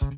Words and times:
Olá 0.00 0.08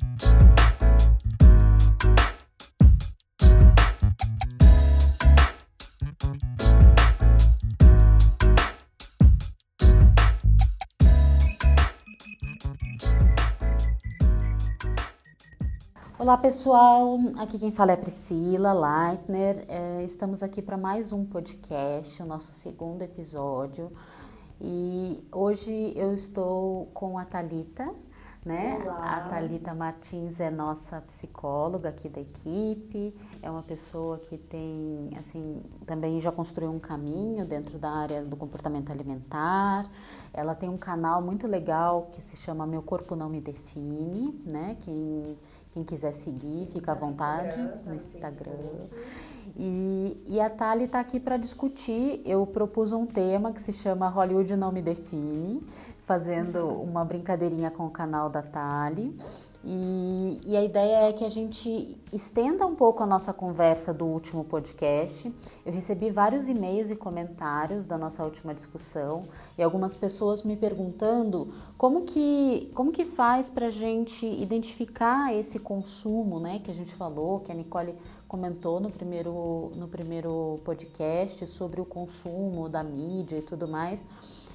pessoal, 16.37 17.19
aqui 17.37 17.59
quem 17.59 17.73
fala 17.73 17.91
é 17.91 17.97
Priscila 17.97 18.71
Leitner. 18.71 19.65
É, 19.67 20.01
estamos 20.05 20.41
aqui 20.41 20.61
para 20.61 20.77
mais 20.77 21.11
um 21.11 21.25
podcast, 21.25 22.23
o 22.23 22.25
nosso 22.25 22.53
segundo 22.53 23.01
episódio. 23.01 23.91
E 24.61 25.27
hoje 25.29 25.91
eu 25.97 26.13
estou 26.13 26.85
com 26.93 27.17
a 27.17 27.25
Talita, 27.25 27.93
né? 28.45 28.77
Olá. 28.83 29.17
A 29.17 29.29
Talita 29.29 29.73
Martins 29.73 30.39
é 30.39 30.49
nossa 30.49 30.99
psicóloga 31.01 31.89
aqui 31.89 32.09
da 32.09 32.21
equipe. 32.21 33.15
É 33.41 33.49
uma 33.49 33.63
pessoa 33.63 34.17
que 34.19 34.37
tem, 34.37 35.09
assim, 35.17 35.61
também 35.85 36.19
já 36.19 36.31
construiu 36.31 36.71
um 36.71 36.79
caminho 36.79 37.45
dentro 37.45 37.77
da 37.77 37.89
área 37.89 38.21
do 38.23 38.35
comportamento 38.35 38.91
alimentar. 38.91 39.89
Ela 40.33 40.53
tem 40.55 40.69
um 40.69 40.77
canal 40.77 41.21
muito 41.21 41.47
legal 41.47 42.09
que 42.11 42.21
se 42.21 42.35
chama 42.35 42.65
Meu 42.65 42.81
Corpo 42.81 43.15
Não 43.15 43.29
Me 43.29 43.39
Define, 43.39 44.37
né? 44.45 44.77
Quem 44.81 45.37
quem 45.73 45.83
quiser 45.83 46.13
seguir, 46.13 46.67
fica 46.67 46.91
à 46.91 46.95
vontade 46.95 47.59
no 47.83 47.95
Instagram. 47.95 48.51
Facebook. 48.51 49.23
E, 49.57 50.23
e 50.27 50.39
a 50.39 50.47
Thali 50.47 50.85
está 50.85 50.99
aqui 50.99 51.19
para 51.19 51.35
discutir. 51.35 52.21
Eu 52.25 52.45
propus 52.45 52.91
um 52.91 53.07
tema 53.07 53.51
que 53.51 53.59
se 53.59 53.73
chama 53.73 54.07
Hollywood 54.07 54.55
Não 54.55 54.71
Me 54.71 54.83
Define, 54.83 55.63
fazendo 56.03 56.67
uma 56.67 57.03
brincadeirinha 57.03 57.71
com 57.71 57.85
o 57.85 57.89
canal 57.89 58.29
da 58.29 58.41
Thali. 58.41 59.15
E, 59.65 60.41
e, 60.45 60.57
a 60.57 60.63
ideia 60.63 61.07
é 61.07 61.13
que 61.13 61.23
a 61.23 61.29
gente 61.29 61.97
estenda 62.11 62.65
um 62.67 62.75
pouco 62.75 63.01
a 63.01 63.05
nossa 63.05 63.31
conversa 63.31 63.93
do 63.93 64.03
último 64.03 64.43
podcast. 64.43 65.33
Eu 65.65 65.71
recebi 65.71 66.09
vários 66.09 66.49
e-mails 66.49 66.89
e 66.89 66.97
comentários 66.97 67.87
da 67.87 67.97
nossa 67.97 68.25
última 68.25 68.53
discussão 68.53 69.23
e 69.57 69.63
algumas 69.63 69.95
pessoas 69.95 70.43
me 70.43 70.57
perguntando 70.57 71.47
como 71.77 72.01
que, 72.01 72.69
como 72.75 72.91
que 72.91 73.05
faz 73.05 73.49
para 73.49 73.67
a 73.67 73.71
gente 73.71 74.25
identificar 74.25 75.33
esse 75.33 75.57
consumo, 75.59 76.41
né, 76.41 76.59
que 76.59 76.69
a 76.69 76.73
gente 76.73 76.93
falou, 76.93 77.39
que 77.39 77.49
a 77.49 77.55
Nicole 77.55 77.95
comentou 78.27 78.79
no 78.79 78.89
primeiro, 78.89 79.71
no 79.75 79.87
primeiro 79.87 80.59
podcast 80.65 81.45
sobre 81.47 81.79
o 81.79 81.85
consumo 81.85 82.67
da 82.67 82.83
mídia 82.83 83.37
e 83.37 83.41
tudo 83.43 83.65
mais. 83.65 84.03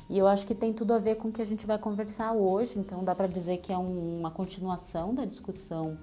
E 0.08 0.18
eu 0.18 0.26
acho 0.26 0.46
que 0.46 0.54
tem 0.54 0.72
tudo 0.72 0.94
a 0.94 0.98
ver 0.98 1.16
com 1.16 1.28
o 1.28 1.32
que 1.32 1.42
a 1.42 1.46
gente 1.46 1.66
vai 1.66 1.78
conversar 1.78 2.32
hoje, 2.32 2.78
então 2.78 3.04
dá 3.04 3.14
para 3.14 3.26
dizer 3.26 3.58
que 3.58 3.72
é 3.72 3.78
um, 3.78 4.18
uma 4.18 4.30
continuação 4.30 5.14
da 5.14 5.24
discussão 5.24 5.98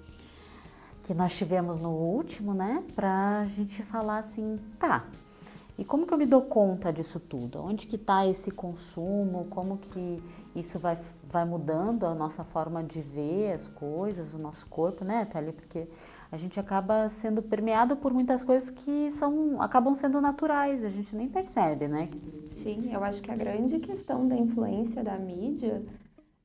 que 1.02 1.14
nós 1.14 1.34
tivemos 1.34 1.80
no 1.80 1.90
último, 1.90 2.54
né? 2.54 2.84
Para 2.96 3.40
a 3.40 3.46
gente 3.46 3.84
falar 3.84 4.20
assim, 4.20 4.60
tá, 4.80 5.06
e 5.78 5.84
como 5.84 6.08
que 6.08 6.14
eu 6.14 6.18
me 6.18 6.26
dou 6.26 6.42
conta 6.42 6.92
disso 6.92 7.20
tudo? 7.20 7.62
Onde 7.62 7.86
que 7.86 7.98
está 7.98 8.26
esse 8.26 8.50
consumo? 8.50 9.46
Como 9.50 9.78
que 9.78 10.24
isso 10.56 10.80
vai, 10.80 10.98
vai 11.30 11.44
mudando 11.44 12.06
a 12.06 12.16
nossa 12.16 12.46
forma 12.46 12.82
de 12.82 13.02
ver 13.02 13.54
as 13.54 13.68
coisas, 13.68 14.34
o 14.34 14.38
nosso 14.38 14.68
corpo, 14.68 15.04
né, 15.04 15.26
Thalia? 15.26 15.52
Porque 15.52 15.88
a 16.32 16.38
gente 16.38 16.60
acaba 16.60 17.10
sendo 17.10 17.42
permeado 17.42 17.96
por 17.96 18.14
muitas 18.14 18.44
coisas 18.44 18.70
que 18.70 19.12
são 19.12 19.62
acabam 19.62 19.94
sendo 19.96 20.20
naturais, 20.20 20.84
a 20.84 20.90
gente 20.90 21.16
nem 21.16 21.28
percebe, 21.28 21.88
né? 21.88 22.10
Sim, 22.44 22.92
eu 22.92 23.04
acho 23.04 23.22
que 23.22 23.32
a 23.32 23.36
grande 23.36 23.80
questão 23.80 24.28
da 24.28 24.36
influência 24.36 25.04
da 25.04 25.18
mídia 25.18 25.84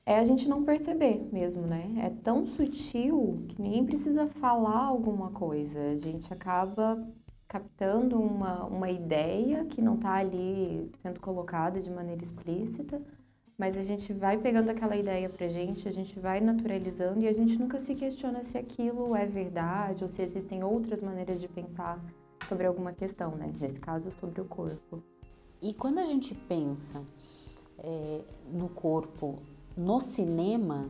é 0.05 0.19
a 0.19 0.25
gente 0.25 0.49
não 0.49 0.65
perceber 0.65 1.29
mesmo, 1.33 1.63
né? 1.63 1.95
É 1.99 2.11
tão 2.23 2.47
sutil 2.47 3.45
que 3.49 3.63
ninguém 3.63 3.85
precisa 3.85 4.27
falar 4.27 4.85
alguma 4.85 5.31
coisa. 5.31 5.79
A 5.79 5.97
gente 5.97 6.33
acaba 6.33 7.07
captando 7.47 8.21
uma, 8.21 8.65
uma 8.67 8.91
ideia 8.91 9.65
que 9.65 9.83
não 9.83 9.97
está 9.97 10.15
ali 10.15 10.91
sendo 11.03 11.21
colocada 11.21 11.81
de 11.81 11.91
maneira 11.91 12.23
explícita, 12.23 13.03
mas 13.61 13.77
a 13.77 13.83
gente 13.83 14.11
vai 14.15 14.39
pegando 14.39 14.71
aquela 14.71 14.97
ideia 14.97 15.29
pra 15.29 15.47
gente, 15.47 15.87
a 15.87 15.93
gente 15.93 16.19
vai 16.19 16.41
naturalizando 16.41 17.21
e 17.21 17.29
a 17.29 17.33
gente 17.35 17.59
nunca 17.59 17.79
se 17.79 17.95
questiona 17.95 18.43
se 18.43 18.57
aquilo 18.57 19.15
é 19.15 19.27
verdade 19.27 20.03
ou 20.03 20.09
se 20.09 20.23
existem 20.23 20.65
outras 20.65 21.03
maneiras 21.03 21.39
de 21.39 21.47
pensar 21.47 22.03
sobre 22.49 22.67
alguma 22.67 22.91
questão, 22.95 23.33
né? 23.33 23.53
Nesse 23.61 23.79
caso, 23.79 24.11
sobre 24.13 24.41
o 24.41 24.47
corpo. 24.47 25.03
E 25.61 25.75
quando 25.75 25.99
a 25.99 26.07
gente 26.07 26.35
pensa 26.35 27.05
é, 27.81 28.23
no 28.51 28.71
corpo 28.71 29.41
no 29.77 30.01
cinema, 30.01 30.89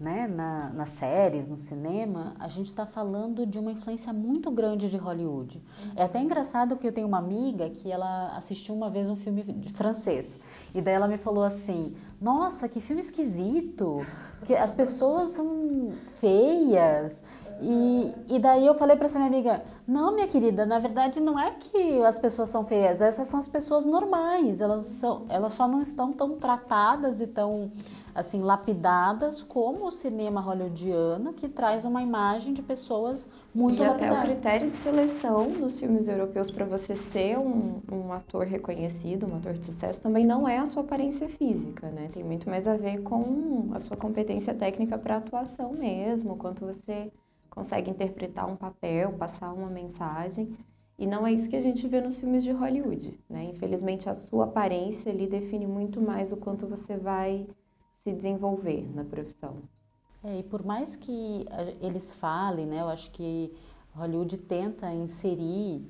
né, 0.00 0.26
na, 0.26 0.70
nas 0.70 0.90
séries, 0.90 1.48
no 1.48 1.58
cinema, 1.58 2.34
a 2.38 2.48
gente 2.48 2.68
está 2.68 2.86
falando 2.86 3.44
de 3.44 3.58
uma 3.58 3.72
influência 3.72 4.12
muito 4.12 4.50
grande 4.50 4.88
de 4.88 4.96
Hollywood. 4.96 5.60
É 5.96 6.04
até 6.04 6.20
engraçado 6.20 6.76
que 6.76 6.86
eu 6.86 6.92
tenho 6.92 7.06
uma 7.06 7.18
amiga 7.18 7.68
que 7.68 7.90
ela 7.90 8.36
assistiu 8.36 8.74
uma 8.74 8.88
vez 8.88 9.10
um 9.10 9.16
filme 9.16 9.42
francês 9.74 10.38
e 10.74 10.80
daí 10.80 10.94
ela 10.94 11.08
me 11.08 11.18
falou 11.18 11.44
assim: 11.44 11.94
Nossa, 12.20 12.68
que 12.68 12.80
filme 12.80 13.02
esquisito! 13.02 14.04
Que 14.44 14.54
as 14.54 14.72
pessoas 14.72 15.30
são 15.30 15.92
feias. 16.20 17.22
E, 17.60 18.14
e 18.28 18.38
daí 18.38 18.64
eu 18.64 18.74
falei 18.74 18.96
para 18.96 19.06
essa 19.06 19.18
minha 19.18 19.28
amiga: 19.28 19.62
Não, 19.86 20.14
minha 20.14 20.28
querida, 20.28 20.64
na 20.64 20.78
verdade 20.78 21.20
não 21.20 21.38
é 21.38 21.50
que 21.50 22.02
as 22.02 22.18
pessoas 22.18 22.50
são 22.50 22.64
feias, 22.64 23.00
essas 23.00 23.26
são 23.28 23.40
as 23.40 23.48
pessoas 23.48 23.84
normais. 23.84 24.60
Elas, 24.60 24.84
são, 24.84 25.26
elas 25.28 25.54
só 25.54 25.66
não 25.66 25.82
estão 25.82 26.12
tão 26.12 26.38
tratadas 26.38 27.20
e 27.20 27.26
tão 27.26 27.70
assim 28.14 28.42
lapidadas 28.42 29.42
como 29.42 29.86
o 29.86 29.92
cinema 29.92 30.40
hollywoodiano 30.40 31.32
que 31.32 31.48
traz 31.48 31.84
uma 31.84 32.02
imagem 32.02 32.52
de 32.52 32.62
pessoas 32.62 33.28
muito 33.58 33.82
e 33.82 33.84
até 33.84 34.12
o 34.12 34.20
critério 34.20 34.70
de 34.70 34.76
seleção 34.76 35.50
nos 35.50 35.80
filmes 35.80 36.06
europeus 36.06 36.48
para 36.48 36.64
você 36.64 36.94
ser 36.94 37.36
um, 37.38 37.82
um 37.90 38.12
ator 38.12 38.46
reconhecido, 38.46 39.26
um 39.26 39.36
ator 39.36 39.54
de 39.54 39.64
sucesso, 39.64 40.00
também 40.00 40.24
não 40.24 40.46
é 40.46 40.58
a 40.58 40.66
sua 40.66 40.84
aparência 40.84 41.28
física, 41.28 41.90
né? 41.90 42.08
Tem 42.12 42.22
muito 42.22 42.48
mais 42.48 42.68
a 42.68 42.76
ver 42.76 43.02
com 43.02 43.70
a 43.72 43.80
sua 43.80 43.96
competência 43.96 44.54
técnica 44.54 44.96
para 44.96 45.16
atuação 45.16 45.72
mesmo, 45.72 46.36
quanto 46.36 46.64
você 46.64 47.10
consegue 47.50 47.90
interpretar 47.90 48.48
um 48.48 48.54
papel, 48.54 49.12
passar 49.14 49.52
uma 49.52 49.68
mensagem. 49.68 50.56
E 50.96 51.06
não 51.06 51.26
é 51.26 51.32
isso 51.32 51.48
que 51.48 51.56
a 51.56 51.62
gente 51.62 51.86
vê 51.88 52.00
nos 52.00 52.16
filmes 52.16 52.44
de 52.44 52.52
Hollywood, 52.52 53.18
né? 53.28 53.44
Infelizmente 53.44 54.08
a 54.08 54.14
sua 54.14 54.44
aparência 54.44 55.10
ali 55.10 55.26
define 55.26 55.66
muito 55.66 56.00
mais 56.00 56.32
o 56.32 56.36
quanto 56.36 56.66
você 56.66 56.96
vai 56.96 57.46
se 58.04 58.12
desenvolver 58.12 58.88
na 58.94 59.04
profissão. 59.04 59.56
É, 60.22 60.38
e 60.38 60.42
por 60.42 60.64
mais 60.64 60.96
que 60.96 61.46
eles 61.80 62.12
falem, 62.14 62.66
né, 62.66 62.80
eu 62.80 62.88
acho 62.88 63.10
que 63.12 63.52
Hollywood 63.94 64.36
tenta 64.38 64.92
inserir 64.92 65.86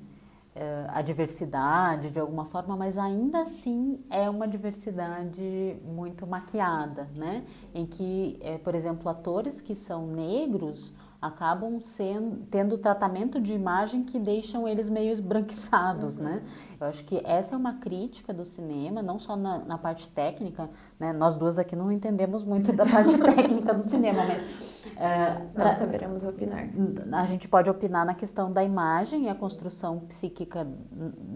é, 0.55 0.85
a 0.89 1.01
diversidade 1.01 2.09
de 2.09 2.19
alguma 2.19 2.45
forma, 2.45 2.75
mas 2.75 2.97
ainda 2.97 3.41
assim 3.41 4.03
é 4.09 4.29
uma 4.29 4.47
diversidade 4.47 5.77
muito 5.83 6.27
maquiada, 6.27 7.07
né? 7.15 7.45
Em 7.73 7.85
que, 7.85 8.37
é, 8.41 8.57
por 8.57 8.75
exemplo, 8.75 9.07
atores 9.09 9.61
que 9.61 9.75
são 9.75 10.07
negros 10.07 10.93
acabam 11.21 11.81
sendo, 11.81 12.45
tendo 12.49 12.77
tratamento 12.77 13.41
de 13.41 13.53
imagem 13.53 14.03
que 14.03 14.17
deixam 14.17 14.67
eles 14.67 14.89
meio 14.89 15.11
esbranquiçados, 15.11 16.17
uhum. 16.17 16.23
né? 16.23 16.43
Eu 16.79 16.87
acho 16.87 17.03
que 17.03 17.21
essa 17.25 17.55
é 17.55 17.57
uma 17.57 17.73
crítica 17.73 18.33
do 18.33 18.45
cinema, 18.45 19.01
não 19.01 19.19
só 19.19 19.35
na, 19.35 19.59
na 19.59 19.77
parte 19.77 20.09
técnica, 20.09 20.69
né? 20.97 21.11
Nós 21.11 21.35
duas 21.35 21.59
aqui 21.59 21.75
não 21.75 21.91
entendemos 21.91 22.45
muito 22.45 22.71
da 22.71 22.85
parte 22.85 23.17
técnica 23.19 23.73
do 23.73 23.83
cinema, 23.83 24.23
mas... 24.25 24.47
É, 24.95 25.45
Nós 25.55 25.77
saberemos 25.77 26.23
opinar. 26.23 26.69
A 27.11 27.25
gente 27.25 27.47
pode 27.47 27.69
opinar 27.69 28.05
na 28.05 28.13
questão 28.13 28.51
da 28.51 28.63
imagem 28.63 29.25
e 29.25 29.29
a 29.29 29.35
construção 29.35 29.99
psíquica 29.99 30.65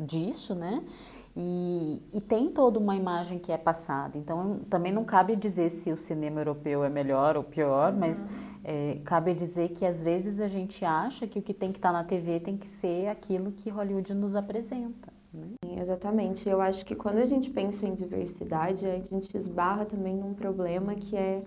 disso, 0.05 0.55
né? 0.55 0.83
E, 1.35 2.01
e, 2.13 2.21
tem 2.21 2.49
toda 2.51 2.77
uma 2.77 2.95
imagem 2.95 3.39
que 3.39 3.51
é 3.51 3.57
passada. 3.57 4.17
Então, 4.19 4.57
também 4.69 4.91
não 4.91 5.03
cabe 5.03 5.35
dizer 5.35 5.71
se 5.71 5.91
o 5.91 5.97
cinema 5.97 6.39
europeu 6.39 6.83
é 6.83 6.89
melhor 6.89 7.35
ou 7.35 7.43
pior, 7.43 7.91
mas 7.91 8.21
uhum. 8.21 8.27
É, 8.63 8.99
cabe 9.03 9.33
dizer 9.33 9.69
que 9.69 9.85
às 9.85 10.03
vezes 10.03 10.39
a 10.39 10.47
gente 10.47 10.85
acha 10.85 11.27
que 11.27 11.39
o 11.39 11.41
que 11.41 11.53
tem 11.53 11.71
que 11.71 11.77
estar 11.77 11.91
tá 11.91 11.97
na 11.97 12.03
TV 12.03 12.39
tem 12.39 12.57
que 12.57 12.67
ser 12.67 13.07
aquilo 13.07 13.51
que 13.51 13.69
Hollywood 13.69 14.13
nos 14.13 14.35
apresenta. 14.35 15.11
Né? 15.33 15.41
Sim, 15.63 15.79
exatamente. 15.79 16.47
Eu 16.47 16.61
acho 16.61 16.85
que 16.85 16.95
quando 16.95 17.17
a 17.17 17.25
gente 17.25 17.49
pensa 17.49 17.85
em 17.85 17.93
diversidade, 17.93 18.85
a 18.85 18.99
gente 18.99 19.35
esbarra 19.35 19.85
também 19.85 20.15
num 20.15 20.33
problema 20.33 20.95
que 20.95 21.15
é, 21.15 21.43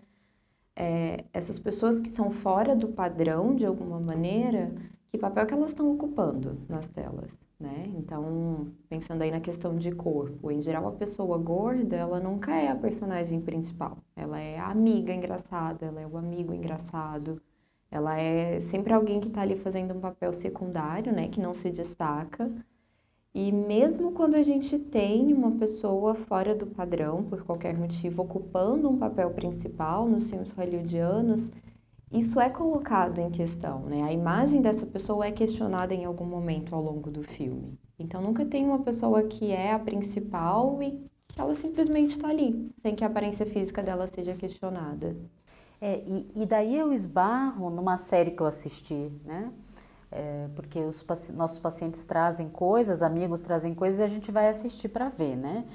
é 0.77 1.25
essas 1.33 1.59
pessoas 1.59 2.01
que 2.01 2.11
são 2.11 2.31
fora 2.31 2.77
do 2.77 2.89
padrão, 2.89 3.55
de 3.55 3.65
alguma 3.65 4.01
maneira, 4.01 4.75
que 5.11 5.19
papel 5.19 5.47
que 5.47 5.55
elas 5.55 5.71
estão 5.71 5.91
ocupando 5.93 6.59
nas 6.69 6.87
telas 6.89 7.31
né? 7.59 7.91
Então, 7.97 8.73
pensando 8.89 9.23
aí 9.23 9.31
na 9.31 9.41
questão 9.41 9.77
de 9.77 9.91
corpo, 9.93 10.51
em 10.51 10.61
geral 10.61 10.87
a 10.89 10.93
pessoa 10.93 11.39
gorda, 11.39 11.97
ela 11.97 12.21
nunca 12.21 12.55
é 12.55 12.69
a 12.69 12.77
personagem 12.77 13.41
principal. 13.41 13.99
Ela 14.27 14.41
é 14.41 14.59
a 14.59 14.71
amiga 14.71 15.15
engraçada, 15.15 15.87
ela 15.87 16.01
é 16.01 16.07
o 16.07 16.17
amigo 16.17 16.53
engraçado. 16.53 17.41
Ela 17.89 18.19
é 18.19 18.61
sempre 18.61 18.93
alguém 18.93 19.21
que 19.21 19.29
está 19.29 19.43
ali 19.43 19.57
fazendo 19.57 19.95
um 19.95 20.01
papel 20.01 20.35
secundário, 20.35 21.13
né, 21.13 21.29
que 21.29 21.41
não 21.41 21.55
se 21.55 21.71
destaca. 21.71 22.51
E 23.33 23.53
mesmo 23.53 24.11
quando 24.11 24.35
a 24.35 24.43
gente 24.43 24.81
tem 24.81 25.33
uma 25.33 25.53
pessoa 25.53 26.17
fora 26.17 26.57
do 26.57 26.67
padrão, 26.67 27.23
por 27.23 27.45
qualquer 27.45 27.79
motivo, 27.79 28.23
ocupando 28.23 28.91
um 28.91 28.99
papel 28.99 29.31
principal 29.31 30.09
nos 30.09 30.29
filmes 30.29 30.51
hollywoodianos, 30.51 31.49
isso 32.11 32.41
é 32.41 32.51
colocado 32.51 33.21
em 33.21 33.31
questão, 33.31 33.83
né? 33.83 34.03
A 34.03 34.13
imagem 34.13 34.61
dessa 34.61 34.87
pessoa 34.87 35.25
é 35.25 35.31
questionada 35.31 35.95
em 35.95 36.05
algum 36.05 36.27
momento 36.27 36.75
ao 36.75 36.83
longo 36.83 37.13
do 37.13 37.23
filme. 37.23 37.79
Então 37.97 38.21
nunca 38.21 38.45
tem 38.45 38.65
uma 38.65 38.81
pessoa 38.81 39.23
que 39.23 39.53
é 39.53 39.73
a 39.73 39.79
principal 39.79 40.83
e 40.83 40.99
ela 41.37 41.55
simplesmente 41.55 42.17
está 42.17 42.29
ali, 42.29 42.73
sem 42.83 42.95
que 42.95 43.05
a 43.05 43.07
aparência 43.07 43.45
física 43.47 43.83
dela 43.83 44.07
seja 44.07 44.35
questionada. 44.35 45.17
É, 45.81 46.03
e, 46.07 46.31
e, 46.35 46.47
daí 46.47 46.77
eu 46.77 46.93
esbarro 46.93 47.69
numa 47.69 47.99
série 47.99 48.31
que 48.31 48.41
eu 48.41 48.47
assisti, 48.47 49.13
né? 49.25 49.53
É, 50.11 50.49
porque 50.55 50.81
os 50.81 51.05
nossos 51.35 51.59
pacientes 51.59 52.05
trazem 52.05 52.49
coisas, 52.49 53.03
amigos 53.03 53.43
trazem 53.43 53.75
coisas 53.75 54.01
e 54.01 54.03
a 54.03 54.09
gente 54.09 54.31
vai 54.31 54.49
assistir 54.49 54.89
para 54.89 55.09
ver, 55.11 55.37
né? 55.37 55.67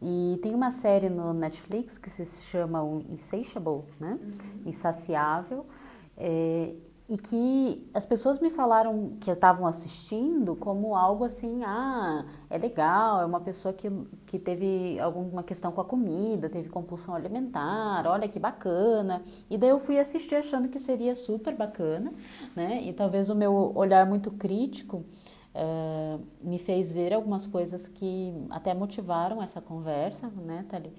E 0.00 0.38
tem 0.42 0.54
uma 0.54 0.70
série 0.70 1.08
no 1.08 1.32
Netflix 1.34 1.98
que 1.98 2.08
se 2.08 2.24
chama 2.26 2.82
o 2.82 3.04
Insatiable, 3.10 3.84
né? 4.00 4.18
Uhum. 4.20 4.70
Insaciável. 4.70 5.66
É, 6.16 6.74
e 7.12 7.18
que 7.18 7.86
as 7.92 8.06
pessoas 8.06 8.40
me 8.40 8.48
falaram 8.48 9.18
que 9.20 9.30
estavam 9.30 9.66
assistindo 9.66 10.56
como 10.56 10.96
algo 10.96 11.24
assim, 11.24 11.62
ah, 11.62 12.24
é 12.48 12.56
legal, 12.56 13.20
é 13.20 13.26
uma 13.26 13.40
pessoa 13.40 13.74
que, 13.74 13.90
que 14.24 14.38
teve 14.38 14.98
alguma 14.98 15.42
questão 15.42 15.70
com 15.72 15.82
a 15.82 15.84
comida, 15.84 16.48
teve 16.48 16.70
compulsão 16.70 17.14
alimentar, 17.14 18.06
olha 18.06 18.26
que 18.26 18.38
bacana. 18.38 19.22
E 19.50 19.58
daí 19.58 19.68
eu 19.68 19.78
fui 19.78 19.98
assistir 19.98 20.36
achando 20.36 20.70
que 20.70 20.78
seria 20.78 21.14
super 21.14 21.54
bacana, 21.54 22.14
né? 22.56 22.80
E 22.82 22.94
talvez 22.94 23.28
o 23.28 23.34
meu 23.34 23.72
olhar 23.74 24.06
muito 24.06 24.30
crítico 24.30 25.04
uh, 25.54 26.18
me 26.42 26.58
fez 26.58 26.90
ver 26.90 27.12
algumas 27.12 27.46
coisas 27.46 27.88
que 27.88 28.32
até 28.48 28.72
motivaram 28.72 29.42
essa 29.42 29.60
conversa, 29.60 30.28
né, 30.28 30.64
Thali? 30.66 30.90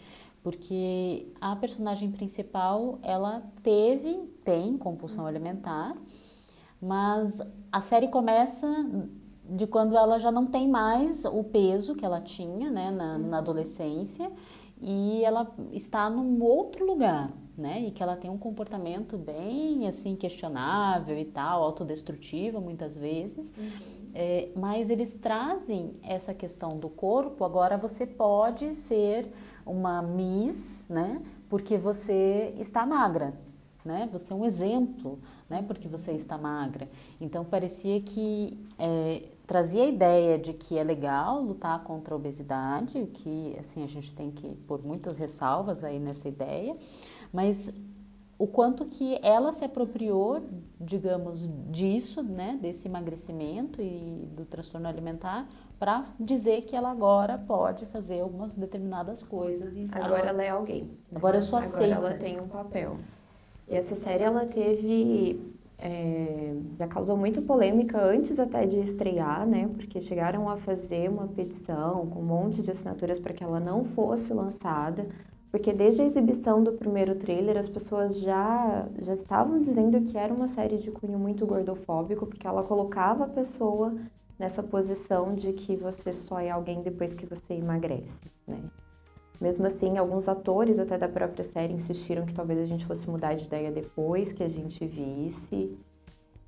Porque 0.44 1.31
a 1.40 1.56
personagem 1.56 2.12
principal, 2.12 3.00
ela 3.01 3.42
teve, 3.63 4.13
tem 4.44 4.78
compulsão 4.78 5.25
alimentar, 5.25 5.95
mas 6.81 7.42
a 7.72 7.80
série 7.80 8.10
começa 8.10 8.68
de 9.50 9.66
quando 9.66 9.98
ela 9.98 10.19
já 10.19 10.31
não 10.31 10.45
tem 10.45 10.68
mais 10.68 11.24
o 11.24 11.44
peso 11.45 11.95
que 11.95 12.06
ela 12.06 12.19
tinha, 12.19 12.69
né, 12.69 12.92
na, 12.92 13.18
na 13.18 13.38
adolescência, 13.38 14.30
e 14.81 15.24
ela 15.24 15.50
está 15.72 16.10
num 16.10 16.44
outro 16.44 16.86
lugar, 16.86 17.31
né? 17.57 17.81
E 17.81 17.92
que 17.92 18.04
ela 18.04 18.18
tem 18.18 18.30
um 18.30 18.38
comportamento 18.38 19.18
bem 19.18 19.88
assim 19.88 20.13
questionável 20.13 21.18
e 21.18 21.24
tal, 21.24 21.63
autodestrutivo 21.63 22.60
muitas 22.60 22.98
vezes. 22.98 23.50
Uhum. 23.57 23.72
É, 24.13 24.50
mas 24.56 24.89
eles 24.89 25.16
trazem 25.16 25.96
essa 26.04 26.34
questão 26.34 26.78
do 26.78 26.89
corpo. 26.89 27.46
Agora 27.46 27.78
você 27.78 28.06
pode 28.06 28.75
ser 28.75 29.31
uma 29.65 30.01
Miss, 30.01 30.86
né? 30.89 31.21
Porque 31.50 31.77
você 31.77 32.54
está 32.60 32.86
magra, 32.86 33.33
né? 33.83 34.10
Você 34.12 34.33
é 34.33 34.36
um 34.36 34.45
exemplo, 34.45 35.19
né? 35.50 35.63
Porque 35.68 35.88
você 35.88 36.12
está 36.13 36.38
magra. 36.38 36.89
Então 37.19 37.44
parecia 37.44 38.01
que 38.01 38.57
é, 38.77 39.24
trazia 39.45 39.83
a 39.83 39.88
ideia 39.88 40.38
de 40.38 40.54
que 40.54 40.77
é 40.77 40.83
legal 40.83 41.42
lutar 41.42 41.83
contra 41.83 42.13
a 42.13 42.18
obesidade, 42.18 43.06
que 43.13 43.56
assim 43.60 43.83
a 43.83 43.88
gente 43.88 44.13
tem 44.13 44.31
que 44.31 44.56
pôr 44.68 44.83
muitas 44.83 45.18
ressalvas 45.18 45.83
aí 45.83 46.00
nessa 46.00 46.27
ideia, 46.27 46.75
mas 47.31 47.71
o 48.38 48.48
quanto 48.48 48.86
que 48.86 49.18
ela 49.21 49.54
se 49.54 49.63
apropriou, 49.63 50.44
digamos, 50.80 51.48
disso, 51.69 52.24
né, 52.24 52.57
desse 52.62 52.88
emagrecimento 52.88 53.81
e 53.81 54.27
do 54.36 54.45
transtorno 54.45 54.88
alimentar, 54.88 55.48
para 55.80 56.06
dizer 56.20 56.62
que 56.62 56.75
ela 56.75 56.92
agora 56.92 57.38
pode 57.38 57.86
fazer 57.86 58.22
algumas 58.22 58.58
determinadas 58.58 59.22
coisas. 59.24 59.74
agora 59.92 60.30
ela 60.30 60.44
é 60.44 60.50
alguém. 60.50 60.90
Agora 61.14 61.38
eu 61.38 61.42
sou 61.42 61.60
aceita. 61.60 61.96
Agora 61.96 62.14
ela 62.14 62.20
tem 62.20 62.40
um 62.40 62.48
papel. 62.48 62.98
E 63.68 63.75
essa 63.75 63.96
série 63.96 64.24
ela 64.24 64.46
teve 64.46 65.40
é, 65.78 66.56
já 66.78 66.88
causou 66.88 67.18
muita 67.18 67.42
polêmica 67.42 68.02
antes 68.02 68.40
até 68.40 68.66
de 68.66 68.80
estrear, 68.80 69.46
né? 69.46 69.70
Porque 69.75 70.02
chegaram 70.02 70.50
a 70.50 70.58
fazer 70.58 71.10
uma 71.10 71.28
petição 71.28 72.08
com 72.08 72.20
um 72.20 72.25
monte 72.25 72.62
de 72.62 72.72
assinaturas 72.72 73.20
para 73.20 73.34
que 73.34 73.44
ela 73.44 73.60
não 73.60 73.84
fosse 73.84 74.34
lançada 74.34 75.08
porque 75.54 75.72
desde 75.72 76.02
a 76.02 76.06
exibição 76.06 76.64
do 76.64 76.74
primeiro 76.74 77.14
trailer 77.14 77.58
as 77.58 77.70
pessoas 77.70 78.18
já, 78.18 78.88
já 79.00 79.14
estavam 79.14 79.62
dizendo 79.62 80.02
que 80.02 80.18
era 80.18 80.34
uma 80.34 80.48
série 80.48 80.80
de 80.80 80.90
cunho 80.90 81.20
muito 81.20 81.46
gordofóbico, 81.46 82.25
porque 82.25 82.48
ela 82.48 82.64
colocava 82.64 83.25
a 83.25 83.28
pessoa 83.28 83.94
nessa 84.44 84.62
posição 84.62 85.34
de 85.34 85.54
que 85.54 85.78
você 85.78 86.12
só 86.12 86.38
é 86.38 86.50
alguém 86.50 86.81
depois 86.81 87.13
que 87.13 87.25
você 87.25 87.54
emagrece, 87.54 88.22
né? 88.45 88.60
Mesmo 89.40 89.66
assim, 89.66 89.98
alguns 89.98 90.28
atores 90.28 90.80
até 90.80 90.98
da 90.98 91.07
própria 91.07 91.45
série 91.45 91.74
insistiram 91.74 92.25
que 92.25 92.34
talvez 92.34 92.60
a 92.60 92.66
gente 92.66 92.86
fosse 92.86 93.10
mudar 93.10 93.36
de 93.36 93.45
ideia 93.45 93.72
depois 93.72 94.34
que 94.34 94.44
a 94.44 94.48
gente 94.50 94.86
visse. 94.86 95.78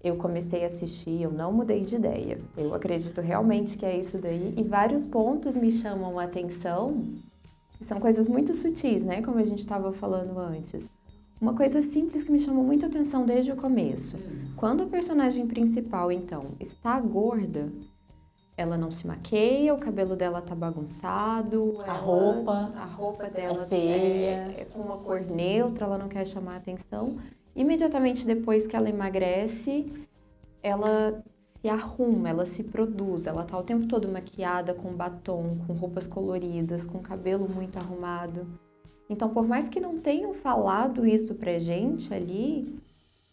Eu 0.04 0.18
comecei 0.18 0.64
a 0.64 0.68
assistir, 0.68 1.22
eu 1.22 1.32
não 1.32 1.54
mudei 1.54 1.84
de 1.86 1.96
ideia. 1.96 2.38
Eu 2.58 2.74
acredito 2.74 3.22
realmente 3.22 3.78
que 3.78 3.86
é 3.86 3.98
isso 3.98 4.18
daí. 4.18 4.54
E 4.58 4.64
vários 4.64 5.06
pontos 5.06 5.56
me 5.56 5.72
chamam 5.72 6.20
a 6.20 6.26
atenção 6.26 7.02
são 7.82 8.00
coisas 8.00 8.28
muito 8.28 8.54
sutis, 8.54 9.04
né? 9.04 9.22
Como 9.22 9.40
a 9.40 9.44
gente 9.44 9.60
estava 9.60 9.92
falando 9.94 10.38
antes. 10.38 10.90
Uma 11.40 11.54
coisa 11.54 11.82
simples 11.82 12.24
que 12.24 12.32
me 12.32 12.40
chamou 12.40 12.64
muito 12.64 12.86
atenção 12.86 13.26
desde 13.26 13.52
o 13.52 13.56
começo. 13.56 14.18
Quando 14.56 14.84
a 14.84 14.88
personagem 14.88 15.46
principal, 15.46 16.12
então, 16.12 16.54
está 16.60 17.00
gorda, 17.00 17.70
ela 18.58 18.78
não 18.78 18.90
se 18.90 19.06
maqueia, 19.06 19.74
o 19.74 19.78
cabelo 19.78 20.16
dela 20.16 20.42
tá 20.42 20.56
bagunçado, 20.56 21.74
a 21.80 21.88
ela, 21.88 21.94
roupa, 21.94 22.72
a 22.76 22.86
roupa 22.86 23.30
dela 23.30 23.64
é 23.64 23.68
feia, 23.68 24.54
é, 24.58 24.62
é 24.62 24.66
com 24.66 24.80
uma 24.80 24.98
cor 24.98 25.20
neutra, 25.20 25.86
ela 25.86 25.98
não 25.98 26.08
quer 26.08 26.26
chamar 26.26 26.56
atenção. 26.56 27.18
Imediatamente 27.54 28.26
depois 28.26 28.66
que 28.66 28.76
ela 28.76 28.90
emagrece, 28.90 29.92
ela 30.64 31.22
se 31.62 31.68
arruma, 31.68 32.30
ela 32.30 32.46
se 32.46 32.64
produz, 32.64 33.28
ela 33.28 33.44
tá 33.44 33.58
o 33.58 33.64
tempo 33.64 33.88
todo 33.88 34.08
maquiada 34.08 34.74
com 34.74 34.94
batom, 34.94 35.58
com 35.68 35.74
roupas 35.74 36.08
coloridas, 36.08 36.86
com 36.86 37.00
cabelo 37.00 37.48
muito 37.54 37.78
arrumado. 37.78 38.48
Então, 39.10 39.30
por 39.30 39.48
mais 39.48 39.70
que 39.70 39.80
não 39.80 40.00
tenham 40.00 40.34
falado 40.34 41.06
isso 41.06 41.36
pra 41.36 41.60
gente 41.60 42.12
ali, 42.14 42.80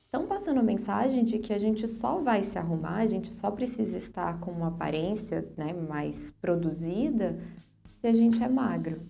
estão 0.05 0.27
passando 0.27 0.61
a 0.61 0.63
mensagem 0.63 1.25
de 1.25 1.39
que 1.39 1.53
a 1.53 1.59
gente 1.59 1.89
só 1.89 2.21
vai 2.21 2.43
se 2.43 2.59
arrumar, 2.59 2.97
a 2.97 3.07
gente 3.07 3.35
só 3.35 3.51
precisa 3.51 3.97
estar 3.97 4.39
com 4.41 4.51
uma 4.51 4.69
aparência 4.69 5.49
né, 5.57 5.73
mais 5.73 6.31
produzida 6.41 7.41
se 8.01 8.07
a 8.07 8.13
gente 8.13 8.43
é 8.43 8.49
magro. 8.49 9.01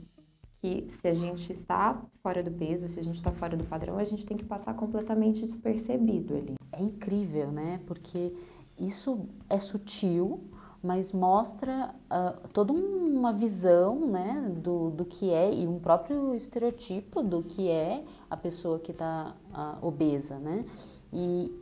Que 0.61 0.87
se 0.91 1.09
a 1.09 1.15
gente 1.15 1.51
está 1.51 2.01
fora 2.23 2.41
do 2.41 2.53
peso, 2.53 2.87
se 2.87 3.01
a 3.01 3.03
gente 3.03 3.17
está 3.17 3.33
fora 3.33 3.57
do 3.57 3.65
padrão, 3.65 3.99
a 3.99 4.05
gente 4.05 4.25
tem 4.25 4.37
que 4.37 4.45
passar 4.45 4.75
completamente 4.75 5.45
despercebido 5.45 6.37
ali. 6.37 6.55
É 6.71 6.81
incrível, 6.81 7.51
né? 7.51 7.81
Porque 7.85 8.33
isso 8.79 9.27
é 9.51 9.59
sutil, 9.59 10.45
mas 10.83 11.13
mostra 11.13 11.95
uh, 12.11 12.49
toda 12.49 12.73
uma 12.73 13.33
visão 13.33 14.07
né, 14.07 14.53
do, 14.57 14.91
do 14.91 15.05
que 15.05 15.31
é 15.31 15.55
e 15.55 15.67
um 15.67 15.79
próprio 15.79 16.35
estereotipo 16.35 17.23
do 17.23 17.43
que 17.43 17.69
é 17.69 18.03
a 18.29 18.37
pessoa 18.37 18.81
que 18.81 18.91
está 18.91 19.35
uh, 19.55 19.87
obesa, 19.87 20.39
né? 20.39 20.65
E 21.13 21.53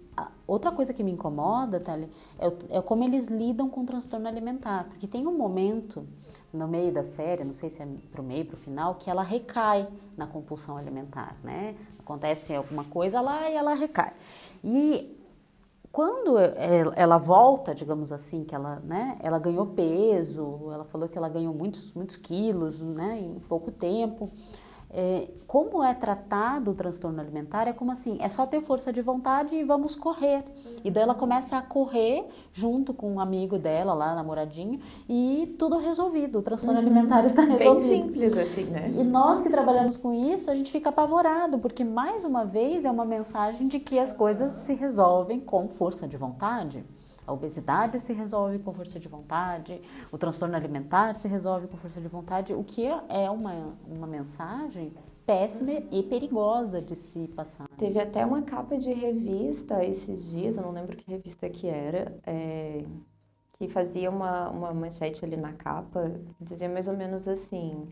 outra 0.47 0.71
coisa 0.71 0.93
que 0.93 1.03
me 1.03 1.13
incomoda, 1.13 1.81
Thali, 1.81 2.09
é, 2.39 2.79
é, 2.79 2.83
como 2.83 3.05
eles 3.05 3.29
lidam 3.29 3.69
com 3.69 3.83
o 3.83 3.87
transtorno 3.87 4.29
alimentar, 4.29 4.85
porque 4.85 5.07
tem 5.07 5.27
um 5.27 5.37
momento 5.37 6.07
no 6.53 6.67
meio 6.69 6.93
da 6.93 7.05
série, 7.05 7.45
não 7.45 7.55
sei 7.55 7.71
se 7.71 7.83
é 7.83 7.89
pro 8.13 8.23
meio, 8.23 8.45
pro 8.45 8.57
final, 8.57 8.95
que 8.97 9.11
ela 9.11 9.23
recai 9.23 9.89
na 10.17 10.27
compulsão 10.27 10.77
alimentar, 10.77 11.37
né? 11.43 11.75
Acontece 11.99 12.55
alguma 12.55 12.85
coisa 12.85 13.21
lá 13.21 13.49
e 13.51 13.55
ela 13.55 13.75
recai. 13.75 14.13
E 14.65 15.20
quando 15.93 16.39
ela 16.39 17.17
volta, 17.17 17.75
digamos 17.75 18.13
assim, 18.13 18.45
que 18.45 18.55
ela, 18.55 18.81
né, 18.81 19.17
ela 19.21 19.39
ganhou 19.39 19.67
peso, 19.67 20.71
ela 20.73 20.85
falou 20.85 21.09
que 21.09 21.19
ela 21.19 21.29
ganhou 21.29 21.53
muitos, 21.53 21.93
muitos 21.95 22.17
quilos, 22.17 22.81
né, 22.81 23.19
em 23.19 23.41
pouco 23.41 23.73
tempo. 23.73 24.31
É, 24.93 25.29
como 25.47 25.85
é 25.85 25.95
tratado 25.95 26.73
o 26.73 26.75
transtorno 26.75 27.21
alimentar 27.21 27.69
é 27.69 27.73
como 27.73 27.93
assim, 27.93 28.19
é 28.21 28.29
só 28.29 28.45
ter 28.45 28.61
força 28.61 28.93
de 28.93 29.01
vontade 29.01 29.55
e 29.55 29.63
vamos 29.63 29.95
correr. 29.95 30.45
E 30.83 30.91
daí 30.91 31.05
ela 31.05 31.15
começa 31.15 31.57
a 31.57 31.63
correr 31.63 32.25
junto 32.53 32.93
com 32.93 33.13
um 33.13 33.21
amigo 33.21 33.57
dela 33.57 33.95
lá, 33.95 34.17
namoradinho, 34.17 34.81
e 35.09 35.55
tudo 35.59 35.79
resolvido. 35.79 36.41
O 36.41 36.43
transtorno 36.43 36.81
uhum. 36.81 36.87
alimentar 36.87 37.25
está 37.25 37.43
resolvido. 37.43 37.89
Bem 37.89 38.03
simples 38.03 38.37
assim, 38.37 38.65
né? 38.65 38.93
E 38.97 39.05
nós 39.05 39.43
que 39.43 39.49
trabalhamos 39.49 39.97
com 39.97 40.13
isso, 40.13 40.51
a 40.51 40.55
gente 40.57 40.73
fica 40.73 40.89
apavorado, 40.89 41.59
porque 41.59 41.85
mais 41.85 42.25
uma 42.25 42.45
vez 42.45 42.85
é 42.85 42.91
uma 42.91 43.05
mensagem 43.05 43.69
de 43.69 43.79
que 43.79 43.97
as 43.97 44.13
coisas 44.13 44.53
se 44.53 44.75
resolvem 44.75 45.39
com 45.39 45.69
força 45.69 46.09
de 46.09 46.17
vontade. 46.17 46.85
A 47.31 47.33
obesidade 47.33 48.01
se 48.01 48.13
resolve 48.13 48.59
com 48.59 48.73
força 48.73 48.99
de 48.99 49.07
vontade, 49.07 49.81
o 50.11 50.19
transtorno 50.19 50.57
alimentar 50.57 51.15
se 51.15 51.29
resolve 51.29 51.69
com 51.69 51.77
força 51.77 52.01
de 52.01 52.09
vontade, 52.09 52.53
o 52.53 52.65
que 52.65 52.85
é 53.09 53.31
uma, 53.31 53.73
uma 53.87 54.07
mensagem 54.09 54.93
péssima 55.25 55.71
e 55.93 56.03
perigosa 56.03 56.83
de 56.83 56.97
se 56.97 57.29
passar. 57.29 57.69
Teve 57.79 58.01
até 58.01 58.27
uma 58.27 58.43
capa 58.43 58.77
de 58.77 58.93
revista 58.93 59.85
esses 59.85 60.29
dias, 60.29 60.57
eu 60.57 60.65
não 60.65 60.73
lembro 60.73 60.97
que 60.97 61.09
revista 61.09 61.49
que 61.49 61.69
era, 61.69 62.13
é, 62.27 62.85
que 63.57 63.69
fazia 63.69 64.11
uma, 64.11 64.51
uma 64.51 64.75
manchete 64.75 65.25
ali 65.25 65.37
na 65.37 65.53
capa, 65.53 66.11
dizia 66.41 66.69
mais 66.69 66.89
ou 66.89 66.97
menos 66.97 67.29
assim: 67.29 67.87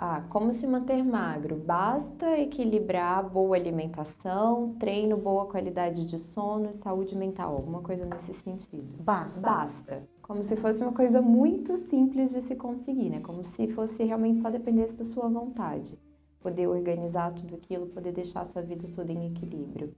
ah, 0.00 0.22
como 0.28 0.52
se 0.52 0.64
manter 0.64 1.04
magro? 1.04 1.56
Basta 1.56 2.38
equilibrar 2.38 3.28
boa 3.28 3.56
alimentação, 3.56 4.76
treino, 4.78 5.16
boa 5.16 5.46
qualidade 5.46 6.04
de 6.04 6.20
sono 6.20 6.70
e 6.70 6.72
saúde 6.72 7.16
mental, 7.16 7.56
alguma 7.56 7.82
coisa 7.82 8.06
nesse 8.06 8.32
sentido. 8.32 9.02
Basta. 9.02 9.40
Basta. 9.40 10.08
Como 10.22 10.44
se 10.44 10.54
fosse 10.54 10.84
uma 10.84 10.92
coisa 10.92 11.20
muito 11.20 11.76
simples 11.76 12.30
de 12.30 12.40
se 12.40 12.54
conseguir, 12.54 13.10
né? 13.10 13.18
Como 13.18 13.44
se 13.44 13.66
fosse 13.66 14.04
realmente 14.04 14.38
só 14.38 14.50
dependesse 14.50 14.94
da 14.94 15.04
sua 15.04 15.28
vontade. 15.28 15.98
Poder 16.40 16.68
organizar 16.68 17.34
tudo 17.34 17.56
aquilo, 17.56 17.88
poder 17.88 18.12
deixar 18.12 18.42
a 18.42 18.46
sua 18.46 18.62
vida 18.62 18.86
toda 18.94 19.10
em 19.10 19.26
equilíbrio. 19.26 19.92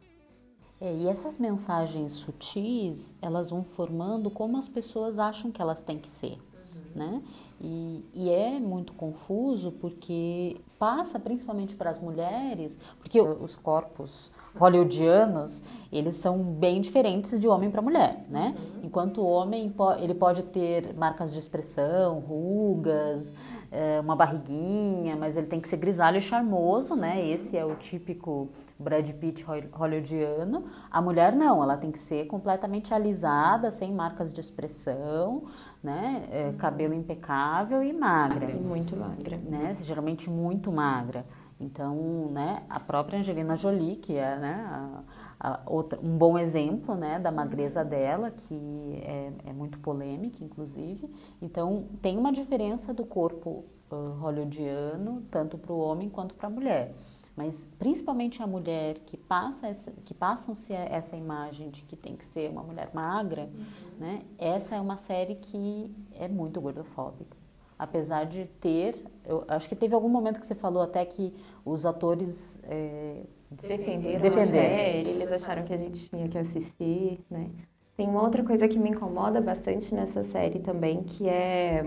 É, 0.81 0.97
e 0.97 1.09
essas 1.09 1.39
mensagens 1.39 2.13
sutis, 2.13 3.15
elas 3.21 3.51
vão 3.51 3.63
formando 3.63 4.31
como 4.31 4.57
as 4.57 4.67
pessoas 4.67 5.19
acham 5.19 5.53
que 5.53 5.61
elas 5.61 5.83
têm 5.83 5.99
que 5.99 6.09
ser, 6.09 6.39
uhum. 6.39 6.81
né? 6.95 7.23
E, 7.63 8.05
e, 8.15 8.31
é 8.31 8.59
muito 8.59 8.95
confuso 8.95 9.71
porque 9.73 10.57
passa 10.79 11.19
principalmente 11.21 11.77
para 11.77 11.91
as 11.91 12.01
mulheres, 12.01 12.81
porque 12.99 13.21
os 13.21 13.55
corpos 13.55 14.33
hollywoodianos, 14.59 15.63
eles 15.93 16.17
são 16.17 16.39
bem 16.39 16.81
diferentes 16.81 17.39
de 17.39 17.47
homem 17.47 17.71
para 17.71 17.83
mulher, 17.83 18.25
né? 18.31 18.57
Uhum. 18.57 18.81
Enquanto 18.85 19.21
o 19.21 19.27
homem 19.27 19.73
ele 19.99 20.15
pode 20.15 20.43
ter 20.45 20.95
marcas 20.95 21.35
de 21.35 21.39
expressão, 21.39 22.19
rugas, 22.21 23.35
é, 23.71 24.01
uma 24.01 24.17
barriguinha, 24.17 25.17
mas 25.17 25.37
ele 25.37 25.47
tem 25.47 25.61
que 25.61 25.69
ser 25.69 25.77
grisalho 25.77 26.19
e 26.19 26.23
charmoso, 26.23 26.97
né? 26.97 27.25
Esse 27.25 27.57
é 27.57 27.65
o 27.65 27.77
típico 27.77 28.51
Brad 28.79 29.09
Pitt 29.13 29.45
hollywoodiano. 29.73 30.65
A 30.91 31.01
mulher 31.01 31.35
não, 31.35 31.63
ela 31.63 31.77
tem 31.77 31.91
que 31.91 31.99
ser 31.99 32.27
completamente 32.27 32.93
alisada, 32.93 33.71
sem 33.71 33.93
marcas 33.93 34.33
de 34.33 34.41
expressão, 34.41 35.45
né? 35.83 36.25
É, 36.31 36.53
cabelo 36.59 36.95
impecável 36.95 37.83
e 37.83 37.93
magra. 37.93 38.51
E 38.51 38.63
muito 38.63 38.97
magra. 38.97 39.37
Né? 39.37 39.77
Geralmente 39.83 40.29
muito 40.29 40.73
magra. 40.73 41.25
Então, 41.61 42.31
né, 42.33 42.63
a 42.71 42.81
própria 42.81 43.19
Angelina 43.19 43.55
Jolie, 43.55 43.97
que 43.97 44.17
é 44.17 44.39
né, 44.39 44.67
a, 44.67 45.03
a 45.20 45.20
outra, 45.67 45.99
um 46.01 46.19
bom 46.19 46.39
exemplo 46.39 46.95
né, 46.95 47.19
da 47.19 47.33
magreza 47.33 47.85
dela, 47.85 48.31
que 48.31 49.01
é, 49.03 49.33
é 49.47 49.53
muito 49.53 49.79
polêmica, 49.79 50.45
inclusive. 50.45 51.11
Então, 51.41 51.87
tem 52.03 52.19
uma 52.19 52.33
diferença 52.33 52.93
do 52.93 53.05
corpo 53.05 53.65
uh, 53.91 54.21
hollywoodiano, 54.21 55.23
tanto 55.31 55.57
para 55.57 55.73
o 55.73 55.79
homem 55.79 56.11
quanto 56.11 56.35
para 56.35 56.49
a 56.49 56.51
mulher. 56.51 56.93
Mas 57.35 57.67
principalmente 57.79 58.43
a 58.43 58.47
mulher 58.47 58.99
que 59.07 59.17
passa 59.17 59.69
essa, 59.69 59.91
que 60.05 60.13
passam-se 60.13 60.75
essa 60.75 61.17
imagem 61.17 61.71
de 61.71 61.83
que 61.83 61.97
tem 61.97 62.17
que 62.17 62.25
ser 62.27 62.51
uma 62.51 62.63
mulher 62.63 62.91
magra, 62.93 63.45
uhum. 63.45 63.65
né? 63.99 64.23
Essa 64.39 64.75
é 64.77 64.81
uma 64.81 64.99
série 64.99 65.37
que 65.37 65.95
é 66.13 66.29
muito 66.29 66.61
gordofóbica 66.61 67.41
apesar 67.79 68.27
de 68.27 68.45
ter, 68.61 69.03
eu 69.25 69.43
acho 69.49 69.67
que 69.67 69.75
teve 69.75 69.95
algum 69.95 70.09
momento 70.09 70.39
que 70.39 70.47
você 70.47 70.55
falou 70.55 70.83
até 70.83 71.03
que 71.03 71.35
os 71.65 71.87
atores 71.87 72.61
é, 72.65 73.23
defenderam, 73.51 74.21
defenderam. 74.21 75.11
eles 75.11 75.33
acharam 75.33 75.65
que 75.65 75.73
a 75.73 75.77
gente 75.77 76.09
tinha 76.09 76.29
que 76.29 76.39
assistir, 76.39 77.21
né? 77.31 77.51
Tem 77.97 78.09
uma 78.09 78.23
outra 78.23 78.43
coisa 78.43 78.67
que 78.67 78.79
me 78.79 78.91
incomoda 78.91 79.41
bastante 79.41 79.95
nessa 79.95 80.23
série 80.23 80.61
também, 80.61 81.03
que 81.03 81.29
é 81.29 81.85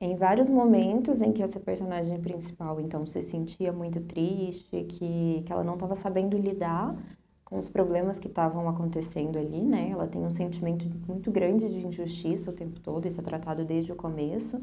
em 0.00 0.16
vários 0.16 0.48
momentos 0.48 1.20
em 1.20 1.32
que 1.32 1.42
essa 1.42 1.60
personagem 1.60 2.20
principal 2.20 2.80
então 2.80 3.06
se 3.06 3.22
sentia 3.22 3.72
muito 3.72 4.00
triste, 4.00 4.84
que, 4.84 5.42
que 5.42 5.52
ela 5.52 5.62
não 5.62 5.74
estava 5.74 5.94
sabendo 5.94 6.36
lidar 6.36 6.96
com 7.44 7.58
os 7.58 7.68
problemas 7.68 8.18
que 8.18 8.28
estavam 8.28 8.68
acontecendo 8.68 9.38
ali, 9.38 9.62
né? 9.62 9.90
Ela 9.90 10.06
tem 10.06 10.22
um 10.24 10.30
sentimento 10.30 10.86
muito 11.06 11.30
grande 11.30 11.68
de 11.68 11.86
injustiça 11.86 12.50
o 12.50 12.54
tempo 12.54 12.78
todo, 12.80 13.06
isso 13.06 13.20
é 13.20 13.24
tratado 13.24 13.64
desde 13.64 13.92
o 13.92 13.96
começo. 13.96 14.60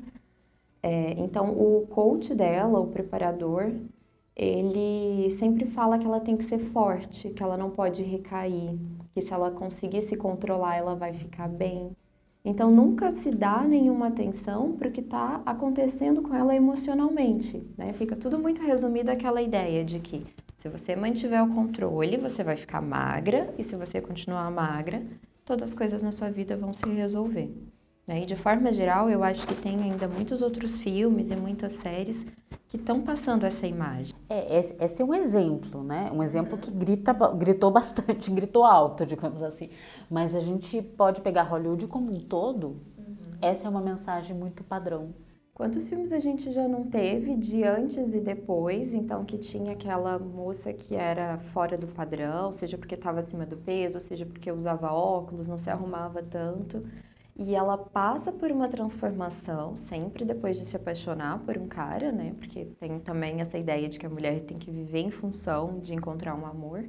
É, 0.81 1.11
então, 1.19 1.51
o 1.51 1.85
coach 1.87 2.33
dela, 2.33 2.79
o 2.79 2.87
preparador, 2.87 3.73
ele 4.39 5.31
sempre 5.31 5.65
fala 5.65 5.97
que 5.97 6.05
ela 6.05 6.19
tem 6.19 6.37
que 6.37 6.45
ser 6.45 6.59
forte, 6.59 7.29
que 7.31 7.41
ela 7.41 7.57
não 7.57 7.71
pode 7.71 8.03
recair, 8.03 8.77
que 9.11 9.21
se 9.21 9.33
ela 9.33 9.49
conseguir 9.49 10.03
se 10.03 10.15
controlar, 10.15 10.75
ela 10.75 10.93
vai 10.93 11.11
ficar 11.11 11.47
bem. 11.47 11.89
Então, 12.45 12.69
nunca 12.69 13.09
se 13.09 13.31
dá 13.31 13.63
nenhuma 13.63 14.07
atenção 14.07 14.73
para 14.73 14.89
o 14.89 14.91
que 14.91 15.01
está 15.01 15.41
acontecendo 15.43 16.21
com 16.21 16.35
ela 16.35 16.55
emocionalmente, 16.55 17.65
né? 17.75 17.91
Fica 17.93 18.15
tudo 18.15 18.39
muito 18.39 18.61
resumido 18.61 19.09
aquela 19.09 19.41
ideia 19.41 19.83
de 19.83 19.99
que 19.99 20.23
se 20.55 20.69
você 20.69 20.95
mantiver 20.95 21.43
o 21.43 21.53
controle, 21.53 22.15
você 22.15 22.43
vai 22.43 22.55
ficar 22.55 22.81
magra, 22.81 23.53
e 23.57 23.63
se 23.63 23.75
você 23.75 23.99
continuar 23.99 24.49
magra, 24.51 25.03
todas 25.43 25.71
as 25.71 25.75
coisas 25.75 26.03
na 26.03 26.11
sua 26.11 26.29
vida 26.29 26.55
vão 26.55 26.73
se 26.73 26.87
resolver. 26.89 27.51
Né? 28.07 28.21
E 28.21 28.25
de 28.25 28.35
forma 28.35 28.71
geral, 28.71 29.09
eu 29.09 29.23
acho 29.23 29.45
que 29.47 29.55
tem 29.55 29.81
ainda 29.81 30.07
muitos 30.07 30.41
outros 30.41 30.79
filmes 30.79 31.31
e 31.31 31.35
muitas 31.35 31.73
séries 31.73 32.25
que 32.69 32.77
estão 32.77 33.01
passando 33.01 33.45
essa 33.45 33.67
imagem. 33.67 34.16
É, 34.29 34.59
esse 34.59 35.01
é 35.01 35.05
um 35.05 35.13
exemplo, 35.13 35.83
né? 35.83 36.11
Um 36.13 36.21
exemplo 36.21 36.57
que 36.57 36.69
grita, 36.71 37.13
gritou 37.13 37.71
bastante, 37.71 38.29
gritou 38.31 38.65
alto, 38.65 39.05
digamos 39.05 39.41
assim. 39.41 39.69
Mas 40.09 40.35
a 40.35 40.41
gente 40.41 40.81
pode 40.81 41.21
pegar 41.21 41.43
Hollywood 41.43 41.87
como 41.87 42.11
um 42.11 42.19
todo. 42.19 42.67
Uhum. 42.97 43.15
Essa 43.41 43.67
é 43.67 43.69
uma 43.69 43.81
mensagem 43.81 44.35
muito 44.35 44.63
padrão 44.63 45.13
Quantos 45.57 45.89
filmes 45.89 46.13
a 46.13 46.19
gente 46.19 46.51
já 46.51 46.67
não 46.67 46.83
teve 46.87 47.35
de 47.35 47.63
antes 47.63 48.13
e 48.13 48.19
depois? 48.19 48.93
Então, 48.93 49.25
que 49.25 49.39
tinha 49.39 49.71
aquela 49.71 50.19
moça 50.19 50.71
que 50.71 50.93
era 50.93 51.39
fora 51.51 51.75
do 51.75 51.87
padrão, 51.87 52.53
seja 52.53 52.77
porque 52.77 52.93
estava 52.93 53.17
acima 53.17 53.43
do 53.43 53.57
peso, 53.57 53.99
seja 53.99 54.23
porque 54.23 54.51
usava 54.51 54.91
óculos, 54.91 55.47
não 55.47 55.57
se 55.57 55.67
arrumava 55.71 56.21
tanto. 56.21 56.85
E 57.39 57.53
ela 57.53 57.77
passa 57.77 58.31
por 58.31 58.49
uma 58.49 58.67
transformação, 58.67 59.75
sempre 59.75 60.25
depois 60.25 60.57
de 60.57 60.65
se 60.65 60.75
apaixonar 60.75 61.37
por 61.45 61.55
um 61.55 61.67
cara, 61.67 62.11
né? 62.11 62.33
Porque 62.39 62.65
tem 62.79 62.99
também 62.99 63.41
essa 63.41 63.59
ideia 63.59 63.87
de 63.87 63.99
que 63.99 64.07
a 64.07 64.09
mulher 64.09 64.41
tem 64.41 64.57
que 64.57 64.71
viver 64.71 65.01
em 65.01 65.11
função 65.11 65.79
de 65.79 65.93
encontrar 65.93 66.33
um 66.33 66.47
amor. 66.47 66.83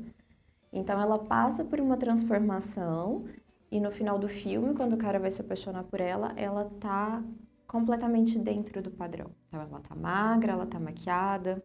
Então, 0.73 0.99
ela 0.99 1.19
passa 1.19 1.65
por 1.65 1.79
uma 1.81 1.99
transformação 1.99 3.27
e 3.71 3.79
no 3.79 3.91
final 3.91 4.19
do 4.19 4.27
filme, 4.27 4.75
quando 4.75 4.95
o 4.95 4.99
cara 4.99 5.19
vai 5.19 5.31
se 5.31 5.43
apaixonar 5.43 5.85
por 5.85 6.01
ela, 6.01 6.33
ela 6.35 6.65
tá 6.81 7.23
completamente 7.67 8.39
dentro 8.39 8.81
do 8.81 8.91
padrão. 8.91 9.31
Então, 9.49 9.61
ela 9.61 9.81
tá 9.81 9.95
magra, 9.95 10.53
ela 10.53 10.65
tá 10.65 10.81
maquiada, 10.81 11.63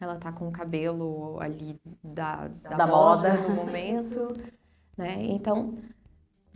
ela 0.00 0.16
tá 0.16 0.32
com 0.32 0.48
o 0.48 0.52
cabelo 0.52 1.38
ali 1.38 1.78
da, 2.02 2.48
da, 2.48 2.70
da 2.70 2.86
moda, 2.86 3.34
moda 3.34 3.42
no 3.42 3.54
momento, 3.54 4.32
né? 4.96 5.22
Então, 5.22 5.74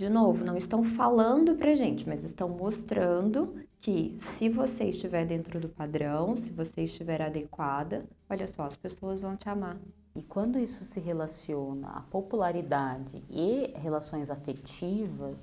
de 0.00 0.08
novo, 0.08 0.42
não 0.42 0.56
estão 0.56 0.82
falando 0.82 1.54
pra 1.56 1.74
gente, 1.74 2.08
mas 2.08 2.24
estão 2.24 2.48
mostrando 2.48 3.54
que 3.82 4.16
se 4.18 4.48
você 4.48 4.84
estiver 4.84 5.26
dentro 5.26 5.60
do 5.60 5.68
padrão, 5.68 6.34
se 6.38 6.50
você 6.50 6.84
estiver 6.84 7.20
adequada, 7.20 8.06
olha 8.30 8.48
só, 8.48 8.62
as 8.62 8.76
pessoas 8.76 9.20
vão 9.20 9.36
te 9.36 9.46
amar. 9.46 9.76
E 10.16 10.22
quando 10.22 10.58
isso 10.58 10.86
se 10.86 10.98
relaciona 11.00 11.88
à 11.88 12.00
popularidade 12.00 13.22
e 13.28 13.74
relações 13.76 14.30
afetivas, 14.30 15.36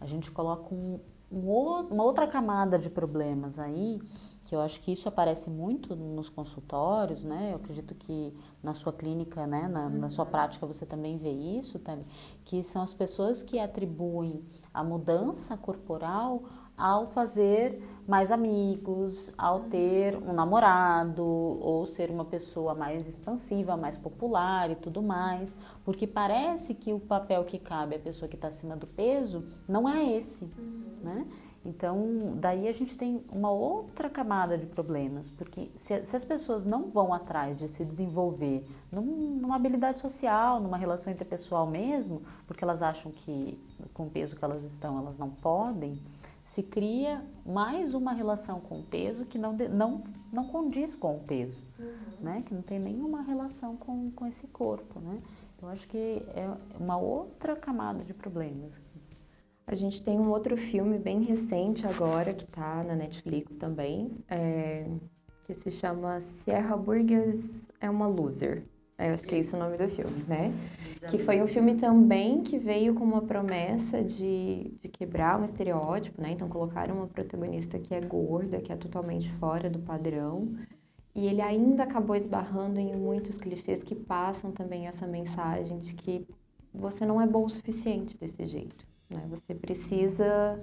a 0.00 0.06
gente 0.06 0.30
coloca 0.30 0.74
um, 0.74 0.98
uma 1.30 2.04
outra 2.04 2.26
camada 2.26 2.78
de 2.78 2.90
problemas 2.90 3.58
aí, 3.58 4.00
que 4.46 4.54
eu 4.54 4.60
acho 4.60 4.80
que 4.80 4.92
isso 4.92 5.08
aparece 5.08 5.48
muito 5.48 5.96
nos 5.96 6.28
consultórios, 6.28 7.24
né? 7.24 7.52
Eu 7.52 7.56
acredito 7.56 7.94
que 7.94 8.34
na 8.62 8.74
sua 8.74 8.92
clínica, 8.92 9.46
né, 9.46 9.66
na, 9.66 9.88
na 9.88 10.10
sua 10.10 10.26
prática 10.26 10.66
você 10.66 10.84
também 10.84 11.16
vê 11.16 11.30
isso, 11.30 11.78
Thalie, 11.78 12.04
que 12.44 12.62
são 12.62 12.82
as 12.82 12.92
pessoas 12.92 13.42
que 13.42 13.58
atribuem 13.58 14.44
a 14.72 14.82
mudança 14.82 15.56
corporal 15.56 16.42
ao 16.76 17.06
fazer 17.06 17.80
mais 18.08 18.32
amigos, 18.32 19.32
ao 19.38 19.60
ter 19.60 20.16
um 20.16 20.32
namorado 20.32 21.24
ou 21.24 21.86
ser 21.86 22.10
uma 22.10 22.24
pessoa 22.24 22.74
mais 22.74 23.06
expansiva, 23.06 23.76
mais 23.76 23.96
popular 23.96 24.70
e 24.70 24.74
tudo 24.74 25.00
mais, 25.00 25.54
porque 25.84 26.06
parece 26.06 26.74
que 26.74 26.92
o 26.92 26.98
papel 26.98 27.44
que 27.44 27.58
cabe 27.58 27.94
à 27.94 27.98
pessoa 27.98 28.28
que 28.28 28.34
está 28.34 28.48
acima 28.48 28.76
do 28.76 28.86
peso 28.86 29.44
não 29.68 29.88
é 29.88 30.04
esse, 30.16 30.44
uhum. 30.44 30.96
né? 31.02 31.26
Então, 31.64 32.34
daí 32.36 32.66
a 32.66 32.72
gente 32.72 32.96
tem 32.96 33.22
uma 33.30 33.50
outra 33.50 34.10
camada 34.10 34.58
de 34.58 34.66
problemas, 34.66 35.28
porque 35.28 35.70
se, 35.76 36.04
se 36.06 36.16
as 36.16 36.24
pessoas 36.24 36.66
não 36.66 36.90
vão 36.90 37.14
atrás 37.14 37.56
de 37.56 37.68
se 37.68 37.84
desenvolver 37.84 38.66
num, 38.90 39.36
numa 39.40 39.54
habilidade 39.54 40.00
social, 40.00 40.60
numa 40.60 40.76
relação 40.76 41.12
interpessoal 41.12 41.66
mesmo, 41.68 42.22
porque 42.48 42.64
elas 42.64 42.82
acham 42.82 43.12
que 43.12 43.56
com 43.94 44.06
o 44.06 44.10
peso 44.10 44.34
que 44.34 44.44
elas 44.44 44.64
estão 44.64 44.98
elas 44.98 45.16
não 45.18 45.30
podem, 45.30 46.00
se 46.48 46.62
cria 46.62 47.22
mais 47.46 47.94
uma 47.94 48.12
relação 48.12 48.60
com 48.60 48.80
o 48.80 48.82
peso 48.82 49.24
que 49.24 49.38
não, 49.38 49.52
não, 49.52 50.02
não 50.32 50.48
condiz 50.48 50.94
com 50.94 51.16
o 51.16 51.20
peso, 51.20 51.56
uhum. 51.78 51.94
né? 52.20 52.42
que 52.44 52.52
não 52.52 52.60
tem 52.60 52.78
nenhuma 52.78 53.22
relação 53.22 53.76
com, 53.76 54.10
com 54.10 54.26
esse 54.26 54.48
corpo. 54.48 55.00
Né? 55.00 55.22
Então, 55.56 55.68
acho 55.68 55.86
que 55.86 56.22
é 56.34 56.52
uma 56.78 56.98
outra 56.98 57.56
camada 57.56 58.02
de 58.04 58.12
problemas. 58.12 58.72
A 59.66 59.74
gente 59.74 60.02
tem 60.02 60.18
um 60.18 60.28
outro 60.28 60.56
filme 60.56 60.98
bem 60.98 61.22
recente 61.22 61.86
agora, 61.86 62.32
que 62.32 62.44
está 62.44 62.82
na 62.82 62.94
Netflix 62.94 63.54
também, 63.56 64.10
é, 64.28 64.86
que 65.46 65.54
se 65.54 65.70
chama 65.70 66.20
Sierra 66.20 66.76
Burgess 66.76 67.68
é 67.80 67.88
uma 67.88 68.06
Loser. 68.06 68.66
É, 68.98 69.08
eu 69.08 69.14
acho 69.14 69.24
que 69.24 69.34
é 69.34 69.38
isso 69.38 69.56
o 69.56 69.58
nome 69.58 69.76
do 69.76 69.88
filme, 69.88 70.24
né? 70.28 70.52
Que 71.10 71.18
foi 71.18 71.42
um 71.42 71.48
filme 71.48 71.74
também 71.74 72.42
que 72.42 72.58
veio 72.58 72.94
com 72.94 73.02
uma 73.02 73.22
promessa 73.22 74.02
de, 74.02 74.74
de 74.80 74.88
quebrar 74.88 75.40
um 75.40 75.44
estereótipo, 75.44 76.20
né? 76.20 76.32
Então 76.32 76.48
colocaram 76.48 76.96
uma 76.96 77.06
protagonista 77.06 77.78
que 77.78 77.94
é 77.94 78.00
gorda, 78.00 78.60
que 78.60 78.72
é 78.72 78.76
totalmente 78.76 79.30
fora 79.32 79.68
do 79.68 79.80
padrão. 79.80 80.54
E 81.14 81.26
ele 81.26 81.40
ainda 81.40 81.82
acabou 81.82 82.14
esbarrando 82.14 82.78
em 82.78 82.94
muitos 82.94 83.38
clichês 83.38 83.82
que 83.82 83.94
passam 83.94 84.52
também 84.52 84.86
essa 84.86 85.06
mensagem 85.06 85.78
de 85.78 85.94
que 85.94 86.26
você 86.72 87.04
não 87.04 87.20
é 87.20 87.26
bom 87.26 87.44
o 87.44 87.50
suficiente 87.50 88.16
desse 88.16 88.46
jeito, 88.46 88.86
né? 89.12 89.26
Você 89.30 89.54
precisa 89.54 90.60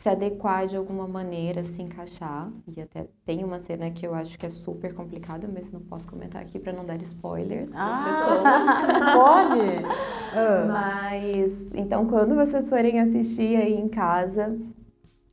se 0.00 0.08
adequar 0.08 0.66
de 0.66 0.76
alguma 0.76 1.06
maneira, 1.06 1.62
se 1.62 1.80
encaixar. 1.80 2.50
E 2.76 2.80
até 2.80 3.06
tem 3.24 3.44
uma 3.44 3.60
cena 3.60 3.90
que 3.90 4.06
eu 4.06 4.14
acho 4.14 4.38
que 4.38 4.46
é 4.46 4.50
super 4.50 4.94
complicada, 4.94 5.48
mas 5.52 5.70
não 5.70 5.80
posso 5.80 6.06
comentar 6.06 6.42
aqui 6.42 6.58
para 6.58 6.72
não 6.72 6.84
dar 6.84 7.00
spoilers 7.02 7.70
ah, 7.74 8.42
Pode! 9.16 9.84
Ah. 10.34 10.64
Mas, 10.66 11.72
então, 11.74 12.06
quando 12.06 12.34
vocês 12.34 12.68
forem 12.68 13.00
assistir 13.00 13.56
aí 13.56 13.74
em 13.74 13.88
casa, 13.88 14.56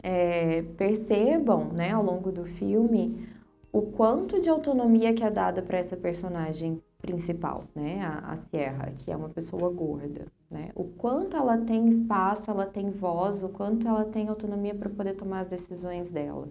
é, 0.01 0.61
percebam, 0.77 1.65
né, 1.73 1.91
ao 1.91 2.03
longo 2.03 2.31
do 2.31 2.45
filme, 2.45 3.27
o 3.73 3.81
quanto 3.81 4.39
de 4.39 4.49
autonomia 4.49 5.13
que 5.13 5.23
é 5.23 5.29
dada 5.29 5.61
para 5.61 5.77
essa 5.77 5.97
personagem 5.97 6.81
principal, 6.99 7.63
né, 7.75 8.01
a, 8.03 8.33
a 8.33 8.35
Sierra, 8.37 8.93
que 8.97 9.11
é 9.11 9.15
uma 9.15 9.29
pessoa 9.29 9.69
gorda 9.69 10.25
né? 10.51 10.69
O 10.75 10.83
quanto 10.83 11.37
ela 11.37 11.57
tem 11.57 11.87
espaço, 11.87 12.51
ela 12.51 12.65
tem 12.65 12.91
voz, 12.91 13.41
o 13.41 13.47
quanto 13.47 13.87
ela 13.87 14.03
tem 14.03 14.27
autonomia 14.27 14.75
para 14.75 14.89
poder 14.89 15.13
tomar 15.13 15.39
as 15.39 15.47
decisões 15.47 16.11
dela. 16.11 16.49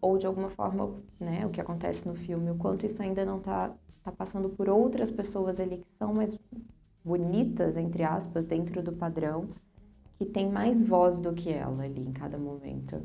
Ou 0.00 0.18
de 0.18 0.26
alguma 0.26 0.50
forma, 0.50 0.96
né, 1.20 1.46
o 1.46 1.50
que 1.50 1.60
acontece 1.60 2.06
no 2.06 2.14
filme, 2.14 2.50
o 2.50 2.56
quanto 2.56 2.84
isso 2.84 3.00
ainda 3.00 3.24
não 3.24 3.38
está 3.38 3.72
tá 4.02 4.10
passando 4.10 4.48
por 4.48 4.68
outras 4.68 5.10
pessoas 5.10 5.60
ali 5.60 5.78
que 5.78 5.96
são 5.98 6.12
mais 6.12 6.36
bonitas, 7.04 7.76
entre 7.76 8.02
aspas, 8.02 8.44
dentro 8.44 8.82
do 8.82 8.92
padrão, 8.92 9.48
que 10.18 10.26
tem 10.26 10.50
mais 10.50 10.84
voz 10.84 11.20
do 11.20 11.32
que 11.32 11.50
ela 11.50 11.84
ali 11.84 12.00
em 12.00 12.12
cada 12.12 12.36
momento. 12.36 13.00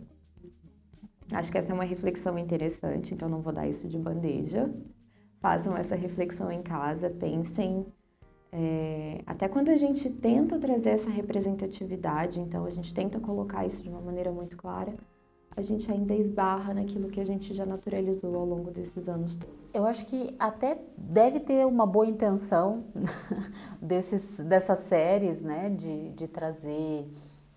Acho 1.31 1.51
que 1.51 1.57
essa 1.57 1.71
é 1.71 1.75
uma 1.75 1.83
reflexão 1.83 2.37
interessante, 2.37 3.13
então 3.13 3.29
não 3.29 3.41
vou 3.41 3.53
dar 3.53 3.67
isso 3.67 3.87
de 3.87 3.97
bandeja. 3.97 4.69
Façam 5.39 5.77
essa 5.77 5.95
reflexão 5.95 6.51
em 6.51 6.61
casa, 6.61 7.09
pensem 7.09 7.85
é, 8.55 9.23
até 9.25 9.47
quando 9.47 9.69
a 9.69 9.75
gente 9.75 10.07
tenta 10.11 10.59
trazer 10.59 10.91
essa 10.91 11.09
representatividade, 11.09 12.39
então 12.39 12.65
a 12.65 12.69
gente 12.69 12.93
tenta 12.93 13.19
colocar 13.19 13.65
isso 13.65 13.81
de 13.81 13.89
uma 13.89 13.99
maneira 13.99 14.31
muito 14.31 14.55
clara, 14.55 14.93
a 15.55 15.61
gente 15.61 15.91
ainda 15.91 16.13
esbarra 16.13 16.71
naquilo 16.71 17.09
que 17.09 17.19
a 17.19 17.25
gente 17.25 17.51
já 17.51 17.65
naturalizou 17.65 18.35
ao 18.35 18.45
longo 18.45 18.69
desses 18.69 19.09
anos 19.09 19.33
todos. 19.33 19.55
Eu 19.73 19.87
acho 19.87 20.05
que 20.05 20.35
até 20.37 20.79
deve 20.95 21.39
ter 21.39 21.65
uma 21.65 21.87
boa 21.87 22.05
intenção 22.05 22.85
desses, 23.81 24.39
dessas 24.41 24.81
séries, 24.81 25.41
né, 25.41 25.71
de, 25.71 26.09
de 26.11 26.27
trazer 26.27 27.07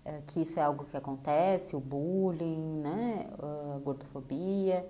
é, 0.03 0.21
que 0.25 0.41
isso 0.41 0.59
é 0.59 0.63
algo 0.63 0.85
que 0.85 0.97
acontece, 0.97 1.75
o 1.75 1.79
bullying, 1.79 2.81
né, 2.81 3.27
a 3.37 3.77
gordofobia, 3.79 4.83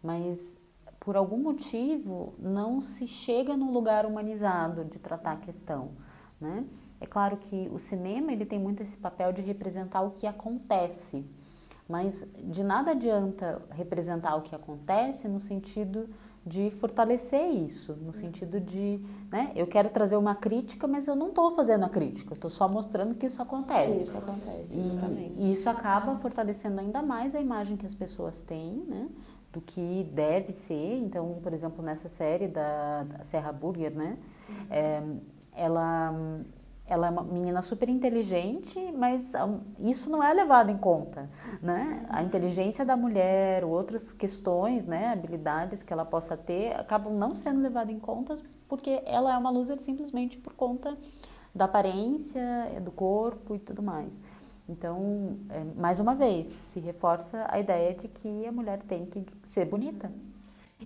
mas 0.00 0.57
por 1.00 1.16
algum 1.16 1.38
motivo, 1.38 2.34
não 2.38 2.80
se 2.80 3.06
chega 3.06 3.56
num 3.56 3.72
lugar 3.72 4.04
humanizado 4.04 4.84
de 4.84 4.98
tratar 4.98 5.32
a 5.32 5.36
questão. 5.36 5.90
Né? 6.40 6.64
É 7.00 7.06
claro 7.06 7.36
que 7.36 7.68
o 7.72 7.78
cinema 7.78 8.32
ele 8.32 8.46
tem 8.46 8.58
muito 8.58 8.82
esse 8.82 8.96
papel 8.96 9.32
de 9.32 9.42
representar 9.42 10.02
o 10.02 10.10
que 10.10 10.26
acontece, 10.26 11.24
mas 11.88 12.26
de 12.44 12.62
nada 12.62 12.92
adianta 12.92 13.62
representar 13.70 14.36
o 14.36 14.42
que 14.42 14.54
acontece 14.54 15.26
no 15.26 15.40
sentido 15.40 16.08
de 16.48 16.70
fortalecer 16.70 17.46
isso, 17.50 17.92
no 17.94 18.12
sentido 18.12 18.58
de, 18.58 19.00
né, 19.30 19.52
eu 19.54 19.66
quero 19.66 19.90
trazer 19.90 20.16
uma 20.16 20.34
crítica, 20.34 20.86
mas 20.86 21.06
eu 21.06 21.14
não 21.14 21.28
estou 21.28 21.54
fazendo 21.54 21.84
a 21.84 21.88
crítica, 21.88 22.32
eu 22.32 22.36
estou 22.36 22.50
só 22.50 22.66
mostrando 22.68 23.14
que 23.14 23.26
isso 23.26 23.42
acontece. 23.42 24.04
Isso 24.04 24.16
acontece, 24.16 24.72
e, 24.72 25.34
e, 25.36 25.52
isso 25.52 25.68
acaba 25.68 26.16
fortalecendo 26.16 26.80
ainda 26.80 27.02
mais 27.02 27.34
a 27.34 27.40
imagem 27.40 27.76
que 27.76 27.84
as 27.84 27.94
pessoas 27.94 28.42
têm, 28.42 28.82
né, 28.86 29.08
do 29.52 29.60
que 29.60 30.08
deve 30.12 30.52
ser. 30.52 30.98
Então, 30.98 31.38
por 31.42 31.52
exemplo, 31.52 31.82
nessa 31.82 32.08
série 32.08 32.48
da, 32.48 33.04
da 33.04 33.24
Serra 33.24 33.52
Burger, 33.52 33.94
né? 33.94 34.18
Uhum. 34.48 34.66
É, 34.70 35.02
ela, 35.52 36.14
ela 36.86 37.06
é 37.08 37.10
uma 37.10 37.22
menina 37.22 37.62
super 37.62 37.88
inteligente, 37.88 38.78
mas 38.96 39.32
isso 39.78 40.10
não 40.10 40.22
é 40.22 40.32
levado 40.32 40.70
em 40.70 40.78
conta, 40.78 41.28
né? 41.62 42.06
A 42.08 42.22
inteligência 42.22 42.84
da 42.84 42.96
mulher, 42.96 43.64
outras 43.64 44.12
questões, 44.12 44.86
né? 44.86 45.12
Habilidades 45.12 45.82
que 45.82 45.92
ela 45.92 46.04
possa 46.04 46.36
ter, 46.36 46.74
acabam 46.78 47.12
não 47.14 47.34
sendo 47.34 47.60
levadas 47.60 47.94
em 47.94 47.98
conta 47.98 48.36
porque 48.68 49.02
ela 49.06 49.34
é 49.34 49.38
uma 49.38 49.50
loser 49.50 49.78
simplesmente 49.78 50.36
por 50.36 50.52
conta 50.52 50.96
da 51.54 51.64
aparência, 51.64 52.42
do 52.82 52.90
corpo 52.90 53.54
e 53.54 53.58
tudo 53.58 53.82
mais. 53.82 54.10
Então, 54.68 55.38
é, 55.48 55.64
mais 55.80 55.98
uma 55.98 56.14
vez, 56.14 56.46
se 56.46 56.78
reforça 56.78 57.46
a 57.48 57.58
ideia 57.58 57.94
de 57.94 58.06
que 58.06 58.46
a 58.46 58.52
mulher 58.52 58.82
tem 58.82 59.06
que 59.06 59.24
ser 59.46 59.64
bonita. 59.64 60.12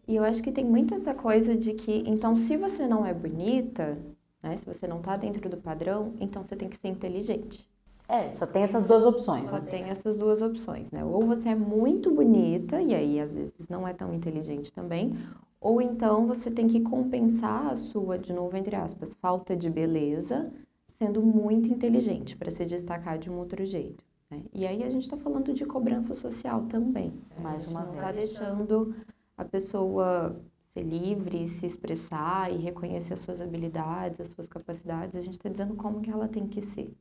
E 0.07 0.15
eu 0.15 0.25
acho 0.25 0.43
que 0.43 0.53
tem 0.53 0.65
muito 0.65 0.95
essa 0.95 1.13
coisa 1.13 1.57
de 1.57 1.75
que, 1.75 2.05
então, 2.07 2.37
se 2.37 2.57
você 2.57 2.87
não 2.87 3.05
é 3.05 3.13
bonita, 3.13 3.99
né, 4.43 4.57
se 4.57 4.65
você 4.65 4.87
não 4.87 4.99
está 4.99 5.17
dentro 5.17 5.49
do 5.51 5.57
padrão, 5.57 6.13
então 6.21 6.45
você 6.45 6.55
tem 6.55 6.69
que 6.69 6.79
ser 6.79 6.89
inteligente. 6.89 7.69
É, 8.09 8.33
só 8.33 8.47
tem 8.47 8.63
essas 8.63 8.85
duas 8.85 9.05
opções. 9.05 9.49
Só 9.49 9.59
né? 9.59 9.67
tem 9.71 9.85
essas 9.85 10.17
duas 10.17 10.43
opções, 10.43 10.91
né? 10.91 11.05
Ou 11.05 11.23
você 11.23 11.51
é 11.51 11.55
muito 11.55 12.11
bonita, 12.11 12.81
e 12.81 12.95
aí 12.95 13.21
às 13.21 13.33
vezes 13.33 13.69
não 13.69 13.87
é 13.87 13.93
tão 13.93 14.13
inteligente 14.13 14.73
também, 14.73 15.17
ou 15.61 15.81
então 15.81 16.27
você 16.27 16.51
tem 16.51 16.69
que 16.69 16.81
compensar 16.81 17.73
a 17.73 17.77
sua, 17.77 18.19
de 18.19 18.33
novo, 18.33 18.57
entre 18.57 18.77
aspas, 18.77 19.15
falta 19.15 19.57
de 19.57 19.71
beleza 19.71 20.53
sendo 20.99 21.23
muito 21.23 21.73
inteligente 21.73 22.37
para 22.37 22.51
se 22.51 22.65
destacar 22.65 23.19
de 23.19 23.31
um 23.31 23.39
outro 23.39 23.65
jeito. 23.65 24.05
Né? 24.31 24.43
E 24.53 24.67
aí 24.67 24.83
a 24.83 24.91
gente 24.91 25.03
está 25.03 25.17
falando 25.17 25.53
de 25.53 25.65
cobrança 25.65 26.15
social 26.15 26.67
também. 26.67 27.13
Mais 27.41 27.67
uma 27.67 27.85
vez. 27.85 27.97
Está 27.97 28.13
deixando 28.13 28.95
a 29.37 29.45
pessoa 29.45 30.41
ser 30.73 30.83
livre, 30.83 31.49
se 31.49 31.67
expressar 31.67 32.51
e 32.51 32.57
reconhecer 32.57 33.15
as 33.15 33.21
suas 33.21 33.41
habilidades, 33.41 34.21
as 34.21 34.29
suas 34.31 34.47
capacidades. 34.47 35.17
A 35.17 35.23
gente 35.23 35.35
está 35.35 35.49
dizendo 35.49 35.75
como 35.75 36.01
que 36.01 36.11
ela 36.11 36.29
tem 36.29 36.47
que 36.47 36.63
ser. 36.63 36.95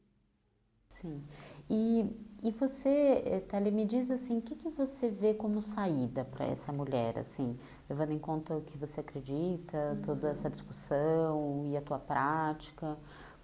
Sim. 0.90 1.22
E, 1.70 2.06
e 2.44 2.52
você, 2.52 3.24
eh, 3.26 3.40
Thalia, 3.48 3.72
me 3.72 3.86
diz 3.86 4.12
assim, 4.12 4.40
o 4.40 4.42
que, 4.42 4.56
que 4.56 4.70
você 4.70 5.10
vê 5.10 5.34
como 5.34 5.62
saída 5.62 6.26
para 6.26 6.46
essa 6.46 6.74
mulher, 6.74 7.18
assim, 7.18 7.58
levando 7.90 8.12
em 8.12 8.20
conta 8.20 8.58
o 8.58 8.62
que 8.62 8.78
você 8.78 9.00
acredita, 9.00 9.98
toda 10.04 10.30
essa 10.30 10.50
discussão 10.50 11.64
e 11.66 11.78
a 11.78 11.82
tua 11.82 11.98
prática? 11.98 12.98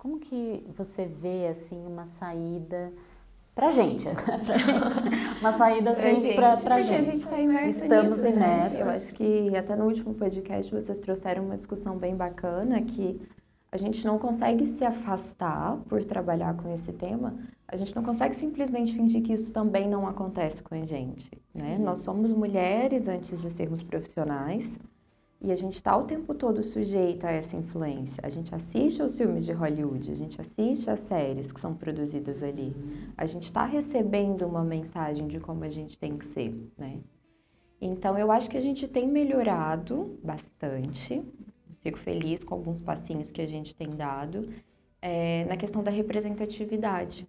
Como 0.08 0.20
que 0.20 0.64
você 0.78 1.04
vê 1.04 1.48
assim 1.48 1.86
uma 1.86 2.08
saída 2.08 2.94
pra 3.54 3.70
gente, 3.72 4.06
pra 4.46 4.58
gente. 4.58 5.40
uma 5.42 5.52
saída 5.52 5.92
assim 5.92 6.34
pra, 6.34 6.56
pra 6.56 6.82
gente. 6.82 6.98
gente. 6.98 7.10
a 7.10 7.12
gente 7.12 7.24
está 7.26 7.40
imersa 7.42 7.84
Estamos 7.84 8.18
nisso, 8.18 8.28
imersos. 8.30 8.80
Né? 8.80 8.86
Eu 8.86 8.90
acho 8.90 9.14
que 9.14 9.58
até 9.58 9.76
no 9.76 9.84
último 9.84 10.14
podcast 10.14 10.74
vocês 10.74 11.02
trouxeram 11.02 11.44
uma 11.44 11.58
discussão 11.58 11.98
bem 11.98 12.16
bacana 12.16 12.82
que 12.84 13.20
a 13.70 13.76
gente 13.76 14.06
não 14.06 14.18
consegue 14.18 14.66
se 14.66 14.86
afastar 14.86 15.76
por 15.90 16.02
trabalhar 16.06 16.56
com 16.56 16.74
esse 16.74 16.94
tema, 16.94 17.36
a 17.68 17.76
gente 17.76 17.94
não 17.94 18.02
consegue 18.02 18.34
simplesmente 18.34 18.94
fingir 18.94 19.22
que 19.22 19.34
isso 19.34 19.52
também 19.52 19.90
não 19.90 20.08
acontece 20.08 20.64
com 20.64 20.74
a 20.74 20.86
gente, 20.86 21.30
né? 21.54 21.78
Nós 21.78 22.00
somos 22.00 22.32
mulheres 22.32 23.10
antes 23.10 23.42
de 23.42 23.52
sermos 23.52 23.84
profissionais. 23.84 24.80
E 25.40 25.52
a 25.52 25.56
gente 25.56 25.76
está 25.76 25.96
o 25.96 26.04
tempo 26.04 26.34
todo 26.34 26.64
sujeita 26.64 27.28
a 27.28 27.32
essa 27.32 27.56
influência. 27.56 28.20
A 28.24 28.30
gente 28.30 28.54
assiste 28.56 29.02
aos 29.02 29.16
filmes 29.16 29.46
de 29.46 29.52
Hollywood, 29.52 30.12
a 30.12 30.16
gente 30.16 30.42
assiste 30.42 30.90
às 30.90 31.02
séries 31.02 31.52
que 31.52 31.60
são 31.60 31.76
produzidas 31.76 32.42
ali. 32.42 32.76
A 33.16 33.26
gente 33.26 33.44
está 33.44 33.64
recebendo 33.64 34.48
uma 34.48 34.64
mensagem 34.64 35.28
de 35.28 35.40
como 35.40 35.64
a 35.64 35.70
gente 35.70 36.00
tem 36.00 36.18
que 36.18 36.26
ser, 36.26 36.56
né? 36.76 37.00
Então, 37.80 38.18
eu 38.18 38.32
acho 38.32 38.50
que 38.50 38.58
a 38.58 38.62
gente 38.62 38.88
tem 38.88 39.08
melhorado 39.08 40.20
bastante. 40.24 41.24
Fico 41.82 42.00
feliz 42.00 42.44
com 42.44 42.56
alguns 42.56 42.80
passinhos 42.80 43.30
que 43.30 43.42
a 43.42 43.48
gente 43.48 43.76
tem 43.76 43.96
dado 43.96 44.50
é, 45.00 45.46
na 45.46 45.56
questão 45.56 45.84
da 45.84 45.92
representatividade. 45.92 47.28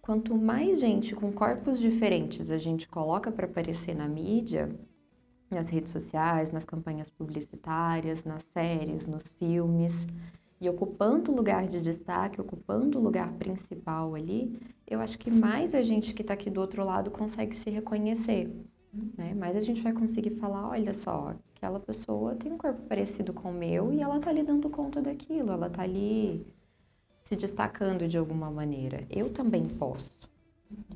Quanto 0.00 0.36
mais 0.36 0.80
gente 0.80 1.14
com 1.14 1.32
corpos 1.32 1.78
diferentes 1.78 2.50
a 2.50 2.58
gente 2.58 2.88
coloca 2.88 3.30
para 3.30 3.46
aparecer 3.46 3.94
na 3.94 4.08
mídia, 4.08 4.74
nas 5.50 5.68
redes 5.68 5.92
sociais, 5.92 6.52
nas 6.52 6.64
campanhas 6.64 7.10
publicitárias, 7.10 8.24
nas 8.24 8.42
séries, 8.54 9.06
nos 9.06 9.24
filmes, 9.38 10.06
e 10.60 10.68
ocupando 10.68 11.32
o 11.32 11.34
lugar 11.34 11.66
de 11.66 11.80
destaque, 11.80 12.40
ocupando 12.40 12.98
o 12.98 13.02
lugar 13.02 13.32
principal 13.32 14.14
ali, 14.14 14.60
eu 14.86 15.00
acho 15.00 15.18
que 15.18 15.30
mais 15.30 15.74
a 15.74 15.82
gente 15.82 16.14
que 16.14 16.22
está 16.22 16.34
aqui 16.34 16.50
do 16.50 16.60
outro 16.60 16.84
lado 16.84 17.10
consegue 17.10 17.56
se 17.56 17.70
reconhecer, 17.70 18.50
né? 19.16 19.34
Mais 19.34 19.56
a 19.56 19.60
gente 19.60 19.80
vai 19.80 19.92
conseguir 19.92 20.30
falar, 20.36 20.68
olha 20.68 20.92
só, 20.92 21.34
aquela 21.56 21.80
pessoa 21.80 22.34
tem 22.34 22.52
um 22.52 22.58
corpo 22.58 22.82
parecido 22.82 23.32
com 23.32 23.50
o 23.50 23.54
meu 23.54 23.92
e 23.92 24.02
ela 24.02 24.18
está 24.18 24.30
ali 24.30 24.42
dando 24.42 24.68
conta 24.68 25.00
daquilo, 25.00 25.52
ela 25.52 25.68
está 25.68 25.82
ali 25.82 26.46
se 27.24 27.36
destacando 27.36 28.06
de 28.06 28.18
alguma 28.18 28.50
maneira. 28.50 29.06
Eu 29.08 29.32
também 29.32 29.64
posso. 29.64 30.29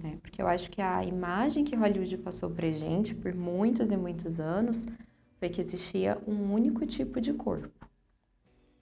Né? 0.02 0.18
Porque 0.22 0.40
eu 0.40 0.46
acho 0.46 0.70
que 0.70 0.80
a 0.80 1.04
imagem 1.04 1.64
que 1.64 1.74
Hollywood 1.74 2.18
passou 2.18 2.50
pra 2.50 2.70
gente 2.70 3.14
por 3.14 3.34
muitos 3.34 3.90
e 3.90 3.96
muitos 3.96 4.38
anos 4.38 4.86
foi 5.38 5.48
que 5.48 5.60
existia 5.60 6.18
um 6.26 6.52
único 6.52 6.86
tipo 6.86 7.20
de 7.20 7.32
corpo. 7.32 7.70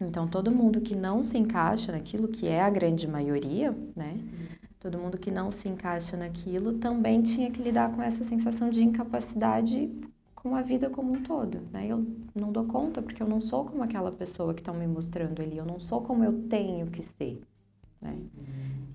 Então, 0.00 0.26
todo 0.26 0.50
mundo 0.50 0.80
que 0.80 0.96
não 0.96 1.22
se 1.22 1.38
encaixa 1.38 1.92
naquilo, 1.92 2.28
que 2.28 2.46
é 2.48 2.60
a 2.60 2.70
grande 2.70 3.06
maioria, 3.06 3.76
né? 3.94 4.16
Sim. 4.16 4.36
Todo 4.80 4.98
mundo 4.98 5.16
que 5.16 5.30
não 5.30 5.52
se 5.52 5.68
encaixa 5.68 6.16
naquilo 6.16 6.72
também 6.74 7.22
tinha 7.22 7.50
que 7.52 7.62
lidar 7.62 7.92
com 7.92 8.02
essa 8.02 8.24
sensação 8.24 8.68
de 8.68 8.82
incapacidade 8.82 9.88
com 10.34 10.56
a 10.56 10.62
vida 10.62 10.90
como 10.90 11.12
um 11.12 11.22
todo, 11.22 11.60
né? 11.72 11.86
Eu 11.86 12.04
não 12.34 12.50
dou 12.50 12.64
conta 12.64 13.00
porque 13.00 13.22
eu 13.22 13.28
não 13.28 13.40
sou 13.40 13.64
como 13.64 13.84
aquela 13.84 14.10
pessoa 14.10 14.52
que 14.52 14.60
estão 14.60 14.74
me 14.74 14.88
mostrando 14.88 15.40
ali, 15.40 15.56
eu 15.56 15.64
não 15.64 15.78
sou 15.78 16.02
como 16.02 16.24
eu 16.24 16.48
tenho 16.48 16.88
que 16.88 17.04
ser, 17.04 17.40
né? 18.02 18.18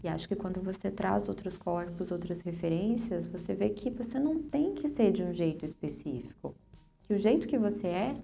E 0.04 0.08
acho 0.08 0.28
que 0.28 0.36
quando 0.36 0.62
você 0.62 0.91
traz 0.91 1.28
outros 1.28 1.58
corpos, 1.58 2.12
outras 2.12 2.41
referências, 2.41 3.26
você 3.26 3.56
vê 3.56 3.70
que 3.70 3.89
você 3.89 4.20
não 4.20 4.41
tem 4.43 4.76
que 4.76 4.88
ser 4.88 5.12
de 5.12 5.24
um 5.24 5.34
jeito 5.34 5.65
específico. 5.65 6.54
Que 7.04 7.13
o 7.13 7.17
jeito 7.17 7.48
que 7.48 7.58
você 7.58 7.88
é 7.88 8.15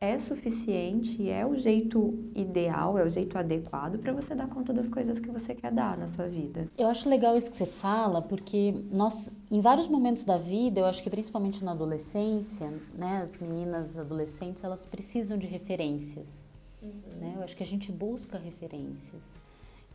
é 0.00 0.16
suficiente 0.18 1.20
e 1.20 1.28
é 1.28 1.44
o 1.44 1.56
jeito 1.56 2.14
ideal, 2.34 2.96
é 2.96 3.04
o 3.04 3.10
jeito 3.10 3.36
adequado 3.36 3.98
para 3.98 4.12
você 4.12 4.32
dar 4.34 4.48
conta 4.48 4.72
das 4.72 4.88
coisas 4.88 5.18
que 5.18 5.28
você 5.28 5.54
quer 5.54 5.72
dar 5.72 5.98
na 5.98 6.06
sua 6.06 6.28
vida. 6.28 6.68
Eu 6.78 6.86
acho 6.88 7.08
legal 7.08 7.36
isso 7.36 7.50
que 7.50 7.56
você 7.56 7.66
fala, 7.66 8.22
porque 8.22 8.74
nós, 8.92 9.32
em 9.50 9.60
vários 9.60 9.88
momentos 9.88 10.24
da 10.24 10.36
vida, 10.36 10.80
eu 10.80 10.86
acho 10.86 11.02
que 11.02 11.10
principalmente 11.10 11.64
na 11.64 11.72
adolescência, 11.72 12.72
né, 12.94 13.22
as 13.24 13.38
meninas 13.38 13.98
adolescentes, 13.98 14.62
elas 14.62 14.86
precisam 14.86 15.36
de 15.36 15.48
referências. 15.48 16.44
Uhum. 16.80 16.92
Né? 17.20 17.32
Eu 17.36 17.42
acho 17.42 17.56
que 17.56 17.62
a 17.64 17.66
gente 17.66 17.90
busca 17.90 18.38
referências, 18.38 19.24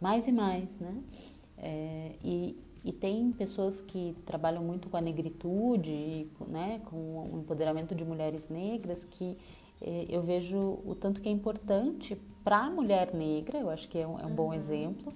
mais 0.03 0.27
e 0.27 0.33
mais, 0.33 0.77
né? 0.79 1.01
É, 1.57 2.11
e, 2.21 2.57
e 2.83 2.91
tem 2.91 3.31
pessoas 3.31 3.79
que 3.79 4.13
trabalham 4.25 4.61
muito 4.61 4.89
com 4.89 4.97
a 4.97 5.01
negritude, 5.01 6.27
né, 6.45 6.81
com 6.85 6.97
o 7.31 7.39
empoderamento 7.39 7.95
de 7.95 8.03
mulheres 8.03 8.49
negras, 8.49 9.05
que 9.05 9.37
é, 9.81 10.05
eu 10.09 10.21
vejo 10.21 10.57
o 10.85 10.93
tanto 10.93 11.21
que 11.21 11.29
é 11.29 11.31
importante 11.31 12.17
para 12.43 12.65
a 12.65 12.69
mulher 12.69 13.13
negra, 13.13 13.59
eu 13.59 13.69
acho 13.69 13.87
que 13.87 13.97
é 13.97 14.05
um, 14.05 14.19
é 14.19 14.25
um 14.25 14.35
bom 14.35 14.47
uhum. 14.47 14.53
exemplo, 14.53 15.13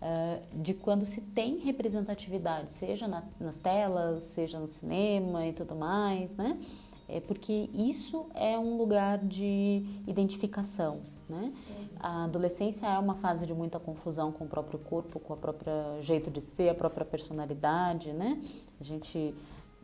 uh, 0.00 0.62
de 0.62 0.72
quando 0.72 1.04
se 1.04 1.20
tem 1.20 1.58
representatividade, 1.58 2.72
seja 2.72 3.06
na, 3.06 3.22
nas 3.38 3.58
telas, 3.58 4.22
seja 4.22 4.58
no 4.58 4.68
cinema 4.68 5.46
e 5.46 5.52
tudo 5.52 5.74
mais, 5.74 6.34
né? 6.38 6.58
É 7.06 7.20
porque 7.20 7.68
isso 7.74 8.24
é 8.34 8.58
um 8.58 8.78
lugar 8.78 9.18
de 9.18 9.84
identificação, 10.06 11.00
né? 11.32 11.52
Uhum. 11.68 11.86
A 11.98 12.24
adolescência 12.24 12.86
é 12.86 12.98
uma 12.98 13.14
fase 13.14 13.46
de 13.46 13.54
muita 13.54 13.80
confusão 13.80 14.30
com 14.30 14.44
o 14.44 14.48
próprio 14.48 14.78
corpo, 14.78 15.18
com 15.18 15.32
o 15.32 15.36
próprio 15.36 15.72
jeito 16.00 16.30
de 16.30 16.40
ser, 16.40 16.68
a 16.68 16.74
própria 16.74 17.04
personalidade, 17.04 18.12
né? 18.12 18.38
A 18.80 18.84
gente 18.84 19.34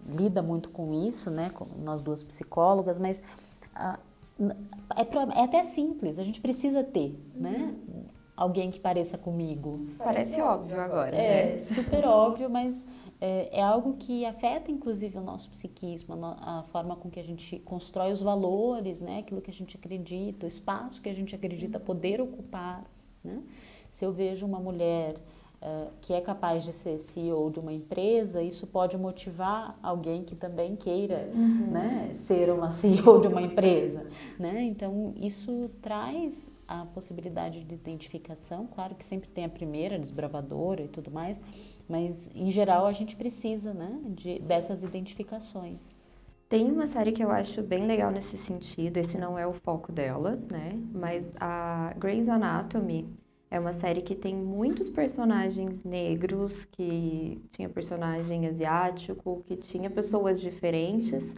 lida 0.07 0.43
muito 0.43 0.69
com 0.69 0.93
isso, 0.95 1.31
né? 1.31 1.51
Nós 1.79 2.03
duas 2.03 2.23
psicólogas, 2.23 2.99
mas 2.99 3.23
uh, 3.75 3.99
é, 4.97 5.41
é 5.41 5.45
até 5.45 5.65
simples, 5.65 6.19
a 6.19 6.25
gente 6.25 6.41
precisa 6.41 6.85
ter, 6.85 7.19
né? 7.35 7.75
Alguém 8.37 8.71
que 8.71 8.79
pareça 8.79 9.19
comigo. 9.19 9.81
Parece 9.99 10.41
óbvio 10.41 10.81
agora, 10.81 11.17
é, 11.17 11.55
né? 11.55 11.61
super 11.61 12.05
óbvio, 12.07 12.49
mas 12.49 12.87
é, 13.21 13.59
é, 13.59 13.63
algo 13.63 13.95
que 13.95 14.25
afeta 14.25 14.71
inclusive 14.71 15.19
o 15.19 15.21
nosso 15.21 15.51
psiquismo, 15.51 16.15
a, 16.41 16.63
forma 16.71 16.95
com 16.97 17.11
que 17.11 17.19
a 17.19 17.25
gente 17.25 17.59
constrói 17.61 18.13
os 18.13 18.23
valores, 18.23 19.01
né? 19.01 19.19
Aquilo 19.19 19.41
que 19.41 19.51
a 19.51 19.55
gente 19.55 19.77
acredita, 19.77 20.47
o 20.47 20.49
espaço 20.49 21.03
que 21.03 21.09
a 21.09 21.15
gente 21.15 21.35
acredita 21.35 21.81
poder 21.81 22.21
ocupar, 22.21 22.85
né? 23.25 23.43
Se 23.91 24.05
eu 24.05 24.13
vejo 24.13 24.47
uma 24.47 24.61
mulher 24.61 25.17
uh, 25.63 25.91
que 26.01 26.13
é 26.13 26.21
capaz 26.21 26.65
de 26.65 26.73
ser 26.73 26.99
CEO 26.99 27.51
de 27.51 27.61
uma 27.61 27.73
empresa, 27.73 28.43
isso 28.43 28.67
pode 28.67 28.97
motivar 28.97 29.79
alguém 29.83 30.25
que 30.25 30.35
também 30.35 30.77
queira 30.77 31.31
uhum. 31.35 31.71
né, 31.71 32.13
ser 32.15 32.51
uma 32.51 32.71
CEO 32.71 33.21
de 33.21 33.29
uma 33.29 33.43
empresa. 33.43 34.07
Né? 34.39 34.65
Então, 34.65 35.13
isso 35.17 35.71
traz 35.81 36.53
a 36.67 36.85
possibilidade 36.85 37.65
de 37.65 37.75
identificação. 37.75 38.67
Claro 38.67 38.95
que 38.95 39.05
sempre 39.05 39.29
tem 39.29 39.45
a 39.45 39.49
primeira, 39.49 39.99
desbravadora 39.99 40.83
e 40.83 40.89
tudo 40.89 41.11
mais, 41.11 41.41
mas 41.89 42.31
em 42.35 42.51
geral 42.51 42.87
a 42.87 42.93
gente 42.93 43.17
precisa 43.17 43.73
né, 43.73 44.01
de, 44.09 44.39
dessas 44.41 44.83
identificações. 44.83 45.97
Tem 46.49 46.71
uma 46.71 46.87
série 46.87 47.13
que 47.13 47.23
eu 47.23 47.31
acho 47.31 47.63
bem 47.63 47.87
legal 47.87 48.11
nesse 48.11 48.39
sentido, 48.39 48.97
esse 48.97 49.19
não 49.19 49.39
é 49.39 49.47
o 49.47 49.53
foco 49.53 49.93
dela, 49.93 50.39
né? 50.51 50.81
Mas 50.95 51.35
a 51.39 51.93
Grey's 51.99 52.27
Anatomy, 52.27 53.07
é 53.51 53.59
uma 53.59 53.73
série 53.73 54.03
que 54.03 54.15
tem 54.15 54.35
muitos 54.35 54.89
personagens 54.89 55.85
negros, 55.85 56.65
que 56.67 57.41
tinha 57.51 57.69
personagem 57.69 58.47
asiático, 58.47 59.43
que 59.47 59.57
tinha 59.57 59.89
pessoas 59.89 60.41
diferentes. 60.41 61.35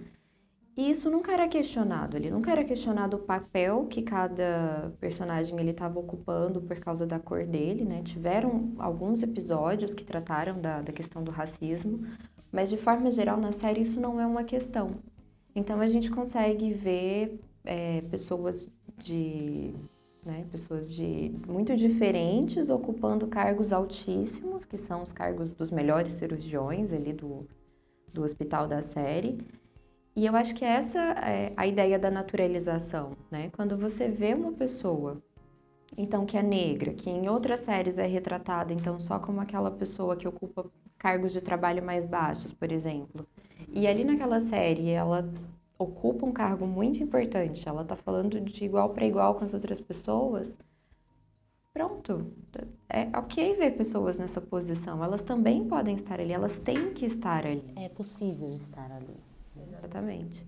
E 0.77 0.91
isso 0.91 1.11
nunca 1.11 1.33
era 1.33 1.47
questionado. 1.47 2.17
Ele 2.17 2.31
nunca 2.31 2.51
era 2.51 2.65
questionado 2.65 3.17
o 3.17 3.21
papel 3.21 3.87
que 3.87 4.03
cada 4.03 4.93
personagem 4.99 5.59
ele 5.61 5.71
estava 5.71 6.01
ocupando 6.01 6.61
por 6.61 6.79
causa 6.81 7.07
da 7.07 7.19
cor 7.19 7.45
dele, 7.47 7.85
né? 7.85 8.03
Tiveram 8.03 8.73
alguns 8.79 9.23
episódios 9.23 9.95
que 9.95 10.05
trataram 10.05 10.61
da, 10.61 10.81
da 10.81 10.93
questão 10.93 11.23
do 11.23 11.31
racismo, 11.31 12.01
mas 12.51 12.71
de 12.71 12.77
forma 12.77 13.11
geral 13.11 13.37
na 13.37 13.53
série 13.53 13.83
isso 13.83 14.01
não 14.01 14.21
é 14.21 14.27
uma 14.27 14.43
questão. 14.43 14.91
Então 15.55 15.81
a 15.81 15.87
gente 15.87 16.11
consegue 16.11 16.73
ver 16.73 17.39
é, 17.65 18.01
pessoas 18.03 18.69
de 18.99 19.75
né? 20.25 20.47
Pessoas 20.51 20.93
de 20.93 21.33
muito 21.47 21.77
diferentes 21.77 22.69
ocupando 22.69 23.27
cargos 23.27 23.73
altíssimos, 23.73 24.65
que 24.65 24.77
são 24.77 25.03
os 25.03 25.13
cargos 25.13 25.53
dos 25.53 25.71
melhores 25.71 26.15
cirurgiões 26.15 26.93
ali 26.93 27.13
do, 27.13 27.47
do 28.13 28.23
hospital 28.23 28.69
da 28.69 28.83
série. 28.83 29.39
E 30.15 30.27
eu 30.27 30.37
acho 30.37 30.55
que 30.55 30.65
essa 30.65 30.99
é 30.99 31.53
a 31.57 31.67
ideia 31.67 31.99
da 31.99 32.11
naturalização, 32.11 33.17
né? 33.31 33.51
Quando 33.55 33.77
você 33.77 34.09
vê 34.09 34.35
uma 34.35 34.53
pessoa, 34.53 35.23
então 35.97 36.27
que 36.27 36.37
é 36.37 36.43
negra, 36.43 36.93
que 36.93 37.09
em 37.09 37.29
outras 37.29 37.61
séries 37.61 37.99
é 37.99 38.07
retratada 38.07 38.73
então 38.73 38.99
só 38.99 39.19
como 39.19 39.41
aquela 39.41 39.71
pessoa 39.71 40.17
que 40.17 40.29
ocupa 40.29 40.67
cargos 40.99 41.33
de 41.33 41.41
trabalho 41.41 41.83
mais 41.83 42.05
baixos, 42.07 42.53
por 42.53 42.71
exemplo. 42.71 43.27
E 43.73 43.87
ali 43.87 44.05
naquela 44.05 44.41
série 44.41 44.91
ela 44.91 45.33
ocupa 45.83 46.27
um 46.27 46.33
cargo 46.33 46.67
muito 46.67 47.03
importante, 47.03 47.67
ela 47.67 47.83
está 47.83 47.97
falando 47.97 48.39
de 48.39 48.65
igual 48.65 48.91
para 48.91 49.07
igual 49.07 49.35
com 49.35 49.45
as 49.45 49.55
outras 49.55 49.81
pessoas, 49.81 50.55
pronto. 51.73 52.31
É 52.89 53.09
ok 53.17 53.57
ver 53.57 53.77
pessoas 53.77 54.19
nessa 54.19 54.41
posição, 54.43 55.03
elas 55.03 55.23
também 55.23 55.67
podem 55.67 55.95
estar 55.95 56.21
ali, 56.21 56.33
elas 56.33 56.59
têm 56.59 56.93
que 56.93 57.07
estar 57.07 57.47
ali. 57.47 57.73
É 57.77 57.89
possível 57.89 58.49
estar 58.49 58.93
ali. 58.93 59.17
Exatamente. 59.57 60.47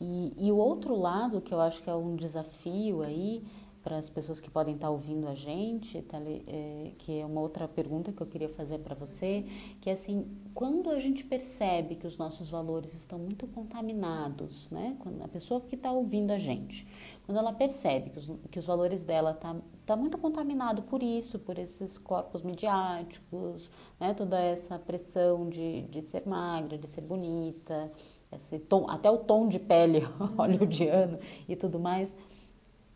E, 0.00 0.32
e 0.36 0.52
o 0.52 0.56
outro 0.56 0.94
lado, 0.94 1.40
que 1.40 1.52
eu 1.52 1.60
acho 1.60 1.82
que 1.82 1.90
é 1.90 1.94
um 1.94 2.14
desafio 2.14 3.02
aí, 3.02 3.44
para 3.82 3.96
as 3.96 4.10
pessoas 4.10 4.40
que 4.40 4.50
podem 4.50 4.74
estar 4.74 4.90
ouvindo 4.90 5.26
a 5.26 5.34
gente, 5.34 5.98
é, 5.98 6.92
que 6.98 7.20
é 7.20 7.24
uma 7.24 7.40
outra 7.40 7.66
pergunta 7.66 8.12
que 8.12 8.20
eu 8.20 8.26
queria 8.26 8.48
fazer 8.48 8.78
para 8.78 8.94
você, 8.94 9.44
que 9.80 9.88
é 9.88 9.94
assim, 9.94 10.26
quando 10.52 10.90
a 10.90 10.98
gente 10.98 11.24
percebe 11.24 11.94
que 11.94 12.06
os 12.06 12.18
nossos 12.18 12.50
valores 12.50 12.94
estão 12.94 13.18
muito 13.18 13.46
contaminados, 13.46 14.70
né? 14.70 14.96
Quando 15.00 15.22
a 15.22 15.28
pessoa 15.28 15.60
que 15.62 15.76
está 15.76 15.90
ouvindo 15.90 16.30
a 16.30 16.38
gente, 16.38 16.86
quando 17.24 17.38
ela 17.38 17.52
percebe 17.52 18.10
que 18.10 18.18
os, 18.18 18.30
que 18.50 18.58
os 18.58 18.66
valores 18.66 19.04
dela 19.04 19.32
tá, 19.32 19.56
tá 19.86 19.96
muito 19.96 20.18
contaminado 20.18 20.82
por 20.82 21.02
isso, 21.02 21.38
por 21.38 21.58
esses 21.58 21.96
corpos 21.96 22.42
midiáticos, 22.42 23.70
né? 23.98 24.12
Toda 24.12 24.38
essa 24.38 24.78
pressão 24.78 25.48
de, 25.48 25.82
de 25.82 26.02
ser 26.02 26.26
magra, 26.26 26.76
de 26.76 26.86
ser 26.86 27.00
bonita, 27.00 27.90
esse 28.30 28.58
tom, 28.58 28.88
até 28.88 29.10
o 29.10 29.18
tom 29.18 29.48
de 29.48 29.58
pele 29.58 30.00
hollywoodiano 30.36 31.18
e 31.48 31.56
tudo 31.56 31.78
mais 31.78 32.14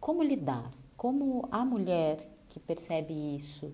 como 0.05 0.23
lidar? 0.23 0.71
Como 0.99 1.49
a 1.51 1.65
mulher 1.65 2.29
que 2.51 2.61
percebe 2.61 3.15
isso 3.15 3.73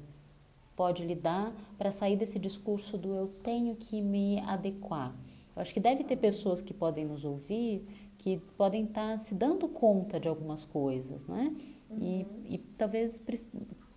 pode 0.77 1.05
lidar 1.05 1.53
para 1.77 1.91
sair 1.91 2.17
desse 2.17 2.39
discurso 2.39 2.97
do 2.97 3.17
eu 3.17 3.27
tenho 3.43 3.75
que 3.75 4.01
me 4.01 4.39
adequar? 4.43 5.13
Eu 5.57 5.61
acho 5.61 5.75
que 5.75 5.81
deve 5.81 6.05
ter 6.05 6.15
pessoas 6.15 6.63
que 6.63 6.73
podem 6.73 7.05
nos 7.05 7.25
ouvir 7.25 7.85
que 8.17 8.37
podem 8.57 8.85
estar 8.85 9.11
tá 9.11 9.19
se 9.19 9.35
dando 9.35 9.67
conta 9.67 10.21
de 10.21 10.29
algumas 10.29 10.65
coisas, 10.65 11.27
né? 11.27 11.53
Uhum. 11.91 11.99
E, 11.99 12.55
e 12.55 12.59
talvez, 12.79 13.21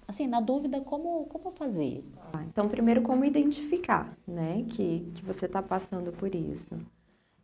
assim, 0.07 0.25
na 0.25 0.39
dúvida, 0.41 0.81
como, 0.81 1.25
como 1.25 1.51
fazer? 1.51 2.03
Ah, 2.33 2.43
então, 2.45 2.67
primeiro, 2.67 3.03
como 3.03 3.23
identificar, 3.23 4.17
né, 4.27 4.65
que, 4.69 5.11
que 5.13 5.23
você 5.23 5.45
está 5.45 5.61
passando 5.61 6.11
por 6.11 6.33
isso. 6.33 6.79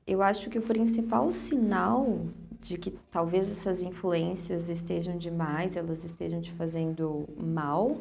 Eu 0.08 0.24
acho 0.24 0.50
que 0.50 0.58
o 0.58 0.64
principal 0.64 1.32
sinal 1.32 2.22
de 2.60 2.78
que 2.78 2.92
talvez 3.10 3.50
essas 3.52 3.82
influências 3.82 4.70
estejam 4.70 5.18
demais, 5.18 5.78
elas 5.78 6.04
estejam 6.04 6.42
te 6.42 6.52
fazendo 6.54 7.28
mal, 7.38 7.98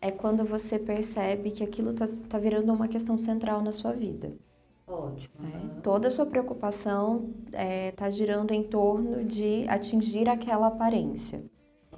é 0.00 0.10
quando 0.10 0.44
você 0.44 0.78
percebe 0.78 1.50
que 1.50 1.64
aquilo 1.64 1.90
está 1.90 2.06
tá 2.28 2.38
virando 2.38 2.72
uma 2.72 2.86
questão 2.86 3.18
central 3.18 3.62
na 3.62 3.72
sua 3.72 3.92
vida. 3.92 4.32
Ótimo. 4.86 5.34
É, 5.44 5.80
toda 5.80 6.08
a 6.08 6.10
sua 6.10 6.24
preocupação 6.24 7.30
está 7.46 8.06
é, 8.06 8.10
girando 8.10 8.52
em 8.52 8.62
torno 8.62 9.24
de 9.24 9.68
atingir 9.68 10.28
aquela 10.28 10.68
aparência. 10.68 11.42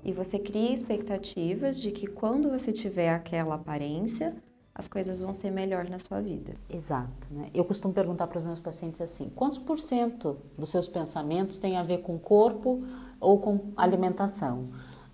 E 0.03 0.13
você 0.13 0.39
cria 0.39 0.73
expectativas 0.73 1.79
de 1.79 1.91
que 1.91 2.07
quando 2.07 2.49
você 2.49 2.73
tiver 2.73 3.11
aquela 3.11 3.57
aparência, 3.57 4.35
as 4.81 4.89
coisas 4.89 5.21
vão 5.21 5.33
ser 5.33 5.51
melhor 5.51 5.89
na 5.89 5.99
sua 5.99 6.21
vida. 6.21 6.55
Exato. 6.69 7.29
Né? 7.31 7.51
Eu 7.55 7.65
costumo 7.65 7.95
perguntar 7.95 8.27
para 8.27 8.39
os 8.39 8.45
meus 8.45 8.59
pacientes 8.59 9.01
assim: 9.01 9.31
quantos 9.35 9.59
por 9.59 9.79
cento 9.79 10.37
dos 10.59 10.71
seus 10.71 10.89
pensamentos 10.89 11.59
tem 11.59 11.77
a 11.77 11.83
ver 11.83 11.99
com 11.99 12.19
corpo 12.19 12.83
ou 13.21 13.39
com 13.39 13.73
alimentação? 13.77 14.65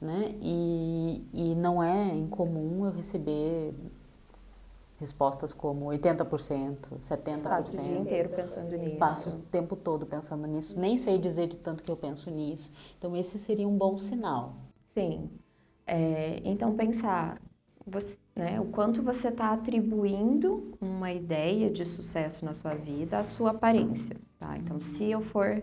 né? 0.00 0.34
E, 0.40 1.22
e 1.32 1.54
não 1.54 1.82
é 1.82 2.14
incomum 2.14 2.86
eu 2.86 2.92
receber 2.92 3.74
respostas 4.98 5.52
como 5.52 5.86
80%, 5.86 6.76
70%. 7.06 7.42
Passo 7.42 7.78
o 7.78 7.82
dia 7.82 7.98
inteiro 7.98 8.28
pensando 8.30 8.76
nisso. 8.76 8.96
Passo 8.96 9.30
o 9.30 9.42
tempo 9.42 9.76
todo 9.76 10.06
pensando 10.06 10.46
nisso. 10.46 10.78
Nem 10.78 10.96
sei 10.96 11.18
dizer 11.18 11.48
de 11.48 11.56
tanto 11.56 11.82
que 11.82 11.90
eu 11.90 11.96
penso 11.96 12.30
nisso. 12.30 12.70
Então, 12.98 13.14
esse 13.16 13.38
seria 13.38 13.68
um 13.68 13.76
bom 13.76 13.98
sinal. 13.98 14.54
Sim. 14.94 15.30
É, 15.86 16.40
então, 16.44 16.74
pensar 16.74 17.40
você, 17.86 18.16
né, 18.36 18.60
o 18.60 18.66
quanto 18.66 19.02
você 19.02 19.28
está 19.28 19.52
atribuindo 19.52 20.76
uma 20.78 21.10
ideia 21.10 21.70
de 21.70 21.86
sucesso 21.86 22.44
na 22.44 22.52
sua 22.52 22.74
vida 22.74 23.18
à 23.18 23.24
sua 23.24 23.50
aparência. 23.50 24.14
Tá? 24.38 24.58
Então, 24.58 24.78
se 24.78 25.10
eu 25.10 25.22
for 25.22 25.62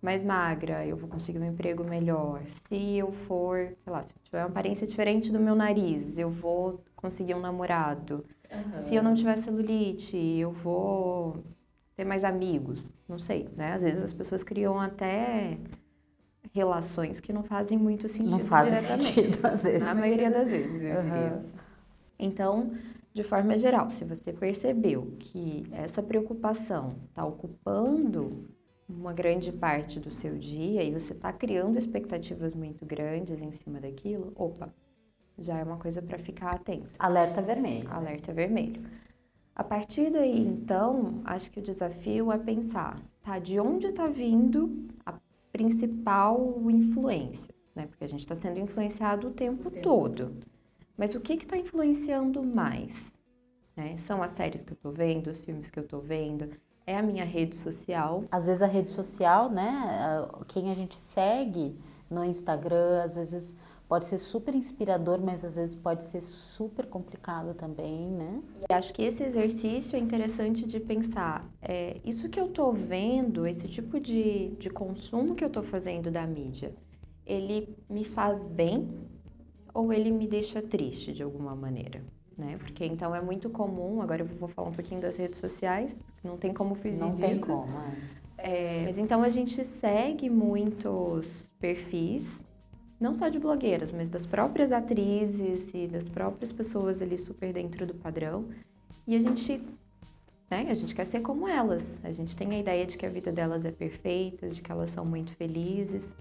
mais 0.00 0.22
magra, 0.22 0.86
eu 0.86 0.96
vou 0.96 1.08
conseguir 1.08 1.40
um 1.40 1.44
emprego 1.44 1.82
melhor. 1.82 2.42
Se 2.68 2.96
eu 2.96 3.10
for, 3.10 3.74
sei 3.82 3.92
lá, 3.92 4.02
se 4.02 4.10
eu 4.10 4.22
tiver 4.22 4.38
uma 4.38 4.48
aparência 4.48 4.86
diferente 4.86 5.32
do 5.32 5.40
meu 5.40 5.56
nariz, 5.56 6.16
eu 6.16 6.30
vou 6.30 6.80
conseguir 6.94 7.34
um 7.34 7.40
namorado. 7.40 8.24
Uhum. 8.52 8.82
Se 8.82 8.94
eu 8.94 9.02
não 9.02 9.14
tiver 9.14 9.36
celulite, 9.38 10.16
eu 10.16 10.52
vou 10.52 11.42
ter 11.96 12.04
mais 12.04 12.22
amigos. 12.22 12.88
Não 13.08 13.18
sei, 13.18 13.48
né? 13.56 13.72
Às 13.72 13.82
vezes 13.82 14.02
as 14.02 14.12
pessoas 14.12 14.44
criam 14.44 14.80
até 14.80 15.58
relações 16.52 17.18
que 17.18 17.32
não 17.32 17.42
fazem 17.42 17.78
muito 17.78 18.08
sentido. 18.08 18.30
Não 18.30 18.38
faz 18.38 18.70
sentido, 18.70 19.44
às 19.44 19.64
vezes. 19.64 19.82
Na 19.82 19.94
maioria 19.94 20.30
das 20.30 20.48
vezes, 20.48 20.82
eu 20.82 20.96
uhum. 20.96 21.02
diria. 21.02 21.61
Então, 22.18 22.72
de 23.12 23.22
forma 23.22 23.56
geral, 23.58 23.90
se 23.90 24.04
você 24.04 24.32
percebeu 24.32 25.14
que 25.18 25.64
essa 25.72 26.02
preocupação 26.02 26.88
está 27.08 27.24
ocupando 27.24 28.30
uma 28.88 29.12
grande 29.12 29.52
parte 29.52 29.98
do 29.98 30.10
seu 30.10 30.36
dia 30.36 30.82
e 30.82 30.92
você 30.92 31.12
está 31.12 31.32
criando 31.32 31.78
expectativas 31.78 32.54
muito 32.54 32.84
grandes 32.84 33.40
em 33.40 33.50
cima 33.50 33.80
daquilo, 33.80 34.32
opa, 34.36 34.72
já 35.38 35.58
é 35.58 35.64
uma 35.64 35.78
coisa 35.78 36.00
para 36.02 36.18
ficar 36.18 36.54
atento. 36.54 36.90
Alerta 36.98 37.40
vermelho. 37.40 37.90
Alerta 37.90 38.32
vermelho. 38.32 38.82
A 39.54 39.62
partir 39.62 40.10
daí, 40.10 40.40
então, 40.40 41.20
acho 41.24 41.50
que 41.50 41.60
o 41.60 41.62
desafio 41.62 42.32
é 42.32 42.38
pensar, 42.38 42.98
tá, 43.22 43.38
de 43.38 43.60
onde 43.60 43.88
está 43.88 44.06
vindo 44.06 44.88
a 45.04 45.14
principal 45.52 46.58
influência, 46.70 47.54
né? 47.74 47.86
Porque 47.86 48.04
a 48.04 48.08
gente 48.08 48.20
está 48.20 48.34
sendo 48.34 48.58
influenciado 48.58 49.28
o 49.28 49.32
tempo 49.32 49.70
todo. 49.70 50.34
Mas 50.96 51.14
o 51.14 51.20
que 51.20 51.34
está 51.34 51.56
influenciando 51.56 52.42
mais? 52.42 53.12
Né? 53.76 53.96
São 53.96 54.22
as 54.22 54.32
séries 54.32 54.62
que 54.62 54.72
eu 54.72 54.76
estou 54.76 54.92
vendo, 54.92 55.28
os 55.28 55.44
filmes 55.44 55.70
que 55.70 55.78
eu 55.78 55.84
estou 55.84 56.00
vendo, 56.00 56.50
é 56.86 56.96
a 56.96 57.02
minha 57.02 57.24
rede 57.24 57.56
social. 57.56 58.24
Às 58.30 58.46
vezes 58.46 58.62
a 58.62 58.66
rede 58.66 58.90
social, 58.90 59.50
né? 59.50 60.28
Quem 60.48 60.70
a 60.70 60.74
gente 60.74 60.96
segue 60.96 61.76
no 62.10 62.24
Instagram, 62.24 63.02
às 63.02 63.14
vezes 63.14 63.56
pode 63.88 64.06
ser 64.06 64.18
super 64.18 64.54
inspirador, 64.54 65.20
mas 65.20 65.44
às 65.44 65.56
vezes 65.56 65.76
pode 65.76 66.02
ser 66.02 66.22
super 66.22 66.86
complicado 66.86 67.54
também, 67.54 68.10
né? 68.10 68.42
E 68.68 68.72
acho 68.72 68.92
que 68.92 69.02
esse 69.02 69.22
exercício 69.22 69.96
é 69.96 69.98
interessante 69.98 70.66
de 70.66 70.80
pensar, 70.80 71.46
é, 71.60 72.00
isso 72.04 72.28
que 72.28 72.40
eu 72.40 72.46
estou 72.46 72.72
vendo, 72.72 73.46
esse 73.46 73.68
tipo 73.68 74.00
de, 74.00 74.48
de 74.58 74.70
consumo 74.70 75.34
que 75.34 75.44
eu 75.44 75.48
estou 75.48 75.62
fazendo 75.62 76.10
da 76.10 76.26
mídia, 76.26 76.74
ele 77.26 77.76
me 77.88 78.02
faz 78.02 78.46
bem 78.46 78.88
ou 79.72 79.92
ele 79.92 80.10
me 80.10 80.26
deixa 80.26 80.60
triste 80.62 81.12
de 81.12 81.22
alguma 81.22 81.54
maneira? 81.54 82.02
né? 82.36 82.56
Porque 82.58 82.84
então 82.84 83.14
é 83.14 83.20
muito 83.20 83.50
comum, 83.50 84.00
agora 84.02 84.22
eu 84.22 84.26
vou 84.26 84.48
falar 84.48 84.68
um 84.68 84.72
pouquinho 84.72 85.00
das 85.00 85.16
redes 85.16 85.38
sociais, 85.38 86.02
não 86.22 86.36
tem 86.36 86.52
como 86.52 86.74
fugir 86.74 86.98
não 86.98 87.16
tem 87.16 87.38
como, 87.38 87.72
é. 88.38 88.80
é. 88.80 88.82
Mas 88.84 88.98
então 88.98 89.22
a 89.22 89.28
gente 89.28 89.64
segue 89.64 90.28
muitos 90.28 91.50
perfis, 91.60 92.42
não 93.00 93.14
só 93.14 93.28
de 93.28 93.38
blogueiras, 93.38 93.92
mas 93.92 94.08
das 94.08 94.26
próprias 94.26 94.72
atrizes 94.72 95.72
e 95.74 95.86
das 95.86 96.08
próprias 96.08 96.52
pessoas 96.52 97.02
ali 97.02 97.18
super 97.18 97.52
dentro 97.52 97.86
do 97.86 97.94
padrão. 97.94 98.46
E 99.06 99.16
a 99.16 99.20
gente, 99.20 99.60
né, 100.48 100.66
a 100.68 100.74
gente 100.74 100.94
quer 100.94 101.04
ser 101.04 101.20
como 101.20 101.48
elas. 101.48 101.98
A 102.04 102.12
gente 102.12 102.36
tem 102.36 102.48
a 102.52 102.58
ideia 102.58 102.86
de 102.86 102.96
que 102.96 103.04
a 103.04 103.08
vida 103.08 103.32
delas 103.32 103.64
é 103.64 103.72
perfeita, 103.72 104.48
de 104.48 104.62
que 104.62 104.70
elas 104.70 104.90
são 104.90 105.04
muito 105.04 105.34
felizes. 105.34 106.14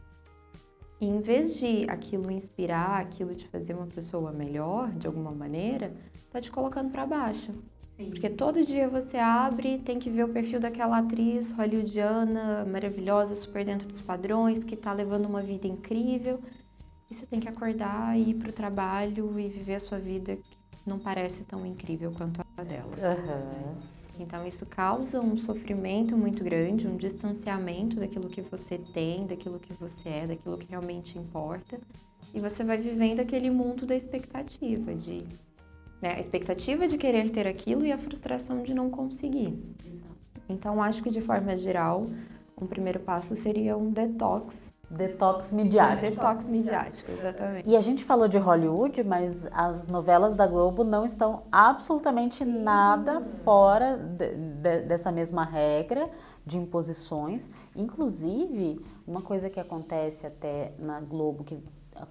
E 1.01 1.07
em 1.07 1.19
vez 1.19 1.55
de 1.57 1.89
aquilo 1.89 2.29
inspirar, 2.29 3.01
aquilo 3.01 3.33
de 3.33 3.47
fazer 3.47 3.73
uma 3.73 3.87
pessoa 3.87 4.31
melhor, 4.31 4.91
de 4.91 5.07
alguma 5.07 5.31
maneira, 5.31 5.91
tá 6.29 6.39
te 6.39 6.51
colocando 6.51 6.91
para 6.91 7.07
baixo. 7.07 7.51
Sim. 7.97 8.11
Porque 8.11 8.29
todo 8.29 8.63
dia 8.63 8.87
você 8.87 9.17
abre, 9.17 9.79
tem 9.79 9.97
que 9.97 10.11
ver 10.11 10.25
o 10.25 10.29
perfil 10.29 10.59
daquela 10.59 10.99
atriz 10.99 11.51
hollywoodiana, 11.53 12.65
maravilhosa, 12.65 13.35
super 13.35 13.65
dentro 13.65 13.87
dos 13.87 13.99
padrões, 13.99 14.63
que 14.63 14.75
tá 14.75 14.93
levando 14.93 15.25
uma 15.25 15.41
vida 15.41 15.65
incrível. 15.65 16.39
E 17.09 17.15
você 17.15 17.25
tem 17.25 17.39
que 17.39 17.49
acordar 17.49 18.15
e 18.15 18.29
ir 18.29 18.33
pro 18.35 18.53
trabalho 18.53 19.39
e 19.39 19.47
viver 19.47 19.75
a 19.75 19.79
sua 19.79 19.97
vida 19.97 20.37
que 20.37 20.87
não 20.87 20.99
parece 20.99 21.43
tão 21.43 21.65
incrível 21.65 22.13
quanto 22.15 22.41
a 22.57 22.63
dela. 22.63 22.91
Uhum. 22.91 23.90
Então, 24.19 24.45
isso 24.45 24.65
causa 24.65 25.19
um 25.19 25.35
sofrimento 25.35 26.17
muito 26.17 26.43
grande, 26.43 26.87
um 26.87 26.97
distanciamento 26.97 27.97
daquilo 27.99 28.29
que 28.29 28.41
você 28.41 28.77
tem, 28.77 29.25
daquilo 29.25 29.59
que 29.59 29.73
você 29.73 30.09
é, 30.09 30.27
daquilo 30.27 30.57
que 30.57 30.69
realmente 30.69 31.17
importa. 31.17 31.79
E 32.33 32.39
você 32.39 32.63
vai 32.63 32.77
vivendo 32.77 33.19
aquele 33.19 33.49
mundo 33.49 33.85
da 33.85 33.95
expectativa, 33.95 34.93
de 34.93 35.19
né, 36.01 36.15
a 36.15 36.19
expectativa 36.19 36.87
de 36.87 36.97
querer 36.97 37.29
ter 37.29 37.47
aquilo 37.47 37.85
e 37.85 37.91
a 37.91 37.97
frustração 37.97 38.63
de 38.63 38.73
não 38.73 38.89
conseguir. 38.89 39.57
Então, 40.47 40.81
acho 40.81 41.01
que 41.01 41.09
de 41.09 41.21
forma 41.21 41.55
geral, 41.55 42.05
um 42.61 42.67
primeiro 42.67 42.99
passo 42.99 43.35
seria 43.35 43.77
um 43.77 43.91
detox 43.91 44.73
Detox 44.91 45.51
midiático. 45.51 46.15
Detox 46.15 46.47
midiático, 46.47 47.11
exatamente. 47.11 47.69
E 47.69 47.75
a 47.75 47.81
gente 47.81 48.03
falou 48.03 48.27
de 48.27 48.37
Hollywood, 48.37 49.03
mas 49.03 49.47
as 49.51 49.87
novelas 49.87 50.35
da 50.35 50.45
Globo 50.45 50.83
não 50.83 51.05
estão 51.05 51.43
absolutamente 51.51 52.43
Sim. 52.43 52.63
nada 52.63 53.21
fora 53.43 53.97
de, 53.97 54.35
de, 54.35 54.81
dessa 54.81 55.11
mesma 55.11 55.43
regra 55.43 56.09
de 56.45 56.57
imposições. 56.57 57.49
Inclusive, 57.75 58.83
uma 59.07 59.21
coisa 59.21 59.49
que 59.49 59.59
acontece 59.59 60.27
até 60.27 60.73
na 60.77 60.99
Globo, 60.99 61.43
que 61.43 61.63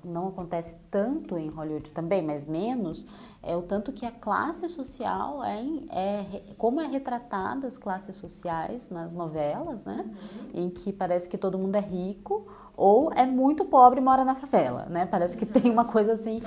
não 0.04 0.28
acontece 0.28 0.74
tanto 0.90 1.36
em 1.36 1.48
Hollywood 1.48 1.90
também, 1.92 2.22
mas 2.22 2.46
menos, 2.46 3.04
é 3.42 3.56
o 3.56 3.62
tanto 3.62 3.92
que 3.92 4.04
a 4.04 4.10
classe 4.10 4.68
social 4.68 5.42
é, 5.42 5.64
é 5.90 6.42
como 6.56 6.80
é 6.80 6.86
retratada 6.86 7.66
as 7.66 7.78
classes 7.78 8.16
sociais 8.16 8.90
nas 8.90 9.14
novelas, 9.14 9.84
né? 9.84 10.04
Uhum. 10.04 10.64
Em 10.64 10.70
que 10.70 10.92
parece 10.92 11.28
que 11.28 11.38
todo 11.38 11.58
mundo 11.58 11.76
é 11.76 11.80
rico 11.80 12.46
ou 12.80 13.12
é 13.12 13.26
muito 13.26 13.66
pobre 13.66 14.00
e 14.00 14.02
mora 14.02 14.24
na 14.24 14.34
favela, 14.34 14.86
né? 14.86 15.04
Parece 15.04 15.36
que 15.36 15.44
tem 15.44 15.70
uma 15.70 15.84
coisa 15.84 16.14
assim 16.14 16.40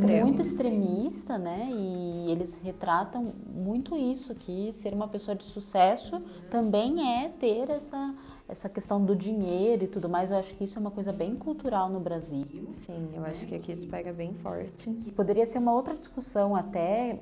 muito 0.00 0.40
extremista, 0.40 1.36
né? 1.36 1.68
E 1.68 2.30
eles 2.30 2.60
retratam 2.62 3.32
muito 3.52 3.96
isso 3.96 4.36
que 4.36 4.72
ser 4.72 4.94
uma 4.94 5.08
pessoa 5.08 5.34
de 5.34 5.42
sucesso 5.42 6.22
também 6.48 7.24
é 7.24 7.28
ter 7.28 7.68
essa 7.68 8.14
essa 8.46 8.68
questão 8.68 9.02
do 9.02 9.16
dinheiro 9.16 9.84
e 9.84 9.88
tudo 9.88 10.08
mais. 10.08 10.30
Eu 10.30 10.36
acho 10.36 10.54
que 10.54 10.62
isso 10.62 10.78
é 10.78 10.80
uma 10.80 10.90
coisa 10.90 11.12
bem 11.12 11.34
cultural 11.34 11.88
no 11.88 11.98
Brasil. 11.98 12.46
Sim, 12.86 13.08
eu 13.14 13.24
acho 13.24 13.44
que 13.46 13.54
aqui 13.54 13.72
isso 13.72 13.88
pega 13.88 14.12
bem 14.12 14.34
forte. 14.34 14.90
Poderia 15.16 15.46
ser 15.46 15.58
uma 15.58 15.72
outra 15.72 15.94
discussão 15.94 16.54
até 16.54 17.20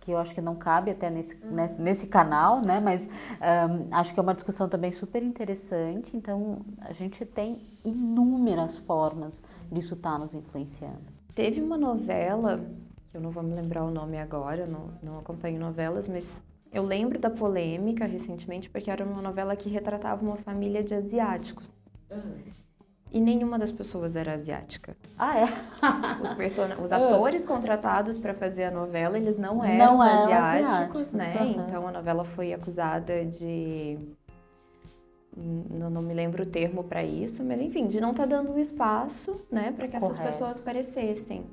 que 0.00 0.10
eu 0.10 0.18
acho 0.18 0.34
que 0.34 0.40
não 0.40 0.56
cabe 0.56 0.90
até 0.90 1.10
nesse, 1.10 1.36
nesse, 1.44 1.80
nesse, 1.80 2.06
canal, 2.06 2.62
né? 2.64 2.80
Mas 2.80 3.06
um, 3.06 3.94
acho 3.94 4.14
que 4.14 4.18
é 4.18 4.22
uma 4.22 4.34
discussão 4.34 4.68
também 4.68 4.90
super 4.90 5.22
interessante. 5.22 6.16
Então, 6.16 6.62
a 6.80 6.92
gente 6.92 7.24
tem 7.26 7.60
inúmeras 7.84 8.76
formas 8.78 9.44
disso 9.70 9.94
estar 9.94 10.12
tá 10.12 10.18
nos 10.18 10.34
influenciando. 10.34 11.02
Teve 11.34 11.60
uma 11.60 11.76
novela, 11.76 12.64
que 13.10 13.16
eu 13.16 13.20
não 13.20 13.30
vou 13.30 13.42
me 13.42 13.54
lembrar 13.54 13.84
o 13.84 13.90
nome 13.90 14.18
agora, 14.18 14.66
não, 14.66 14.90
não 15.02 15.18
acompanho 15.18 15.60
novelas, 15.60 16.08
mas 16.08 16.42
eu 16.72 16.82
lembro 16.82 17.18
da 17.18 17.28
polêmica 17.28 18.06
recentemente, 18.06 18.70
porque 18.70 18.90
era 18.90 19.04
uma 19.04 19.20
novela 19.20 19.54
que 19.54 19.68
retratava 19.68 20.24
uma 20.24 20.36
família 20.36 20.82
de 20.82 20.94
asiáticos. 20.94 21.70
Uhum. 22.10 22.69
E 23.12 23.20
nenhuma 23.20 23.58
das 23.58 23.72
pessoas 23.72 24.14
era 24.14 24.34
asiática. 24.34 24.96
Ah, 25.18 25.38
é? 25.38 25.44
Os, 26.22 26.32
person... 26.34 26.68
Os 26.80 26.92
atores 26.92 27.44
contratados 27.44 28.16
para 28.18 28.32
fazer 28.34 28.64
a 28.64 28.70
novela, 28.70 29.18
eles 29.18 29.36
não 29.36 29.64
eram, 29.64 29.96
não 29.96 30.04
eram 30.04 30.32
asiáticos, 30.32 30.72
asiáticos, 30.72 31.12
né? 31.12 31.36
Uhum. 31.40 31.64
Então 31.66 31.88
a 31.88 31.92
novela 31.92 32.24
foi 32.24 32.52
acusada 32.52 33.24
de. 33.24 33.98
Não, 35.36 35.90
não 35.90 36.02
me 36.02 36.14
lembro 36.14 36.42
o 36.42 36.46
termo 36.46 36.84
para 36.84 37.02
isso, 37.02 37.42
mas 37.42 37.60
enfim, 37.60 37.86
de 37.86 38.00
não 38.00 38.10
estar 38.10 38.26
tá 38.26 38.36
dando 38.36 38.58
espaço, 38.58 39.44
né, 39.50 39.72
para 39.72 39.88
que 39.88 39.96
essas 39.96 40.10
Correto. 40.10 40.26
pessoas 40.26 40.58
aparecessem. 40.58 41.46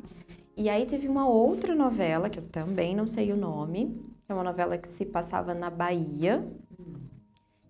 E 0.56 0.70
aí 0.70 0.86
teve 0.86 1.08
uma 1.08 1.28
outra 1.28 1.76
novela, 1.76 2.30
que 2.30 2.40
eu 2.40 2.44
também 2.44 2.96
não 2.96 3.06
sei 3.06 3.32
o 3.32 3.38
nome, 3.38 3.96
que 4.26 4.32
é 4.32 4.34
uma 4.34 4.44
novela 4.44 4.78
que 4.78 4.88
se 4.88 5.06
passava 5.06 5.54
na 5.54 5.70
Bahia, 5.70 6.46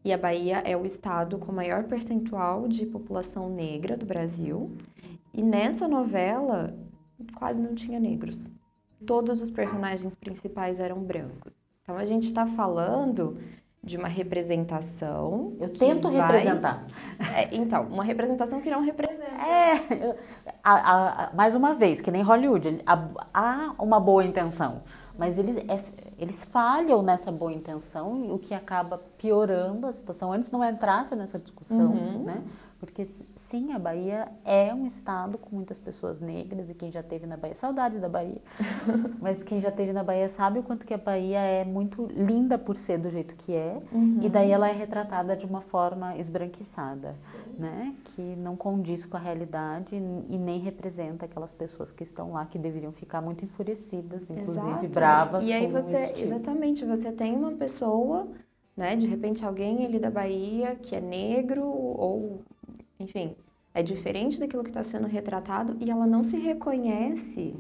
e 0.08 0.14
a 0.14 0.18
Bahia 0.18 0.60
é 0.60 0.78
o 0.78 0.86
estado 0.86 1.38
com 1.38 1.52
maior 1.52 1.84
percentual 1.84 2.66
de 2.66 2.86
população 2.86 3.50
negra 3.50 3.98
do 3.98 4.06
Brasil. 4.06 4.72
E 5.34 5.44
nessa 5.44 5.86
novela 5.86 6.74
quase 7.36 7.62
não 7.62 7.76
tinha 7.76 8.00
negros. 8.00 8.50
Todos 9.06 9.42
os 9.42 9.52
personagens 9.52 10.16
principais 10.16 10.80
eram 10.80 11.04
brancos. 11.04 11.52
Então 11.84 11.98
a 11.98 12.06
gente 12.06 12.28
está 12.28 12.48
falando 12.48 13.38
de 13.84 13.98
uma 13.98 14.08
representação. 14.08 15.58
Eu 15.60 15.70
tento 15.70 16.10
vai... 16.10 16.22
representar. 16.22 16.86
É, 17.36 17.54
então, 17.54 17.84
uma 17.88 18.04
representação 18.06 18.62
que 18.62 18.70
não 18.70 18.82
representa. 18.82 19.26
É, 19.26 20.18
a, 20.64 21.26
a, 21.26 21.34
mais 21.34 21.54
uma 21.54 21.74
vez, 21.74 22.00
que 22.00 22.10
nem 22.10 22.22
Hollywood, 22.22 22.82
há 23.34 23.74
uma 23.78 24.00
boa 24.00 24.24
intenção, 24.24 24.84
mas 25.18 25.38
eles, 25.38 25.58
é, 25.58 25.84
eles 26.18 26.44
falham 26.44 27.02
nessa 27.02 27.32
boa 27.32 27.52
intenção, 27.52 28.34
o 28.34 28.38
que 28.38 28.54
acaba 28.54 28.98
piorando 29.18 29.88
a 29.88 29.94
situação. 29.94 30.32
Antes 30.32 30.52
não 30.52 30.64
entrasse 30.64 31.16
nessa 31.16 31.40
discussão, 31.40 31.92
uhum. 31.92 32.24
né? 32.24 32.44
Porque 32.80 33.08
sim, 33.50 33.72
a 33.72 33.80
Bahia 33.80 34.28
é 34.44 34.74
um 34.74 34.86
estado 34.86 35.38
com 35.38 35.56
muitas 35.56 35.78
pessoas 35.78 36.20
negras 36.20 36.70
e 36.70 36.74
quem 36.74 36.92
já 36.92 37.02
teve 37.02 37.26
na 37.26 37.38
Bahia, 37.38 37.56
saudades 37.56 38.00
da 38.00 38.10
Bahia, 38.10 38.42
mas 39.22 39.44
quem 39.44 39.62
já 39.62 39.72
teve 39.72 39.94
na 39.94 40.04
Bahia 40.04 40.28
sabe 40.28 40.60
o 40.60 40.64
quanto 40.64 40.86
que 40.86 40.94
a 40.94 40.98
Bahia 40.98 41.40
é 41.40 41.64
muito 41.64 42.08
linda 42.14 42.58
por 42.58 42.76
ser 42.76 42.98
do 42.98 43.10
jeito 43.10 43.36
que 43.36 43.54
é 43.54 43.82
uhum. 43.92 44.20
e 44.22 44.30
daí 44.30 44.52
ela 44.52 44.68
é 44.68 44.74
retratada 44.74 45.36
de 45.36 45.46
uma 45.46 45.62
forma 45.62 46.18
esbranquiçada, 46.18 47.14
sim. 47.14 47.54
né? 47.58 47.96
Que 48.04 48.22
não 48.22 48.56
condiz 48.56 49.06
com 49.06 49.16
a 49.16 49.20
realidade 49.20 49.96
e 49.96 50.38
nem 50.38 50.60
representa 50.60 51.26
aquelas 51.26 51.54
pessoas 51.54 51.92
que 51.92 52.04
estão 52.04 52.34
lá 52.34 52.46
que 52.46 52.58
deveriam 52.60 52.92
ficar 52.92 53.22
muito 53.22 53.46
enfurecidas, 53.46 54.30
inclusive 54.30 54.70
Exato. 54.70 54.88
bravas. 54.90 55.48
E 55.48 55.54
aí 55.54 55.72
você, 55.72 56.14
exatamente, 56.18 56.84
você 56.84 57.12
tem 57.12 57.34
uma 57.34 57.54
pessoa 57.54 58.28
né? 58.76 58.96
De 58.96 59.08
repente 59.08 59.44
alguém 59.44 59.84
ali 59.84 59.98
da 59.98 60.12
Bahia 60.12 60.76
que 60.76 60.96
é 60.96 61.02
negro 61.02 61.64
ou 61.66 62.42
enfim, 63.00 63.36
é 63.74 63.84
diferente 63.84 64.40
daquilo 64.40 64.64
que 64.64 64.70
está 64.70 64.84
sendo 64.84 65.08
retratado 65.08 65.78
e 65.80 65.90
ela 65.90 66.08
não 66.08 66.24
se 66.24 66.38
reconhece, 66.38 67.56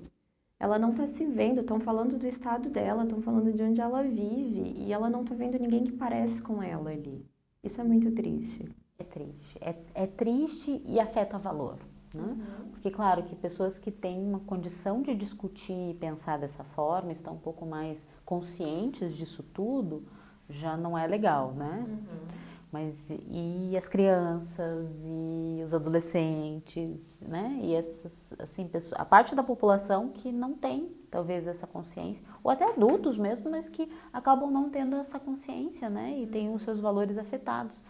ela 0.59 0.79
não 0.79 0.91
está 0.91 1.05
se 1.07 1.25
vendo. 1.25 1.61
Estão 1.61 1.79
falando 1.79 2.17
do 2.17 2.27
estado 2.27 2.69
dela, 2.69 3.03
estão 3.03 3.21
falando 3.21 3.53
de 3.53 3.61
onde 3.61 3.79
ela 3.79 4.01
vive 4.03 4.73
e 4.77 4.91
ela 4.91 5.09
não 5.09 5.21
está 5.21 5.35
vendo 5.35 5.59
ninguém 5.59 5.83
que 5.83 5.91
parece 5.91 6.41
com 6.41 6.61
ela 6.61 6.89
ali. 6.89 7.25
Isso 7.63 7.79
é 7.79 7.83
muito 7.83 8.11
triste. 8.11 8.65
É 8.97 9.03
triste. 9.03 9.57
É, 9.61 9.75
é 9.93 10.07
triste 10.07 10.81
e 10.85 10.99
afeta 10.99 11.37
valor. 11.37 11.77
Né? 12.13 12.23
Uhum. 12.23 12.69
Porque, 12.71 12.89
claro, 12.89 13.23
que 13.23 13.35
pessoas 13.35 13.77
que 13.77 13.91
têm 13.91 14.19
uma 14.19 14.39
condição 14.39 15.01
de 15.01 15.13
discutir 15.13 15.91
e 15.91 15.93
pensar 15.93 16.37
dessa 16.39 16.63
forma, 16.63 17.11
estão 17.11 17.33
um 17.33 17.39
pouco 17.39 17.65
mais 17.65 18.07
conscientes 18.25 19.15
disso 19.15 19.43
tudo, 19.43 20.03
já 20.49 20.75
não 20.77 20.97
é 20.97 21.05
legal, 21.05 21.53
né? 21.53 21.85
Uhum. 21.87 22.46
Mas 22.71 22.95
e 23.29 23.75
as 23.77 23.87
crianças 23.87 24.89
e 25.05 25.61
os 25.63 25.73
adolescentes, 25.73 26.99
né? 27.21 27.59
E 27.61 27.73
essas 27.73 28.33
assim, 28.39 28.67
pessoas, 28.67 28.99
a 28.99 29.05
parte 29.05 29.33
da 29.33 29.41
população 29.41 30.09
que 30.09 30.31
não 30.31 30.53
tem 30.53 30.91
talvez 31.09 31.47
essa 31.47 31.65
consciência, 31.65 32.21
ou 32.43 32.51
até 32.51 32.65
adultos 32.65 33.17
mesmo, 33.17 33.49
mas 33.49 33.69
que 33.69 33.89
acabam 34.11 34.51
não 34.51 34.69
tendo 34.69 34.97
essa 34.97 35.17
consciência, 35.17 35.89
né? 35.89 36.19
E 36.19 36.27
têm 36.27 36.53
os 36.53 36.61
seus 36.61 36.81
valores 36.81 37.17
afetados, 37.17 37.81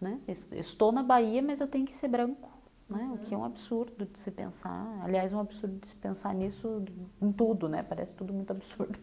né? 0.00 0.18
Estou 0.52 0.90
na 0.90 1.04
Bahia, 1.04 1.40
mas 1.40 1.60
eu 1.60 1.68
tenho 1.68 1.86
que 1.86 1.96
ser 1.96 2.08
branco, 2.08 2.50
né? 2.90 3.08
O 3.14 3.18
que 3.18 3.32
é 3.32 3.38
um 3.38 3.44
absurdo 3.44 4.04
de 4.06 4.18
se 4.18 4.32
pensar. 4.32 5.00
Aliás, 5.04 5.32
um 5.32 5.38
absurdo 5.38 5.78
de 5.78 5.86
se 5.86 5.94
pensar 5.94 6.34
nisso 6.34 6.84
em 7.22 7.30
tudo, 7.30 7.68
né? 7.68 7.84
Parece 7.84 8.12
tudo 8.12 8.34
muito 8.34 8.50
absurdo. 8.50 8.98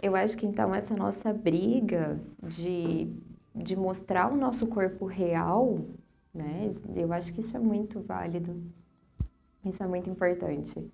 Eu 0.00 0.16
acho 0.16 0.34
que 0.34 0.46
então 0.46 0.74
essa 0.74 0.96
nossa 0.96 1.30
briga 1.30 2.18
de 2.42 3.14
de 3.54 3.76
mostrar 3.76 4.32
o 4.32 4.36
nosso 4.36 4.66
corpo 4.66 5.06
real, 5.06 5.78
né? 6.32 6.74
Eu 6.94 7.12
acho 7.12 7.32
que 7.32 7.40
isso 7.40 7.56
é 7.56 7.60
muito 7.60 8.00
válido. 8.00 8.62
Isso 9.64 9.82
é 9.82 9.86
muito 9.86 10.10
importante. 10.10 10.90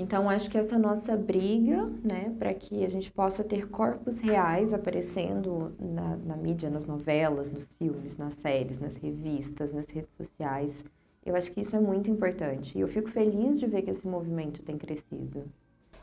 Então, 0.00 0.30
acho 0.30 0.48
que 0.48 0.56
essa 0.56 0.78
nossa 0.78 1.16
briga, 1.16 1.86
né, 2.04 2.32
para 2.38 2.54
que 2.54 2.84
a 2.84 2.88
gente 2.88 3.10
possa 3.10 3.42
ter 3.42 3.68
corpos 3.68 4.20
reais 4.20 4.72
aparecendo 4.72 5.74
na, 5.76 6.16
na, 6.18 6.36
mídia, 6.36 6.70
nas 6.70 6.86
novelas, 6.86 7.50
nos 7.50 7.64
filmes, 7.76 8.16
nas 8.16 8.34
séries, 8.34 8.78
nas 8.78 8.94
revistas, 8.94 9.72
nas 9.72 9.88
redes 9.88 10.14
sociais, 10.16 10.84
eu 11.26 11.34
acho 11.34 11.50
que 11.50 11.62
isso 11.62 11.74
é 11.74 11.80
muito 11.80 12.08
importante. 12.08 12.78
E 12.78 12.80
eu 12.80 12.86
fico 12.86 13.10
feliz 13.10 13.58
de 13.58 13.66
ver 13.66 13.82
que 13.82 13.90
esse 13.90 14.06
movimento 14.06 14.62
tem 14.62 14.78
crescido. 14.78 15.44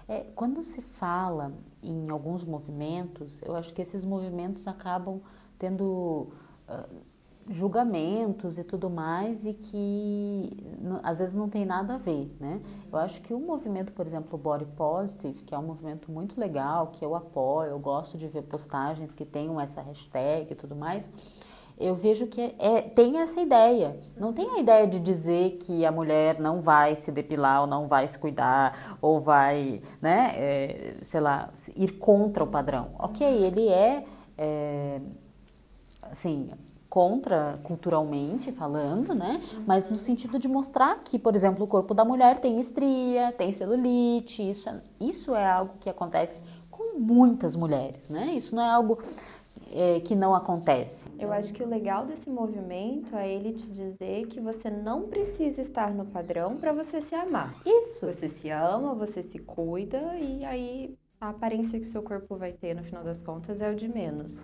É, 0.10 0.26
quando 0.36 0.62
se 0.62 0.82
fala 0.82 1.54
em 1.82 2.10
alguns 2.10 2.43
movimentos, 2.43 3.41
eu 3.43 3.56
acho 3.56 3.74
que 3.74 3.82
esses 3.82 4.04
movimentos 4.04 4.67
acabam 4.67 5.21
tendo 5.58 6.30
uh, 6.70 7.06
julgamentos 7.50 8.58
e 8.58 8.63
tudo 8.63 8.89
mais 8.89 9.46
e 9.46 9.54
que 9.54 10.58
às 11.04 11.20
vezes 11.20 11.36
não 11.36 11.48
tem 11.48 11.65
nada 11.65 11.96
a 11.96 11.98
ver, 11.98 12.36
né? 12.39 12.60
Eu 12.91 12.98
acho 12.98 13.22
que 13.22 13.34
o 13.34 13.39
movimento, 13.39 13.94
por 13.94 14.06
exemplo, 14.06 14.38
Body 14.38 14.65
Positive, 14.65 15.44
que 15.44 15.54
é 15.54 15.58
um 15.58 15.63
movimento 15.63 16.12
muito 16.12 16.39
legal, 16.39 16.88
que 16.88 17.06
eu 17.06 17.15
apoio, 17.15 17.70
eu 17.70 17.80
gosto 17.80 18.18
de 18.18 18.28
ver 18.28 18.44
postagens 18.44 19.13
que 19.13 19.24
tenham 19.24 19.62
essa 19.62 19.82
hashtag 19.82 20.52
e 20.52 20.56
tudo 20.56 20.76
mais, 20.76 21.08
eu 21.78 21.94
vejo 21.94 22.26
que 22.28 22.41
é, 22.41 22.56
é, 22.58 22.82
tem 22.82 23.20
essa 23.20 23.39
ideia. 23.41 24.00
Não 24.18 24.34
tem 24.34 24.50
a 24.50 24.60
ideia 24.60 24.88
de 24.88 25.00
dizer 25.00 25.58
que 25.58 25.86
a 25.86 25.91
mulher 25.91 26.39
não 26.39 26.62
vai 26.62 26.96
se 26.96 27.12
depilar 27.12 27.62
ou 27.62 27.68
não 27.68 27.88
vai 27.88 28.08
se 28.08 28.18
cuidar 28.18 28.98
ou 29.02 29.20
vai, 29.20 29.82
né, 30.02 30.34
é, 30.36 30.96
sei 31.04 31.20
lá, 31.20 31.50
ir 31.76 31.91
contra 32.00 32.44
o 32.44 32.48
padrão. 32.48 32.91
Ok, 32.98 33.28
ele 33.28 33.68
é, 33.68 34.06
é 34.38 35.02
assim, 36.15 36.49
contra 36.89 37.60
culturalmente 37.62 38.54
falando, 38.54 39.13
né? 39.13 39.43
Mas 39.67 39.89
no 39.89 39.97
sentido 39.97 40.39
de 40.39 40.47
mostrar 40.47 41.04
que, 41.04 41.19
por 41.19 41.36
exemplo, 41.36 41.65
o 41.65 41.67
corpo 41.67 41.93
da 41.93 42.06
mulher 42.06 42.39
tem 42.39 42.60
estria, 42.60 43.34
tem 43.34 43.51
celulite, 43.51 44.49
isso 44.49 44.69
é, 44.69 44.82
isso 45.01 45.36
é 45.36 45.45
algo 45.45 45.73
que 45.78 45.89
acontece 45.89 46.39
com 46.71 46.97
muitas 46.97 47.54
mulheres, 47.56 48.10
né? 48.10 48.34
Isso 48.34 48.56
não 48.56 48.63
é 48.63 48.69
algo 48.69 48.97
é, 49.73 49.99
que 49.99 50.15
não 50.15 50.34
acontece. 50.34 51.10
Eu 51.19 51.34
acho 51.34 51.51
que 51.51 51.62
o 51.62 51.67
legal 51.67 52.06
desse 52.06 52.30
movimento 52.30 53.13
é 53.13 53.30
ele 53.30 53.51
te 53.51 53.67
dizer 53.67 54.28
que 54.28 54.39
você 54.39 54.69
não 54.69 55.04
precisa 55.04 55.62
estar 55.62 55.93
no 55.93 56.06
padrão 56.06 56.56
para 56.56 56.71
você 56.71 57.01
se 57.01 57.13
amar. 57.13 57.54
Isso. 57.65 58.06
Você 58.06 58.30
se 58.30 58.49
ama, 58.49 58.95
você 58.95 59.21
se 59.21 59.39
cuida 59.39 60.15
e 60.17 60.45
aí 60.45 60.97
a 61.19 61.30
aparência 61.30 61.78
que 61.78 61.88
o 61.88 61.91
seu 61.91 62.01
corpo 62.01 62.38
vai 62.38 62.54
ter 62.54 62.73
no 62.73 62.84
final 62.84 63.04
das 63.04 63.21
contas 63.21 63.60
é 63.60 63.69
o 63.69 63.75
de 63.75 63.89
menos. 63.89 64.41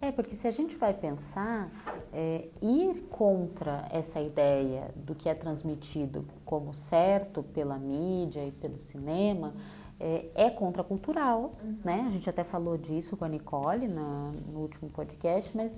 É, 0.00 0.12
porque 0.12 0.36
se 0.36 0.46
a 0.46 0.50
gente 0.50 0.76
vai 0.76 0.92
pensar, 0.92 1.70
é, 2.12 2.48
ir 2.60 3.06
contra 3.10 3.88
essa 3.90 4.20
ideia 4.20 4.90
do 4.94 5.14
que 5.14 5.28
é 5.28 5.34
transmitido 5.34 6.24
como 6.44 6.74
certo 6.74 7.42
pela 7.42 7.78
mídia 7.78 8.44
e 8.46 8.52
pelo 8.52 8.78
cinema 8.78 9.54
é, 9.98 10.26
é 10.34 10.50
contracultural, 10.50 11.54
uhum. 11.62 11.78
né? 11.84 12.04
A 12.06 12.10
gente 12.10 12.28
até 12.28 12.44
falou 12.44 12.76
disso 12.76 13.16
com 13.16 13.24
a 13.24 13.28
Nicole 13.28 13.88
na, 13.88 14.32
no 14.52 14.60
último 14.60 14.90
podcast, 14.90 15.56
mas 15.56 15.72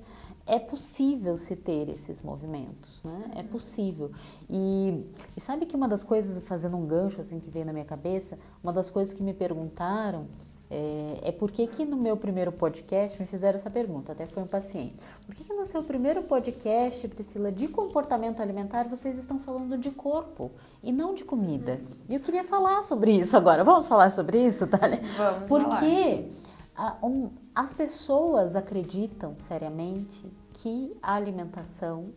é 0.44 0.58
possível 0.58 1.38
se 1.38 1.54
ter 1.54 1.88
esses 1.88 2.20
movimentos, 2.22 3.02
né? 3.04 3.30
É 3.36 3.42
possível. 3.42 4.10
E, 4.48 5.04
e 5.36 5.40
sabe 5.40 5.66
que 5.66 5.76
uma 5.76 5.86
das 5.86 6.02
coisas, 6.02 6.44
fazendo 6.46 6.76
um 6.76 6.86
gancho 6.86 7.20
assim 7.20 7.38
que 7.38 7.50
veio 7.50 7.66
na 7.66 7.72
minha 7.72 7.84
cabeça, 7.84 8.38
uma 8.62 8.72
das 8.72 8.90
coisas 8.90 9.14
que 9.14 9.22
me 9.22 9.34
perguntaram 9.34 10.26
é, 10.70 11.20
é 11.22 11.32
porque 11.32 11.66
que 11.66 11.84
no 11.84 11.96
meu 11.96 12.16
primeiro 12.16 12.52
podcast 12.52 13.18
me 13.18 13.26
fizeram 13.26 13.58
essa 13.58 13.70
pergunta, 13.70 14.12
até 14.12 14.26
foi 14.26 14.42
um 14.42 14.46
paciente. 14.46 14.94
Por 15.24 15.34
que, 15.34 15.44
que 15.44 15.54
no 15.54 15.64
seu 15.64 15.82
primeiro 15.82 16.22
podcast, 16.22 17.08
Priscila, 17.08 17.50
de 17.50 17.68
comportamento 17.68 18.40
alimentar, 18.40 18.84
vocês 18.84 19.18
estão 19.18 19.38
falando 19.38 19.78
de 19.78 19.90
corpo 19.90 20.50
e 20.82 20.92
não 20.92 21.14
de 21.14 21.24
comida? 21.24 21.80
E 22.08 22.14
eu 22.14 22.20
queria 22.20 22.44
falar 22.44 22.82
sobre 22.82 23.12
isso 23.12 23.36
agora. 23.36 23.64
Vamos 23.64 23.88
falar 23.88 24.10
sobre 24.10 24.46
isso, 24.46 24.66
Thalia? 24.66 25.00
Vamos 25.16 25.48
Porque 25.48 26.28
a, 26.76 26.96
um, 27.02 27.30
as 27.54 27.72
pessoas 27.72 28.54
acreditam 28.54 29.36
seriamente 29.38 30.30
que 30.52 30.94
a 31.02 31.14
alimentação 31.14 32.10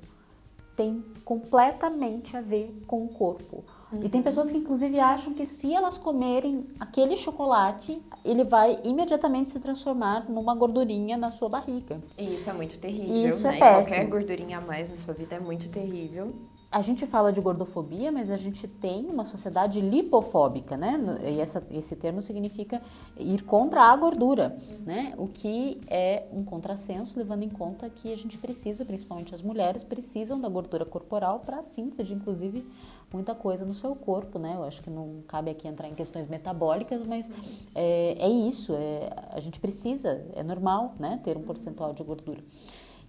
tem 0.75 1.03
completamente 1.23 2.35
a 2.35 2.41
ver 2.41 2.83
com 2.85 3.05
o 3.05 3.09
corpo. 3.09 3.63
Uhum. 3.91 4.03
E 4.03 4.09
tem 4.09 4.21
pessoas 4.21 4.49
que 4.49 4.57
inclusive 4.57 4.99
acham 4.99 5.33
que 5.33 5.45
se 5.45 5.73
elas 5.73 5.97
comerem 5.97 6.65
aquele 6.79 7.17
chocolate, 7.17 8.01
ele 8.23 8.43
vai 8.43 8.79
imediatamente 8.83 9.51
se 9.51 9.59
transformar 9.59 10.29
numa 10.29 10.55
gordurinha 10.55 11.17
na 11.17 11.31
sua 11.31 11.49
barriga. 11.49 11.99
E 12.17 12.35
isso 12.35 12.49
é 12.49 12.53
muito 12.53 12.79
terrível, 12.79 13.27
isso 13.27 13.47
né? 13.47 13.57
É 13.57 13.59
péssimo. 13.59 13.85
Qualquer 13.85 14.07
gordurinha 14.07 14.57
a 14.59 14.61
mais 14.61 14.89
na 14.89 14.97
sua 14.97 15.13
vida 15.13 15.35
é 15.35 15.39
muito 15.39 15.69
terrível 15.69 16.33
a 16.71 16.81
gente 16.81 17.05
fala 17.05 17.33
de 17.33 17.41
gordofobia, 17.41 18.11
mas 18.13 18.31
a 18.31 18.37
gente 18.37 18.65
tem 18.65 19.05
uma 19.07 19.25
sociedade 19.25 19.81
lipofóbica, 19.81 20.77
né? 20.77 20.97
E 21.21 21.41
essa, 21.41 21.61
esse 21.69 21.97
termo 21.97 22.21
significa 22.21 22.81
ir 23.19 23.43
contra 23.43 23.81
a 23.81 23.95
gordura, 23.97 24.57
né? 24.85 25.13
O 25.17 25.27
que 25.27 25.81
é 25.87 26.23
um 26.31 26.45
contrassenso, 26.45 27.19
levando 27.19 27.43
em 27.43 27.49
conta 27.49 27.89
que 27.89 28.13
a 28.13 28.15
gente 28.15 28.37
precisa, 28.37 28.85
principalmente 28.85 29.35
as 29.35 29.41
mulheres, 29.41 29.83
precisam 29.83 30.39
da 30.39 30.47
gordura 30.47 30.85
corporal 30.85 31.41
para 31.41 31.59
a 31.59 31.63
síntese 31.63 32.05
de, 32.05 32.13
inclusive, 32.13 32.65
muita 33.13 33.35
coisa 33.35 33.65
no 33.65 33.73
seu 33.73 33.95
corpo, 33.95 34.39
né? 34.39 34.53
Eu 34.55 34.63
acho 34.63 34.81
que 34.81 34.89
não 34.89 35.21
cabe 35.27 35.51
aqui 35.51 35.67
entrar 35.67 35.87
em 35.87 35.93
questões 35.93 36.27
metabólicas, 36.29 37.05
mas 37.05 37.29
é, 37.75 38.15
é 38.19 38.29
isso, 38.29 38.73
é, 38.73 39.09
a 39.31 39.39
gente 39.39 39.59
precisa, 39.59 40.25
é 40.33 40.43
normal, 40.43 40.95
né? 40.99 41.19
Ter 41.23 41.37
um 41.37 41.43
percentual 41.43 41.93
de 41.93 42.03
gordura. 42.03 42.41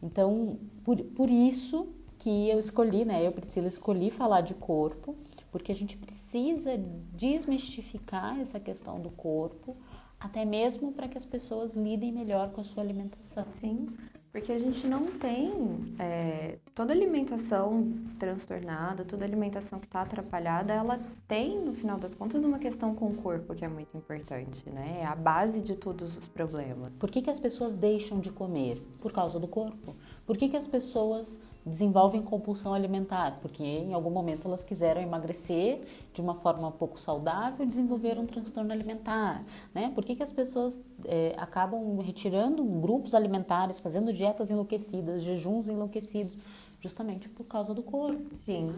Então, 0.03 0.59
por, 0.85 0.97
por 0.99 1.31
isso 1.31 1.89
que 2.19 2.49
eu 2.49 2.59
escolhi, 2.59 3.05
né? 3.05 3.27
Eu, 3.27 3.33
Priscila, 3.33 3.69
escolhi 3.69 4.11
falar 4.11 4.43
de 4.43 4.55
corpo, 4.55 5.17
porque 5.51 5.73
a 5.73 5.75
gente 5.75 5.97
precisa 5.97 6.79
desmistificar 7.13 8.41
essa 8.41 8.61
questão 8.61 9.01
do 9.01 9.11
corpo, 9.11 9.77
até 10.19 10.45
mesmo 10.45 10.93
para 10.93 11.09
que 11.09 11.19
as 11.19 11.25
pessoas 11.25 11.75
lidem 11.75 12.13
melhor 12.13 12.51
com 12.51 12.61
a 12.61 12.65
sua 12.65 12.83
alimentação. 12.83 13.45
Sim. 13.61 13.87
Porque 14.33 14.51
a 14.51 14.59
gente 14.59 14.87
não 14.87 15.05
tem 15.05 15.95
é, 15.99 16.57
toda 16.75 16.91
alimentação 16.95 17.93
transtornada, 18.19 19.05
toda 19.05 19.27
alimentação 19.27 19.79
que 19.79 19.85
está 19.85 20.01
atrapalhada, 20.01 20.73
ela 20.73 20.99
tem, 21.29 21.61
no 21.61 21.75
final 21.75 21.99
das 21.99 22.15
contas, 22.15 22.43
uma 22.43 22.59
questão 22.59 22.95
com 22.95 23.09
o 23.09 23.15
corpo 23.15 23.55
que 23.55 23.63
é 23.63 23.69
muito 23.69 23.95
importante, 23.95 24.71
né? 24.71 25.01
É 25.03 25.05
a 25.05 25.15
base 25.15 25.61
de 25.61 25.77
todos 25.77 26.17
os 26.17 26.27
problemas. 26.27 26.97
Por 26.99 27.11
que, 27.11 27.21
que 27.21 27.29
as 27.29 27.39
pessoas 27.39 27.77
deixam 27.77 28.21
de 28.21 28.31
comer? 28.33 28.81
Por 29.03 29.13
causa 29.13 29.39
do 29.39 29.47
corpo. 29.47 29.95
Por 30.27 30.39
que, 30.39 30.49
que 30.49 30.57
as 30.57 30.67
pessoas 30.67 31.39
desenvolvem 31.65 32.23
compulsão 32.23 32.75
alimentar, 32.75 33.39
porque 33.41 33.63
em 33.63 33.95
algum 33.95 34.11
momento 34.11 34.47
elas 34.47 34.65
quiseram 34.65 35.01
emagrecer 35.01 35.81
de 36.13 36.21
uma 36.21 36.35
forma 36.35 36.71
pouco 36.73 36.99
saudável 36.99 37.65
e 37.65 37.69
desenvolveram 37.69 38.23
um 38.23 38.27
transtorno 38.27 38.73
alimentar, 38.73 39.45
né? 39.73 39.93
Por 39.95 40.05
que, 40.05 40.17
que 40.17 40.23
as 40.23 40.33
pessoas 40.33 40.81
é, 41.05 41.35
acabam 41.39 41.99
retirando 42.01 42.65
grupos 42.65 43.15
alimentares, 43.15 43.79
fazendo 43.79 44.13
dietas 44.13 44.51
enlouquecidas, 44.51 45.23
jejuns 45.23 45.69
enlouquecidos, 45.69 46.37
justamente 46.81 47.29
por 47.29 47.45
causa 47.45 47.73
do 47.73 47.83
corpo? 47.83 48.35
Sim, 48.45 48.75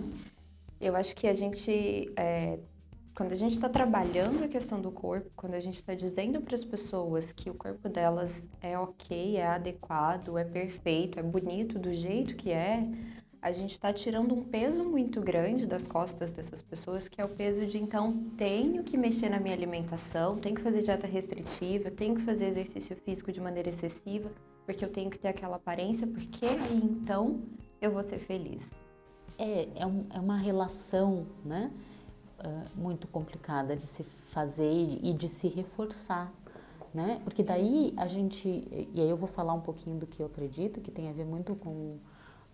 eu 0.81 0.95
acho 0.95 1.17
que 1.17 1.27
a 1.27 1.33
gente 1.33 2.13
é, 2.17 2.59
quando 3.15 3.31
a 3.31 3.37
gente 3.37 3.53
está 3.53 3.69
trabalhando 3.69 4.43
a 4.43 4.49
questão 4.49 4.81
do 4.81 4.91
corpo, 4.91 5.31
quando 5.37 5.55
a 5.55 5.61
gente 5.61 5.77
está 5.77 5.95
dizendo 5.95 6.41
para 6.41 6.55
as 6.55 6.65
pessoas 6.65 7.33
que 7.33 7.49
o 7.49 7.55
corpo 7.55 7.89
delas 7.89 8.49
é 8.61 8.77
ok, 8.77 9.37
é 9.37 9.47
adequado, 9.47 10.37
é 10.37 10.45
perfeito, 10.45 11.21
é 11.21 11.23
bonito 11.23 11.79
do 11.79 11.95
jeito 11.95 12.35
que 12.35 12.51
é, 12.51 12.85
a 13.41 13.53
gente 13.53 13.71
está 13.73 13.93
tirando 13.93 14.35
um 14.35 14.43
peso 14.43 14.83
muito 14.83 15.21
grande 15.21 15.65
das 15.65 15.87
costas 15.87 16.33
dessas 16.33 16.61
pessoas, 16.61 17.07
que 17.07 17.21
é 17.21 17.25
o 17.25 17.29
peso 17.29 17.65
de 17.67 17.79
então 17.79 18.31
tenho 18.37 18.83
que 18.83 18.97
mexer 18.97 19.29
na 19.29 19.39
minha 19.39 19.55
alimentação, 19.55 20.37
tenho 20.37 20.57
que 20.57 20.63
fazer 20.63 20.83
dieta 20.83 21.07
restritiva, 21.07 21.93
tenho 21.93 22.17
que 22.17 22.23
fazer 22.23 22.47
exercício 22.47 22.97
físico 22.97 23.31
de 23.31 23.41
maneira 23.41 23.69
excessiva, 23.69 24.29
porque 24.67 24.85
eu 24.85 24.91
tenho 24.91 25.09
que 25.09 25.19
ter 25.19 25.29
aquela 25.29 25.57
aparência, 25.57 26.05
porque 26.07 26.47
aí 26.47 26.81
então 26.83 27.43
eu 27.81 27.93
vou 27.93 28.03
ser 28.03 28.19
feliz. 28.19 28.69
É, 29.39 29.69
é, 29.77 29.87
um, 29.87 30.07
é 30.11 30.19
uma 30.19 30.37
relação, 30.37 31.27
né? 31.45 31.71
Muito 32.75 33.07
complicada 33.07 33.77
de 33.77 33.87
se 33.87 34.03
fazer 34.03 34.99
e 35.03 35.13
de 35.13 35.29
se 35.29 35.49
reforçar, 35.49 36.33
né? 36.93 37.21
Porque 37.25 37.43
daí 37.43 37.93
a 37.97 38.07
gente, 38.07 38.49
e 38.49 39.01
aí 39.01 39.09
eu 39.09 39.17
vou 39.17 39.29
falar 39.29 39.55
um 39.55 39.61
pouquinho 39.61 39.99
do 39.99 40.07
que 40.07 40.21
eu 40.21 40.27
acredito, 40.27 40.81
que 40.81 40.91
tem 40.91 41.09
a 41.09 41.13
ver 41.13 41.25
muito 41.25 41.55
com 41.55 41.99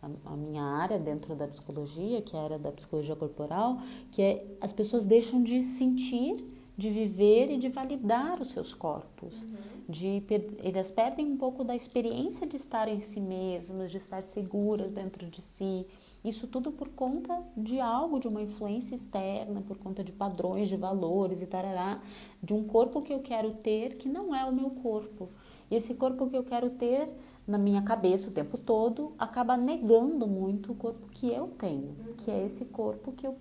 a, 0.02 0.32
a 0.32 0.36
minha 0.36 0.62
área 0.62 0.98
dentro 0.98 1.34
da 1.34 1.46
psicologia, 1.46 2.22
que 2.22 2.36
é 2.36 2.38
a 2.38 2.42
área 2.42 2.58
da 2.58 2.72
psicologia 2.72 3.16
corporal, 3.16 3.78
que 4.12 4.22
é 4.22 4.46
as 4.60 4.72
pessoas 4.72 5.06
deixam 5.06 5.42
de 5.42 5.62
sentir, 5.62 6.44
de 6.76 6.90
viver 6.90 7.50
e 7.50 7.58
de 7.58 7.68
validar 7.68 8.40
os 8.40 8.52
seus 8.52 8.72
corpos. 8.72 9.34
Uhum 9.42 9.79
de 9.90 10.22
elas 10.62 10.90
perdem 10.90 11.26
um 11.26 11.36
pouco 11.36 11.64
da 11.64 11.74
experiência 11.74 12.46
de 12.46 12.56
estar 12.56 12.88
em 12.88 13.00
si 13.00 13.20
mesmas, 13.20 13.90
de 13.90 13.98
estar 13.98 14.22
seguras 14.22 14.92
dentro 14.92 15.26
de 15.26 15.42
si. 15.42 15.86
Isso 16.24 16.46
tudo 16.46 16.70
por 16.70 16.88
conta 16.88 17.42
de 17.56 17.80
algo, 17.80 18.20
de 18.20 18.28
uma 18.28 18.40
influência 18.40 18.94
externa, 18.94 19.60
por 19.60 19.76
conta 19.78 20.04
de 20.04 20.12
padrões, 20.12 20.68
de 20.68 20.76
valores 20.76 21.42
e 21.42 21.46
tarará, 21.46 22.00
de 22.42 22.54
um 22.54 22.64
corpo 22.64 23.02
que 23.02 23.12
eu 23.12 23.20
quero 23.20 23.52
ter 23.54 23.96
que 23.96 24.08
não 24.08 24.34
é 24.34 24.44
o 24.44 24.52
meu 24.52 24.70
corpo. 24.70 25.28
E 25.70 25.74
esse 25.74 25.94
corpo 25.94 26.28
que 26.28 26.36
eu 26.36 26.44
quero 26.44 26.70
ter 26.70 27.08
na 27.46 27.58
minha 27.58 27.82
cabeça 27.82 28.28
o 28.28 28.32
tempo 28.32 28.56
todo 28.56 29.12
acaba 29.18 29.56
negando 29.56 30.26
muito 30.26 30.72
o 30.72 30.74
corpo 30.74 31.08
que 31.08 31.28
eu 31.32 31.48
tenho, 31.48 31.96
que 32.18 32.30
é 32.30 32.46
esse 32.46 32.64
corpo 32.64 33.12
que 33.12 33.26
eu 33.26 33.36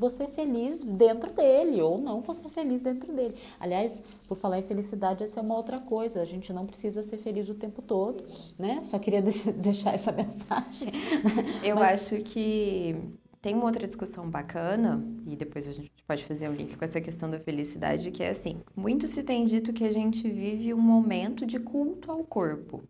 você 0.00 0.26
feliz 0.26 0.82
dentro 0.82 1.30
dele 1.30 1.82
ou 1.82 2.00
não 2.00 2.22
você 2.22 2.48
feliz 2.48 2.80
dentro 2.80 3.12
dele. 3.12 3.36
Aliás, 3.60 4.02
por 4.26 4.38
falar 4.38 4.58
em 4.58 4.62
felicidade, 4.62 5.22
essa 5.22 5.40
é 5.40 5.42
uma 5.42 5.54
outra 5.54 5.78
coisa. 5.78 6.22
A 6.22 6.24
gente 6.24 6.52
não 6.52 6.64
precisa 6.64 7.02
ser 7.02 7.18
feliz 7.18 7.50
o 7.50 7.54
tempo 7.54 7.82
todo, 7.82 8.24
né? 8.58 8.80
Só 8.82 8.98
queria 8.98 9.20
deixar 9.54 9.94
essa 9.94 10.10
mensagem. 10.10 10.90
Eu 11.62 11.76
Mas... 11.76 12.02
acho 12.02 12.16
que 12.22 12.96
tem 13.42 13.54
uma 13.54 13.66
outra 13.66 13.86
discussão 13.86 14.28
bacana, 14.28 15.04
e 15.26 15.36
depois 15.36 15.68
a 15.68 15.72
gente 15.72 15.90
pode 16.06 16.24
fazer 16.24 16.48
um 16.48 16.54
link 16.54 16.76
com 16.76 16.84
essa 16.84 17.00
questão 17.00 17.28
da 17.28 17.38
felicidade, 17.38 18.10
que 18.10 18.22
é 18.22 18.30
assim: 18.30 18.62
muito 18.74 19.06
se 19.06 19.22
tem 19.22 19.44
dito 19.44 19.72
que 19.72 19.84
a 19.84 19.92
gente 19.92 20.28
vive 20.30 20.72
um 20.72 20.80
momento 20.80 21.44
de 21.44 21.60
culto 21.60 22.10
ao 22.10 22.24
corpo. 22.24 22.82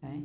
Né? 0.00 0.22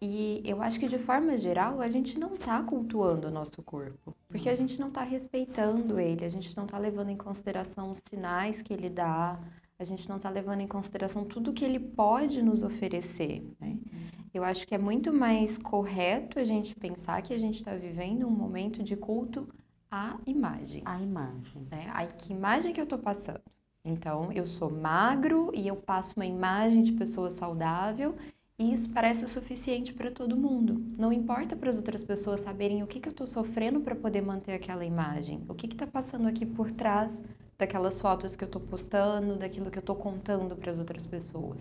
E 0.00 0.42
eu 0.44 0.62
acho 0.62 0.78
que 0.78 0.86
de 0.86 0.98
forma 0.98 1.36
geral 1.36 1.80
a 1.80 1.88
gente 1.88 2.18
não 2.18 2.34
está 2.34 2.62
cultuando 2.62 3.26
o 3.26 3.30
nosso 3.30 3.60
corpo, 3.62 4.14
porque 4.28 4.48
a 4.48 4.54
gente 4.54 4.78
não 4.78 4.88
está 4.88 5.02
respeitando 5.02 5.98
ele, 5.98 6.24
a 6.24 6.28
gente 6.28 6.56
não 6.56 6.64
está 6.64 6.78
levando 6.78 7.08
em 7.08 7.16
consideração 7.16 7.90
os 7.90 8.00
sinais 8.08 8.62
que 8.62 8.72
ele 8.72 8.88
dá, 8.88 9.40
a 9.76 9.84
gente 9.84 10.08
não 10.08 10.16
está 10.16 10.30
levando 10.30 10.60
em 10.60 10.68
consideração 10.68 11.24
tudo 11.24 11.52
que 11.52 11.64
ele 11.64 11.80
pode 11.80 12.42
nos 12.42 12.62
oferecer. 12.62 13.44
Né? 13.60 13.76
Eu 14.32 14.44
acho 14.44 14.66
que 14.66 14.74
é 14.74 14.78
muito 14.78 15.12
mais 15.12 15.58
correto 15.58 16.38
a 16.38 16.44
gente 16.44 16.76
pensar 16.76 17.20
que 17.22 17.34
a 17.34 17.38
gente 17.38 17.56
está 17.56 17.74
vivendo 17.74 18.26
um 18.26 18.30
momento 18.30 18.82
de 18.84 18.96
culto 18.96 19.48
à 19.90 20.16
imagem. 20.26 20.82
A 20.84 21.00
imagem. 21.00 21.66
Né? 21.70 21.90
A 21.92 22.06
que 22.06 22.32
imagem 22.32 22.72
que 22.72 22.80
eu 22.80 22.84
estou 22.84 22.98
passando. 22.98 23.42
Então, 23.84 24.30
eu 24.32 24.44
sou 24.44 24.70
magro 24.70 25.50
e 25.54 25.66
eu 25.66 25.76
passo 25.76 26.14
uma 26.16 26.26
imagem 26.26 26.82
de 26.82 26.92
pessoa 26.92 27.30
saudável 27.30 28.16
e 28.58 28.72
isso 28.72 28.90
parece 28.90 29.24
o 29.24 29.28
suficiente 29.28 29.94
para 29.94 30.10
todo 30.10 30.36
mundo. 30.36 30.82
Não 30.98 31.12
importa 31.12 31.54
para 31.54 31.70
as 31.70 31.76
outras 31.76 32.02
pessoas 32.02 32.40
saberem 32.40 32.82
o 32.82 32.88
que, 32.88 32.98
que 32.98 33.08
eu 33.08 33.12
estou 33.12 33.26
sofrendo 33.26 33.78
para 33.78 33.94
poder 33.94 34.20
manter 34.20 34.52
aquela 34.52 34.84
imagem. 34.84 35.44
O 35.48 35.54
que 35.54 35.66
está 35.66 35.86
passando 35.86 36.26
aqui 36.26 36.44
por 36.44 36.72
trás 36.72 37.22
daquelas 37.56 38.00
fotos 38.00 38.34
que 38.34 38.42
eu 38.42 38.46
estou 38.46 38.60
postando, 38.60 39.36
daquilo 39.36 39.70
que 39.70 39.78
eu 39.78 39.80
estou 39.80 39.94
contando 39.94 40.56
para 40.56 40.72
as 40.72 40.78
outras 40.78 41.06
pessoas. 41.06 41.58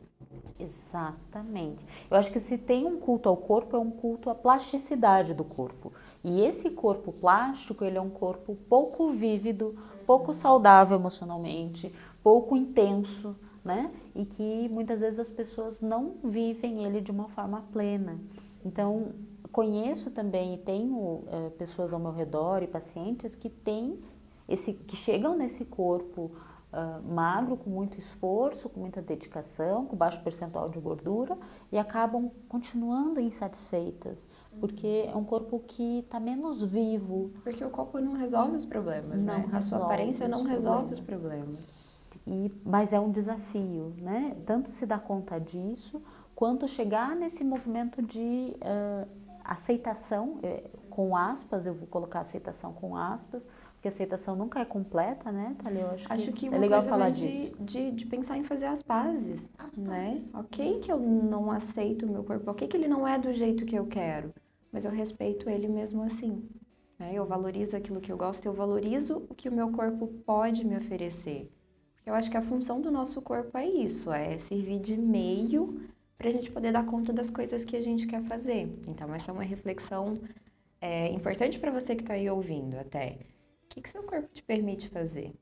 Exatamente. 0.59 1.85
Eu 2.09 2.17
acho 2.17 2.31
que 2.31 2.39
se 2.39 2.57
tem 2.57 2.87
um 2.87 2.99
culto 2.99 3.29
ao 3.29 3.37
corpo, 3.37 3.75
é 3.75 3.79
um 3.79 3.91
culto 3.91 4.31
à 4.31 4.33
plasticidade 4.33 5.35
do 5.35 5.43
corpo. 5.43 5.93
E 6.23 6.41
esse 6.41 6.71
corpo 6.71 7.11
plástico, 7.11 7.85
ele 7.85 7.99
é 7.99 8.01
um 8.01 8.09
corpo 8.09 8.55
pouco 8.67 9.11
vívido, 9.11 9.77
pouco 10.03 10.33
saudável 10.33 10.97
emocionalmente, 10.97 11.93
pouco 12.23 12.57
intenso 12.57 13.35
né? 13.68 13.91
E 14.15 14.26
que 14.26 14.70
muitas 14.70 15.01
vezes 15.01 15.20
as 15.20 15.30
pessoas 15.30 15.82
não 15.82 16.15
vivem 16.24 16.86
ele 16.86 17.01
de 17.01 17.11
uma 17.11 17.28
forma 17.28 17.63
plena. 17.72 18.18
Então, 18.65 19.11
conheço 19.51 20.09
também 20.09 20.55
e 20.55 20.57
tenho 20.57 21.24
é, 21.28 21.49
pessoas 21.51 21.93
ao 21.93 21.99
meu 21.99 22.11
redor 22.11 22.63
e 22.63 22.68
pacientes 22.68 23.36
que 23.36 23.49
têm 23.49 23.99
esse, 24.47 24.74
que 24.74 24.95
chegam 24.95 25.36
nesse 25.38 25.65
corpo 25.65 26.32
uh, 26.72 27.13
magro, 27.13 27.57
com 27.57 27.70
muito 27.70 27.99
esforço, 27.99 28.70
com 28.70 28.80
muita 28.80 29.01
dedicação, 29.01 29.86
com 29.86 29.95
baixo 29.95 30.22
percentual 30.22 30.70
de 30.70 30.80
gordura 30.80 31.38
e 31.72 31.78
acabam 31.78 32.32
continuando 32.47 33.20
insatisfeitas. 33.20 34.18
Porque 34.59 35.05
é 35.07 35.15
um 35.15 35.24
corpo 35.24 35.59
que 35.59 35.99
está 35.99 36.20
menos 36.20 36.63
vivo. 36.63 37.32
Porque 37.43 37.63
o 37.63 37.70
corpo 37.70 37.99
não 37.99 38.13
resolve 38.13 38.55
os 38.55 38.65
problemas, 38.65 39.24
não 39.24 39.38
né? 39.39 39.49
A 39.51 39.61
sua 39.61 39.80
aparência 39.80 40.28
não 40.28 40.43
resolve 40.43 40.93
os 40.93 40.99
problemas. 40.99 41.76
E, 42.28 42.51
mas 42.65 42.91
é 42.91 42.99
um 42.99 43.09
desafio, 43.09 43.93
né? 44.01 44.36
Tanto 44.45 44.69
se 44.69 44.86
dar 44.86 44.99
conta 44.99 45.39
disso, 45.39 46.03
quanto 46.36 46.67
chegar 46.67 47.15
nesse 47.15 47.41
movimento 47.41 48.01
de 48.01 48.53
uh, 48.57 49.07
aceitação, 49.45 50.38
eh, 50.43 50.69
com 50.89 51.15
aspas, 51.15 51.65
eu 51.65 51.73
vou 51.73 51.88
colocar 51.88 52.19
aceitação 52.19 52.73
com 52.73 52.97
aspas, 52.97 53.47
porque 53.73 53.88
aceitação 53.88 54.36
nunca 54.36 54.59
é 54.59 54.65
completa, 54.65 55.32
né, 55.32 55.55
Thalia? 55.63 55.82
Eu 55.82 55.91
acho, 55.91 56.13
acho 56.13 56.32
que, 56.34 56.49
que 56.49 56.53
é 56.55 56.57
legal 56.57 56.82
falar 56.82 57.11
disso. 57.11 57.55
De, 57.59 57.63
de, 57.63 57.91
de, 57.91 58.05
pensar 58.05 58.38
em 58.38 58.43
fazer 58.43 58.65
as 58.65 58.84
pazes, 58.84 59.49
as 59.57 59.78
né? 59.78 60.21
Ok 60.34 60.80
que 60.80 60.91
eu 60.91 60.99
não 60.99 61.49
aceito 61.49 62.05
o 62.05 62.09
meu 62.09 62.25
corpo, 62.25 62.51
ok 62.51 62.67
que 62.67 62.75
ele 62.75 62.89
não 62.89 63.07
é 63.07 63.17
do 63.17 63.32
jeito 63.32 63.65
que 63.65 63.75
eu 63.75 63.88
quero, 63.88 64.34
mas 64.69 64.84
eu 64.84 64.91
respeito 64.91 65.49
ele 65.49 65.69
mesmo 65.69 66.03
assim. 66.03 66.43
Né? 66.99 67.11
Eu 67.13 67.25
valorizo 67.25 67.78
aquilo 67.78 68.01
que 68.01 68.11
eu 68.11 68.17
gosto, 68.17 68.45
eu 68.45 68.53
valorizo 68.53 69.25
o 69.30 69.34
que 69.34 69.47
o 69.47 69.51
meu 69.51 69.71
corpo 69.71 70.07
pode 70.25 70.65
me 70.65 70.75
oferecer. 70.75 71.49
Eu 72.07 72.13
acho 72.13 72.31
que 72.31 72.37
a 72.37 72.41
função 72.41 72.79
do 72.79 72.89
nosso 72.89 73.21
corpo 73.21 73.57
é 73.57 73.67
isso, 73.67 74.09
é 74.13 74.37
servir 74.37 74.79
de 74.79 74.95
meio 74.95 75.77
para 76.17 76.29
a 76.29 76.31
gente 76.31 76.49
poder 76.49 76.71
dar 76.71 76.85
conta 76.85 77.11
das 77.11 77.29
coisas 77.29 77.65
que 77.65 77.75
a 77.75 77.81
gente 77.81 78.07
quer 78.07 78.23
fazer. 78.23 78.71
Então, 78.87 79.13
essa 79.13 79.29
é 79.29 79.33
uma 79.33 79.43
reflexão 79.43 80.13
é, 80.79 81.11
importante 81.11 81.59
para 81.59 81.69
você 81.69 81.97
que 81.97 82.03
está 82.03 82.13
aí 82.13 82.29
ouvindo 82.29 82.79
até. 82.79 83.17
O 83.65 83.67
que, 83.67 83.81
que 83.81 83.89
seu 83.89 84.03
corpo 84.03 84.29
te 84.33 84.41
permite 84.41 84.87
fazer? 84.87 85.33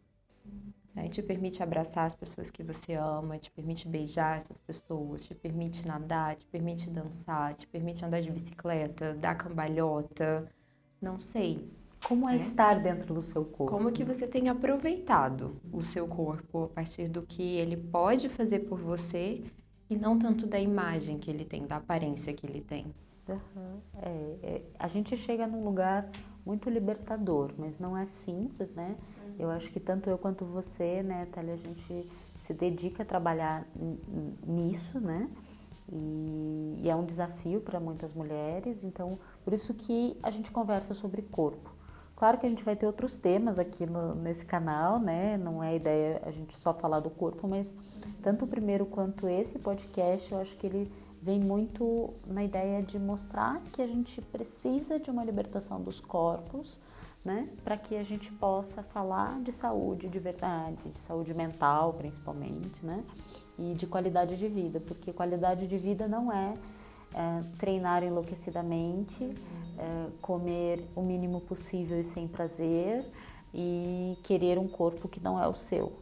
Né? 0.96 1.08
Te 1.08 1.22
permite 1.22 1.62
abraçar 1.62 2.08
as 2.08 2.16
pessoas 2.16 2.50
que 2.50 2.64
você 2.64 2.94
ama, 2.94 3.38
te 3.38 3.52
permite 3.52 3.88
beijar 3.88 4.38
essas 4.38 4.58
pessoas, 4.58 5.24
te 5.24 5.36
permite 5.36 5.88
nadar, 5.88 6.36
te 6.36 6.48
permite 6.48 6.90
dançar, 6.90 7.54
te 7.54 7.68
permite 7.68 8.04
andar 8.04 8.22
de 8.22 8.32
bicicleta, 8.32 9.14
dar 9.14 9.36
cambalhota, 9.36 10.52
não 11.00 11.20
sei. 11.20 11.64
Como 12.08 12.30
é, 12.30 12.36
é 12.36 12.38
estar 12.38 12.80
dentro 12.80 13.14
do 13.14 13.22
seu 13.22 13.44
corpo? 13.44 13.72
Como 13.72 13.92
que 13.92 14.04
você 14.04 14.28
tem 14.28 14.48
aproveitado 14.50 15.56
o 15.72 15.82
seu 15.82 16.08
corpo 16.08 16.66
a 16.66 16.68
partir 16.68 17.08
do 17.08 17.24
que 17.24 17.42
ele 17.58 17.76
pode 17.76 18.30
fazer 18.30 18.60
por 18.60 18.80
você 18.80 19.44
e 19.90 19.96
não 19.96 20.18
tanto 20.18 20.48
da 20.48 20.60
imagem 20.60 21.18
que 21.18 21.30
ele 21.30 21.46
tem, 21.46 21.66
da 21.66 21.78
aparência 21.78 22.34
que 22.34 22.46
ele 22.46 22.62
tem. 22.62 22.86
Uhum. 23.28 23.80
É, 24.02 24.38
é, 24.44 24.62
a 24.78 24.88
gente 24.88 25.16
chega 25.18 25.48
num 25.48 25.64
lugar 25.64 26.10
muito 26.46 26.70
libertador, 26.70 27.52
mas 27.58 27.80
não 27.80 27.98
é 27.98 28.06
simples, 28.06 28.72
né? 28.74 28.96
Uhum. 29.26 29.36
Eu 29.40 29.50
acho 29.50 29.72
que 29.72 29.80
tanto 29.80 30.10
eu 30.10 30.18
quanto 30.18 30.46
você, 30.46 31.02
né, 31.02 31.28
Thalia, 31.32 31.54
a 31.54 31.58
gente 31.58 32.08
se 32.38 32.54
dedica 32.54 33.04
a 33.04 33.06
trabalhar 33.06 33.68
nisso, 34.46 35.00
né? 35.00 35.30
E, 35.92 36.82
e 36.84 36.90
é 36.90 36.96
um 36.96 37.06
desafio 37.06 37.62
para 37.62 37.80
muitas 37.80 38.14
mulheres, 38.14 38.84
então 38.84 39.20
por 39.44 39.54
isso 39.54 39.74
que 39.74 40.18
a 40.22 40.32
gente 40.32 40.52
conversa 40.52 40.94
sobre 40.94 41.22
corpo. 41.24 41.75
Claro 42.16 42.38
que 42.38 42.46
a 42.46 42.50
gente 42.50 42.64
vai 42.64 42.76
ter 42.76 42.86
outros 42.86 43.18
temas 43.18 43.60
aqui 43.60 43.86
no, 43.86 44.16
nesse 44.16 44.46
canal, 44.46 45.00
né? 45.00 45.38
Não 45.38 45.62
é 45.62 45.76
ideia 45.76 46.22
a 46.26 46.32
gente 46.32 46.54
só 46.54 46.74
falar 46.74 47.02
do 47.02 47.10
corpo, 47.10 47.48
mas 47.48 47.74
tanto 48.22 48.46
o 48.46 48.48
primeiro 48.48 48.86
quanto 48.86 49.28
esse 49.28 49.60
podcast, 49.60 50.32
eu 50.32 50.40
acho 50.40 50.56
que 50.56 50.66
ele 50.66 50.92
vem 51.22 51.40
muito 51.40 52.14
na 52.26 52.44
ideia 52.44 52.82
de 52.82 52.98
mostrar 52.98 53.60
que 53.74 53.82
a 53.82 53.88
gente 53.88 54.22
precisa 54.22 54.98
de 54.98 55.12
uma 55.12 55.26
libertação 55.26 55.82
dos 55.82 56.00
corpos, 56.00 56.80
né? 57.24 57.50
Para 57.64 57.76
que 57.76 57.98
a 57.98 58.04
gente 58.04 58.32
possa 58.34 58.82
falar 58.82 59.42
de 59.42 59.52
saúde 59.52 60.08
de 60.08 60.20
verdade, 60.20 60.90
de 60.90 61.00
saúde 61.00 61.34
mental 61.34 61.94
principalmente, 61.94 62.86
né? 62.86 63.04
E 63.60 63.74
de 63.74 63.88
qualidade 63.88 64.38
de 64.38 64.48
vida, 64.48 64.80
porque 64.80 65.12
qualidade 65.12 65.68
de 65.68 65.78
vida 65.78 66.08
não 66.08 66.32
é, 66.32 66.54
é 67.16 67.42
treinar 67.58 68.04
enlouquecidamente, 68.04 69.24
é, 69.78 70.08
comer 70.22 70.86
o 70.94 71.02
mínimo 71.02 71.40
possível 71.40 71.98
e 71.98 72.04
sem 72.04 72.28
prazer 72.28 73.06
e 73.58 74.18
querer 74.24 74.60
um 74.60 74.68
corpo 74.68 75.08
que 75.08 75.24
não 75.24 75.42
é 75.42 75.48
o 75.48 75.54
seu. 75.54 75.94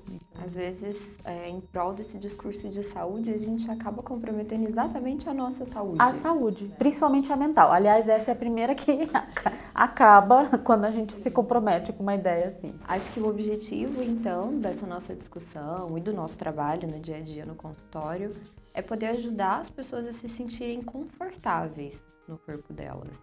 Às 0.43 0.55
vezes, 0.55 1.20
é, 1.24 1.47
em 1.47 1.61
prol 1.61 1.93
desse 1.93 2.18
discurso 2.18 2.68
de 2.68 2.82
saúde, 2.84 3.32
a 3.32 3.38
gente 3.38 3.70
acaba 3.70 4.01
comprometendo 4.01 4.68
exatamente 4.68 5.30
a 5.30 5.36
nossa 5.36 5.64
saúde. 5.68 5.97
A 5.99 6.11
saúde, 6.11 6.74
principalmente 6.80 7.32
a 7.32 7.36
mental. 7.36 7.72
Aliás, 7.72 8.07
essa 8.07 8.32
é 8.32 8.34
a 8.34 8.36
primeira 8.36 8.74
que 8.74 9.07
acaba 9.74 10.57
quando 10.64 10.86
a 10.86 10.91
gente 10.91 11.14
se 11.14 11.30
compromete 11.30 11.93
com 11.93 12.01
uma 12.01 12.16
ideia 12.16 12.47
assim. 12.47 12.74
Acho 12.88 13.11
que 13.11 13.20
o 13.20 13.28
objetivo, 13.28 14.01
então, 14.01 14.57
dessa 14.57 14.88
nossa 14.88 15.14
discussão 15.14 15.95
e 15.95 16.01
do 16.01 16.11
nosso 16.11 16.39
trabalho 16.39 16.88
no 16.88 16.99
dia 16.99 17.18
a 17.18 17.22
dia 17.22 17.45
no 17.45 17.53
consultório 17.53 18.32
é 18.74 18.82
poder 18.82 19.08
ajudar 19.08 19.60
as 19.62 19.70
pessoas 19.70 20.08
a 20.08 20.14
se 20.14 20.28
sentirem 20.28 20.82
confortáveis 20.82 22.04
no 22.28 22.38
corpo 22.38 22.74
delas, 22.74 23.22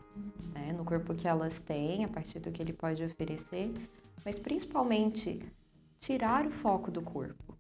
né? 0.52 0.72
no 0.72 0.84
corpo 0.84 1.14
que 1.14 1.26
elas 1.26 1.58
têm, 1.60 2.04
a 2.04 2.08
partir 2.08 2.38
do 2.38 2.52
que 2.52 2.62
ele 2.62 2.72
pode 2.72 3.02
oferecer, 3.02 3.72
mas 4.24 4.38
principalmente 4.38 5.40
tirar 5.98 6.46
o 6.46 6.50
foco 6.50 6.90
do 6.90 7.02
corpo. 7.02 7.58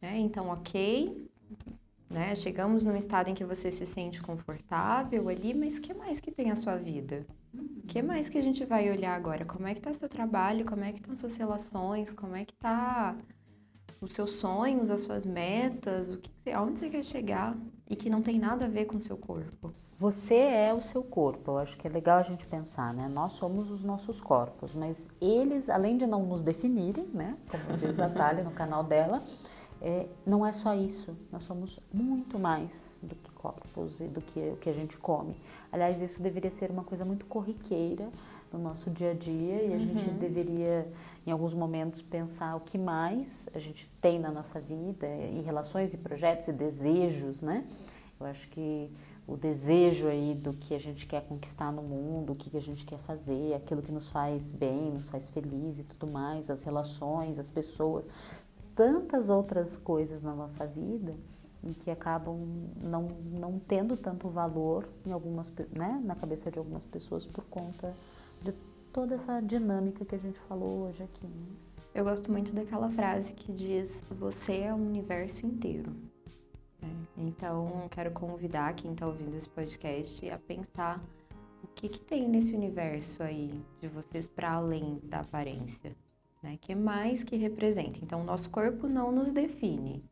Né? 0.00 0.18
Então, 0.18 0.48
ok, 0.48 1.28
né? 2.10 2.34
chegamos 2.34 2.84
num 2.84 2.96
estado 2.96 3.28
em 3.28 3.34
que 3.34 3.44
você 3.44 3.72
se 3.72 3.86
sente 3.86 4.20
confortável 4.20 5.28
ali, 5.28 5.54
mas 5.54 5.78
que 5.78 5.94
mais 5.94 6.20
que 6.20 6.30
tem 6.30 6.50
a 6.50 6.56
sua 6.56 6.76
vida? 6.76 7.26
O 7.54 7.86
que 7.86 8.02
mais 8.02 8.28
que 8.28 8.36
a 8.36 8.42
gente 8.42 8.64
vai 8.64 8.90
olhar 8.90 9.14
agora? 9.14 9.44
Como 9.44 9.66
é 9.66 9.72
que 9.72 9.80
está 9.80 9.92
seu 9.94 10.08
trabalho? 10.08 10.66
Como 10.66 10.84
é 10.84 10.92
que 10.92 11.00
estão 11.00 11.16
suas 11.16 11.36
relações? 11.36 12.12
Como 12.12 12.36
é 12.36 12.44
que 12.44 12.54
tá 12.54 13.16
os 14.06 14.14
seus 14.14 14.30
sonhos, 14.32 14.90
as 14.90 15.00
suas 15.00 15.26
metas? 15.26 16.10
O 16.10 16.18
que, 16.18 16.50
aonde 16.50 16.78
você 16.78 16.88
quer 16.90 17.04
chegar? 17.04 17.56
E 17.88 17.94
que 17.94 18.10
não 18.10 18.22
tem 18.22 18.38
nada 18.38 18.66
a 18.66 18.68
ver 18.68 18.86
com 18.86 18.98
o 18.98 19.00
seu 19.00 19.16
corpo. 19.16 19.72
Você 19.98 20.34
é 20.34 20.74
o 20.74 20.82
seu 20.82 21.02
corpo, 21.02 21.52
eu 21.52 21.58
acho 21.58 21.76
que 21.78 21.86
é 21.86 21.90
legal 21.90 22.18
a 22.18 22.22
gente 22.22 22.44
pensar, 22.44 22.92
né? 22.92 23.08
Nós 23.08 23.32
somos 23.32 23.70
os 23.70 23.82
nossos 23.82 24.20
corpos, 24.20 24.74
mas 24.74 25.08
eles, 25.20 25.70
além 25.70 25.96
de 25.96 26.06
não 26.06 26.26
nos 26.26 26.42
definirem, 26.42 27.06
né? 27.14 27.34
Como 27.48 27.78
diz 27.78 27.98
a 27.98 28.08
Thalia 28.08 28.44
no 28.44 28.50
canal 28.50 28.84
dela, 28.84 29.22
é, 29.80 30.06
não 30.26 30.44
é 30.44 30.52
só 30.52 30.74
isso. 30.74 31.16
Nós 31.32 31.44
somos 31.44 31.80
muito 31.94 32.38
mais 32.38 32.94
do 33.02 33.14
que 33.14 33.30
corpos 33.32 34.00
e 34.00 34.04
do 34.04 34.20
que 34.20 34.40
o 34.50 34.56
que 34.56 34.68
a 34.68 34.72
gente 34.72 34.98
come. 34.98 35.34
Aliás, 35.70 36.00
isso 36.00 36.22
deveria 36.22 36.50
ser 36.50 36.70
uma 36.70 36.84
coisa 36.84 37.04
muito 37.04 37.24
corriqueira 37.26 38.08
no 38.52 38.58
nosso 38.58 38.90
dia 38.90 39.10
a 39.10 39.14
dia 39.14 39.62
e 39.62 39.68
a 39.68 39.72
uhum. 39.72 39.78
gente 39.78 40.10
deveria, 40.10 40.86
em 41.26 41.32
alguns 41.32 41.52
momentos, 41.52 42.00
pensar 42.00 42.54
o 42.54 42.60
que 42.60 42.78
mais 42.78 43.48
a 43.52 43.58
gente 43.58 43.88
tem 44.00 44.18
na 44.18 44.30
nossa 44.30 44.60
vida, 44.60 45.06
em 45.06 45.42
relações 45.42 45.92
e 45.92 45.96
projetos 45.96 46.46
e 46.46 46.52
desejos, 46.52 47.42
né? 47.42 47.66
Eu 48.20 48.26
acho 48.26 48.48
que 48.48 48.90
o 49.26 49.36
desejo 49.36 50.06
aí 50.06 50.34
do 50.34 50.52
que 50.52 50.72
a 50.72 50.78
gente 50.78 51.04
quer 51.04 51.22
conquistar 51.26 51.72
no 51.72 51.82
mundo, 51.82 52.32
o 52.32 52.36
que 52.36 52.56
a 52.56 52.62
gente 52.62 52.84
quer 52.84 52.98
fazer, 52.98 53.54
aquilo 53.54 53.82
que 53.82 53.90
nos 53.90 54.08
faz 54.08 54.52
bem, 54.52 54.92
nos 54.92 55.10
faz 55.10 55.26
feliz 55.26 55.80
e 55.80 55.82
tudo 55.82 56.12
mais, 56.12 56.48
as 56.48 56.62
relações, 56.62 57.40
as 57.40 57.50
pessoas, 57.50 58.06
tantas 58.74 59.28
outras 59.28 59.76
coisas 59.76 60.22
na 60.22 60.32
nossa 60.32 60.64
vida 60.64 61.16
em 61.64 61.72
que 61.72 61.90
acabam 61.90 62.38
não, 62.80 63.08
não 63.32 63.58
tendo 63.58 63.96
tanto 63.96 64.28
valor 64.28 64.88
em 65.04 65.10
algumas, 65.10 65.52
né, 65.72 66.00
na 66.04 66.14
cabeça 66.14 66.50
de 66.50 66.58
algumas 66.58 66.84
pessoas 66.84 67.26
por 67.26 67.44
conta 67.46 67.92
toda 68.96 69.14
essa 69.14 69.42
dinâmica 69.42 70.06
que 70.06 70.14
a 70.14 70.18
gente 70.18 70.40
falou 70.40 70.86
hoje 70.86 71.02
aqui. 71.02 71.26
Né? 71.26 71.46
Eu 71.94 72.02
gosto 72.02 72.32
muito 72.32 72.54
daquela 72.54 72.88
frase 72.88 73.34
que 73.34 73.52
diz: 73.52 74.02
Você 74.12 74.60
é 74.60 74.72
o 74.72 74.76
universo 74.76 75.44
inteiro. 75.44 75.94
Então, 77.14 77.88
quero 77.90 78.10
convidar 78.12 78.74
quem 78.74 78.92
está 78.92 79.06
ouvindo 79.06 79.34
esse 79.36 79.48
podcast 79.50 80.30
a 80.30 80.38
pensar 80.38 80.98
o 81.62 81.66
que, 81.74 81.90
que 81.90 82.00
tem 82.00 82.26
nesse 82.26 82.54
universo 82.54 83.22
aí 83.22 83.66
de 83.80 83.88
vocês 83.88 84.28
para 84.28 84.52
além 84.52 84.98
da 85.04 85.20
aparência, 85.20 85.94
né? 86.42 86.56
Que 86.58 86.74
mais 86.74 87.22
que 87.22 87.36
representa? 87.36 87.98
Então, 88.02 88.24
nosso 88.24 88.48
corpo 88.48 88.88
não 88.88 89.12
nos 89.12 89.30
define, 89.30 90.02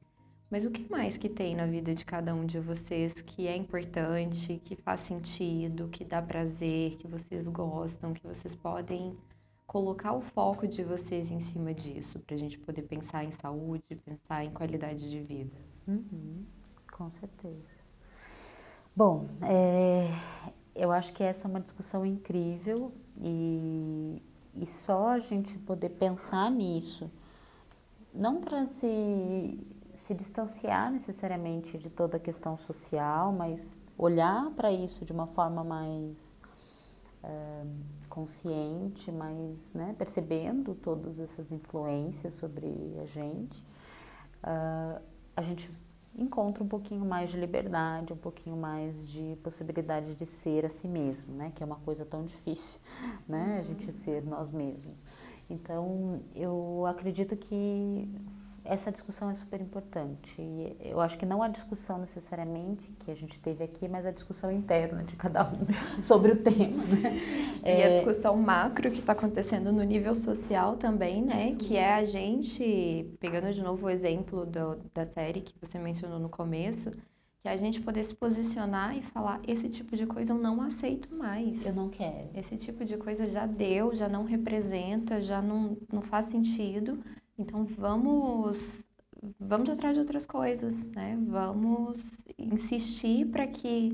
mas 0.55 0.64
o 0.64 0.70
que 0.70 0.88
mais 0.88 1.16
que 1.16 1.28
tem 1.28 1.57
na 1.57 1.66
vida 1.66 1.92
de 1.92 2.05
cada 2.05 2.32
um 2.32 2.46
de 2.46 2.61
vocês 2.61 3.20
que 3.20 3.48
é 3.48 3.57
importante, 3.57 4.61
que 4.62 4.76
faz 4.76 5.00
sentido, 5.00 5.88
que 5.88 6.05
dá 6.05 6.22
prazer, 6.22 6.94
que 6.94 7.09
vocês 7.09 7.48
gostam, 7.48 8.14
que 8.14 8.24
vocês 8.24 8.55
podem 8.55 9.18
colocar 9.66 10.12
o 10.12 10.20
foco 10.20 10.68
de 10.68 10.84
vocês 10.84 11.28
em 11.28 11.40
cima 11.40 11.74
disso, 11.74 12.20
para 12.20 12.36
a 12.36 12.38
gente 12.38 12.57
poder 12.57 12.82
pensar 12.82 13.24
em 13.24 13.32
saúde, 13.32 13.82
pensar 14.05 14.44
em 14.44 14.50
qualidade 14.52 15.11
de 15.11 15.20
vida. 15.22 15.57
Uhum. 15.88 16.44
Com 16.92 17.11
certeza. 17.11 17.74
Bom, 18.94 19.26
é, 19.42 20.09
eu 20.72 20.92
acho 20.92 21.12
que 21.14 21.24
essa 21.24 21.48
é 21.48 21.50
uma 21.50 21.61
discussão 21.61 22.07
incrível 22.07 22.92
e, 23.20 24.22
e 24.55 24.66
só 24.68 25.09
a 25.09 25.18
gente 25.18 25.59
poder 25.59 25.88
pensar 25.88 26.48
nisso, 26.48 27.11
não 28.14 28.40
para 28.40 28.64
se, 28.66 29.59
se 30.07 30.14
distanciar 30.14 30.92
necessariamente 30.92 31.78
de 31.78 31.88
toda 31.88 32.18
a 32.18 32.20
questão 32.20 32.59
social, 32.59 33.32
mas 33.32 33.78
olhar 33.96 34.50
para 34.50 34.70
isso 34.70 35.02
de 35.02 35.12
uma 35.12 35.26
forma 35.26 35.64
mais 35.64 36.36
é, 37.22 37.64
consciente, 38.09 39.11
mais 39.11 39.72
né, 39.72 39.94
percebendo 39.96 40.74
todas 40.74 41.18
essas 41.18 41.50
influências 41.50 42.34
sobre 42.34 42.66
a 43.00 43.07
gente, 43.07 43.64
uh, 44.42 45.00
a 45.34 45.40
gente 45.40 45.70
encontra 46.18 46.62
um 46.62 46.68
pouquinho 46.68 47.05
mais 47.05 47.30
de 47.30 47.38
liberdade, 47.38 48.12
um 48.12 48.16
pouquinho 48.16 48.57
mais 48.57 49.09
de 49.09 49.36
possibilidade 49.42 50.14
de 50.14 50.26
ser 50.26 50.66
a 50.66 50.70
si 50.70 50.86
mesmo, 50.86 51.34
né? 51.34 51.50
Que 51.52 51.62
é 51.62 51.66
uma 51.66 51.76
coisa 51.76 52.05
tão 52.05 52.24
difícil, 52.24 52.78
né? 53.26 53.59
A 53.59 53.62
gente 53.62 53.90
ser 53.90 54.22
nós 54.22 54.48
mesmos. 54.48 55.02
Então, 55.50 56.20
eu 56.34 56.86
acredito 56.86 57.36
que 57.36 58.09
essa 58.65 58.91
discussão 58.91 59.31
é 59.31 59.35
super 59.35 59.61
importante. 59.61 60.41
E 60.41 60.77
eu 60.81 61.01
acho 61.01 61.19
que 61.19 61.27
não 61.27 61.43
a 61.43 61.49
discussão 61.49 61.99
necessariamente 61.99 62.91
que 62.99 63.11
a 63.11 63.15
gente 63.15 63.39
teve 63.39 63.62
aqui, 63.62 63.87
mas 63.87 64.07
a 64.07 64.11
discussão 64.11 64.51
interna 64.51 65.05
de 65.05 65.15
cada 65.17 65.47
um 65.47 65.67
sobre 66.03 66.33
o 66.33 66.43
tema. 66.43 66.83
Né? 66.85 67.12
E 67.62 67.69
é... 67.69 67.87
a 67.87 67.97
discussão 67.97 68.37
macro 68.37 68.91
que 68.91 69.01
está 69.01 69.12
acontecendo 69.12 69.71
no 69.71 69.83
nível 69.83 70.15
social 70.15 70.77
também, 70.77 71.23
né? 71.23 71.55
Que 71.57 71.77
é 71.77 71.95
a 71.95 72.05
gente, 72.05 73.15
pegando 73.21 73.53
de 73.53 73.62
novo 73.62 73.87
o 73.87 73.91
exemplo 73.91 74.47
do, 74.47 74.77
da 74.95 75.05
série 75.05 75.43
que 75.43 75.55
você 75.61 75.79
mencionou 75.79 76.19
no 76.19 76.31
começo, 76.31 76.91
que 76.91 77.49
é 77.49 77.51
a 77.51 77.57
gente 77.59 77.83
poder 77.83 78.03
se 78.03 78.15
posicionar 78.15 78.97
e 78.97 79.03
falar: 79.03 79.43
esse 79.47 79.69
tipo 79.69 79.95
de 79.95 80.07
coisa 80.07 80.33
eu 80.33 80.39
não 80.39 80.62
aceito 80.62 81.15
mais. 81.15 81.67
Eu 81.67 81.75
não 81.75 81.91
quero. 81.91 82.31
Esse 82.35 82.57
tipo 82.57 82.83
de 82.83 82.97
coisa 82.97 83.31
já 83.31 83.45
deu, 83.45 83.95
já 83.95 84.09
não 84.09 84.25
representa, 84.25 85.21
já 85.21 85.43
não, 85.43 85.77
não 85.93 86.01
faz 86.01 86.27
sentido 86.27 86.99
então 87.39 87.64
vamos 87.64 88.85
vamos 89.39 89.70
atrás 89.70 89.95
de 89.95 90.01
outras 90.01 90.26
coisas, 90.26 90.85
né? 90.87 91.16
Vamos 91.28 92.24
insistir 92.39 93.26
para 93.30 93.47
que 93.47 93.93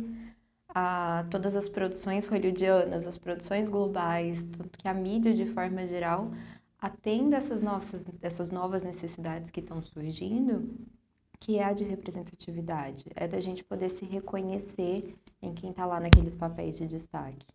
a, 0.75 1.25
todas 1.31 1.57
as 1.57 1.69
produções 1.69 2.27
hollywoodianas, 2.27 3.07
as 3.07 3.19
produções 3.19 3.69
globais, 3.69 4.47
tanto 4.47 4.79
que 4.79 4.89
a 4.89 4.95
mídia 4.95 5.35
de 5.35 5.47
forma 5.47 5.87
geral 5.87 6.31
atenda 6.79 7.37
essas 7.37 7.63
novas, 7.63 8.05
essas 8.23 8.51
novas 8.51 8.83
necessidades 8.83 9.51
que 9.51 9.61
estão 9.61 9.83
surgindo, 9.83 10.75
que 11.39 11.59
é 11.59 11.65
a 11.65 11.73
de 11.73 11.85
representatividade, 11.85 13.07
é 13.15 13.29
da 13.29 13.41
gente 13.41 13.65
poder 13.65 13.91
se 13.91 14.05
reconhecer 14.05 15.17
em 15.43 15.55
quem 15.55 15.71
está 15.71 15.87
lá 15.87 16.01
naqueles 16.01 16.35
papéis 16.35 16.77
de 16.77 16.87
destaque. 16.87 17.47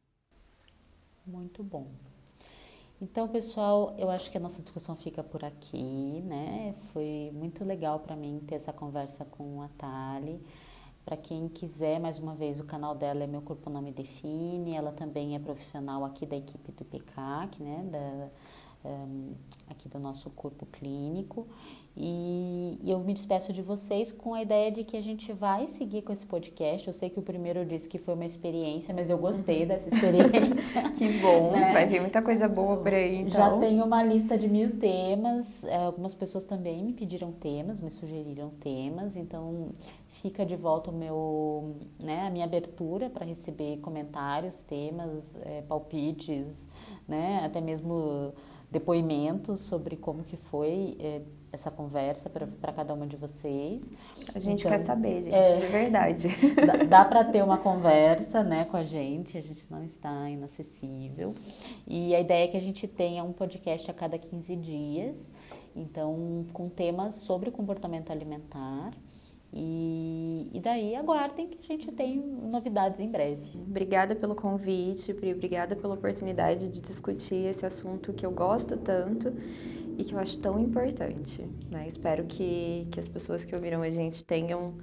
Muito 1.25 1.63
bom. 1.63 1.88
Então, 3.01 3.27
pessoal, 3.27 3.93
eu 3.97 4.09
acho 4.09 4.31
que 4.31 4.37
a 4.37 4.39
nossa 4.39 4.61
discussão 4.61 4.95
fica 4.95 5.21
por 5.21 5.43
aqui, 5.43 6.21
né? 6.25 6.73
Foi 6.93 7.29
muito 7.33 7.63
legal 7.65 7.99
para 7.99 8.15
mim 8.15 8.41
ter 8.47 8.55
essa 8.55 8.71
conversa 8.71 9.25
com 9.25 9.61
a 9.61 9.67
Tali. 9.77 10.41
Para 11.03 11.17
quem 11.17 11.49
quiser, 11.49 11.99
mais 11.99 12.19
uma 12.19 12.33
vez, 12.33 12.57
o 12.59 12.63
canal 12.63 12.95
dela 12.95 13.23
é 13.23 13.27
Meu 13.27 13.41
Corpo 13.41 13.69
Não 13.69 13.81
Me 13.81 13.91
Define. 13.91 14.75
Ela 14.75 14.93
também 14.93 15.35
é 15.35 15.39
profissional 15.39 16.05
aqui 16.05 16.25
da 16.25 16.37
equipe 16.37 16.71
do 16.71 16.85
PECAC, 16.85 17.61
né? 17.61 17.85
Da, 17.91 18.89
um, 18.89 19.33
aqui 19.67 19.89
do 19.89 19.99
nosso 19.99 20.29
corpo 20.29 20.65
clínico. 20.65 21.45
E, 21.97 22.77
e 22.83 22.91
eu 22.91 22.99
me 22.99 23.13
despeço 23.13 23.53
de 23.53 23.61
vocês 23.61 24.11
com 24.11 24.33
a 24.33 24.41
ideia 24.41 24.69
de 24.69 24.83
que 24.83 24.97
a 24.97 25.01
gente 25.01 25.31
vai 25.31 25.65
seguir 25.65 26.01
com 26.01 26.11
esse 26.11 26.25
podcast. 26.25 26.87
Eu 26.87 26.93
sei 26.93 27.09
que 27.09 27.17
o 27.17 27.21
primeiro 27.21 27.59
eu 27.59 27.65
disse 27.65 27.87
que 27.87 27.97
foi 27.97 28.15
uma 28.15 28.25
experiência, 28.25 28.93
mas 28.93 29.09
eu 29.09 29.17
gostei 29.17 29.61
uhum. 29.61 29.67
dessa 29.67 29.87
experiência. 29.87 30.89
que 30.91 31.07
bom, 31.19 31.51
né? 31.51 31.71
vai 31.71 31.85
vir 31.85 32.01
muita 32.01 32.21
coisa 32.21 32.49
boa 32.49 32.77
por 32.77 32.93
aí. 32.93 33.21
Então. 33.21 33.31
Já 33.31 33.57
tenho 33.59 33.85
uma 33.85 34.03
lista 34.03 34.37
de 34.37 34.49
mil 34.49 34.77
temas. 34.77 35.63
É, 35.63 35.77
algumas 35.77 36.13
pessoas 36.13 36.45
também 36.45 36.83
me 36.83 36.91
pediram 36.91 37.31
temas, 37.31 37.79
me 37.79 37.89
sugeriram 37.89 38.49
temas. 38.49 39.15
Então 39.15 39.69
fica 40.09 40.45
de 40.45 40.55
volta 40.57 40.91
o 40.91 40.93
meu, 40.93 41.75
né, 41.97 42.27
a 42.27 42.29
minha 42.29 42.45
abertura 42.45 43.09
para 43.09 43.25
receber 43.25 43.77
comentários, 43.77 44.61
temas, 44.63 45.35
é, 45.43 45.61
palpites, 45.61 46.67
né, 47.07 47.41
até 47.45 47.61
mesmo 47.61 48.33
depoimentos 48.71 49.61
sobre 49.61 49.95
como 49.95 50.23
que 50.23 50.35
foi 50.35 50.97
é, 50.99 51.21
essa 51.55 51.71
conversa 51.71 52.29
para 52.29 52.73
cada 52.73 52.93
uma 52.93 53.07
de 53.07 53.17
vocês. 53.17 53.89
A 54.33 54.39
gente 54.39 54.59
então, 54.59 54.71
quer 54.71 54.79
saber, 54.79 55.23
gente, 55.23 55.33
é, 55.33 55.57
de 55.57 55.65
verdade. 55.67 56.27
Dá, 56.65 56.83
dá 56.83 57.05
para 57.05 57.23
ter 57.23 57.43
uma 57.43 57.57
conversa, 57.57 58.43
né, 58.43 58.65
com 58.65 58.77
a 58.77 58.83
gente. 58.83 59.37
A 59.37 59.41
gente 59.41 59.69
não 59.71 59.83
está 59.83 60.29
inacessível. 60.29 61.33
E 61.87 62.13
a 62.13 62.19
ideia 62.19 62.45
é 62.45 62.47
que 62.47 62.57
a 62.57 62.61
gente 62.61 62.87
tenha 62.87 63.23
um 63.23 63.33
podcast 63.33 63.89
a 63.89 63.93
cada 63.93 64.17
15 64.17 64.55
dias. 64.55 65.31
Então, 65.75 66.45
com 66.53 66.69
temas 66.69 67.15
sobre 67.15 67.51
comportamento 67.51 68.11
alimentar. 68.11 68.91
E, 69.57 70.49
e, 70.53 70.59
daí 70.59 70.95
aguardem 70.95 71.47
que 71.47 71.57
a 71.57 71.65
gente 71.65 71.89
tem 71.93 72.19
novidades 72.19 72.99
em 72.99 73.09
breve. 73.09 73.57
Obrigada 73.57 74.13
pelo 74.13 74.35
convite, 74.35 75.13
Pri. 75.13 75.33
Obrigada 75.33 75.77
pela 75.77 75.93
oportunidade 75.93 76.67
de 76.67 76.81
discutir 76.81 77.47
esse 77.47 77.65
assunto 77.65 78.11
que 78.11 78.25
eu 78.25 78.31
gosto 78.31 78.75
tanto 78.75 79.33
e 79.97 80.03
que 80.03 80.13
eu 80.13 80.19
acho 80.19 80.37
tão 80.39 80.59
importante. 80.59 81.41
Né? 81.71 81.87
Espero 81.87 82.25
que, 82.25 82.85
que 82.91 82.99
as 82.99 83.07
pessoas 83.07 83.45
que 83.45 83.55
ouviram 83.55 83.81
a 83.81 83.89
gente 83.89 84.25
tenham 84.25 84.73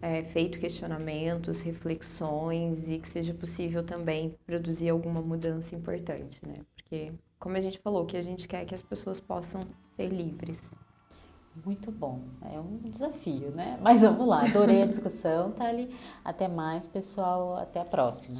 é, 0.00 0.22
feito 0.22 0.60
questionamentos, 0.60 1.60
reflexões 1.60 2.88
e 2.88 2.98
que 3.00 3.08
seja 3.08 3.34
possível 3.34 3.82
também 3.82 4.36
produzir 4.46 4.90
alguma 4.90 5.20
mudança 5.20 5.74
importante, 5.74 6.40
né? 6.46 6.60
Porque, 6.76 7.12
como 7.40 7.56
a 7.56 7.60
gente 7.60 7.78
falou, 7.80 8.06
que 8.06 8.16
a 8.16 8.22
gente 8.22 8.46
quer 8.46 8.62
é 8.62 8.64
que 8.64 8.74
as 8.74 8.82
pessoas 8.82 9.18
possam 9.18 9.60
ser 9.96 10.08
livres. 10.08 10.58
Muito 11.64 11.90
bom, 11.92 12.22
é 12.42 12.58
um 12.58 12.78
desafio, 12.78 13.50
né? 13.50 13.76
Mas 13.80 14.00
vamos 14.02 14.26
lá, 14.26 14.44
adorei 14.44 14.82
a 14.82 14.86
discussão, 14.86 15.52
Thali. 15.52 15.94
Até 16.24 16.48
mais, 16.48 16.86
pessoal, 16.86 17.56
até 17.56 17.80
a 17.80 17.84
próxima. 17.84 18.38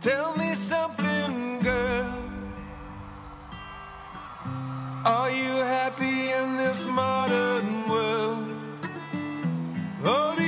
Tell 0.00 0.36
me 0.36 0.54
something, 0.54 1.58
girl. 1.60 2.28
Are 5.04 5.30
you 5.30 5.62
happy 5.64 6.30
in 6.30 6.56
this 6.56 6.84
modern 6.86 7.88
world? 7.88 8.48
Or 10.04 10.47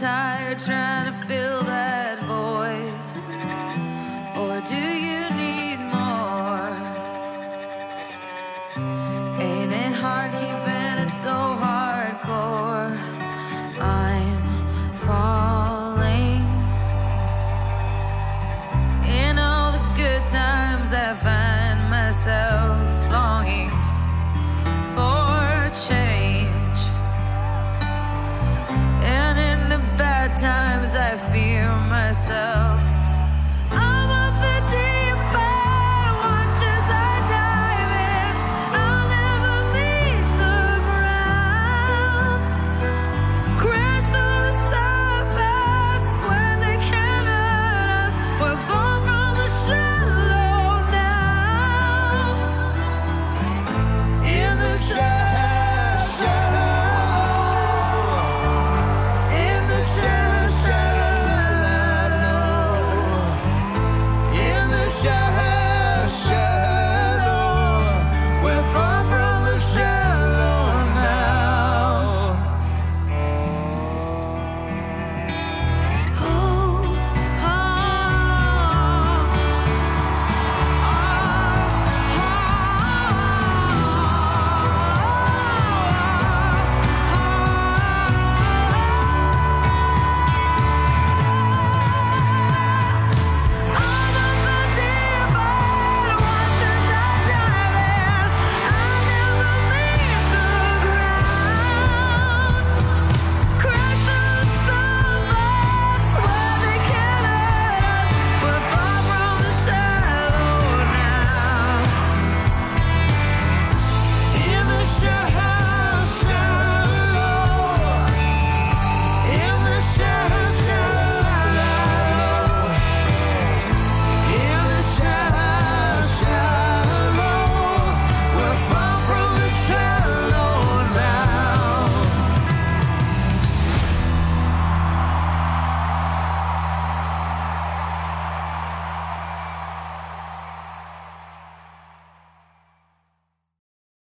Tired 0.00 0.58
trying 0.58 1.04
to 1.04 1.09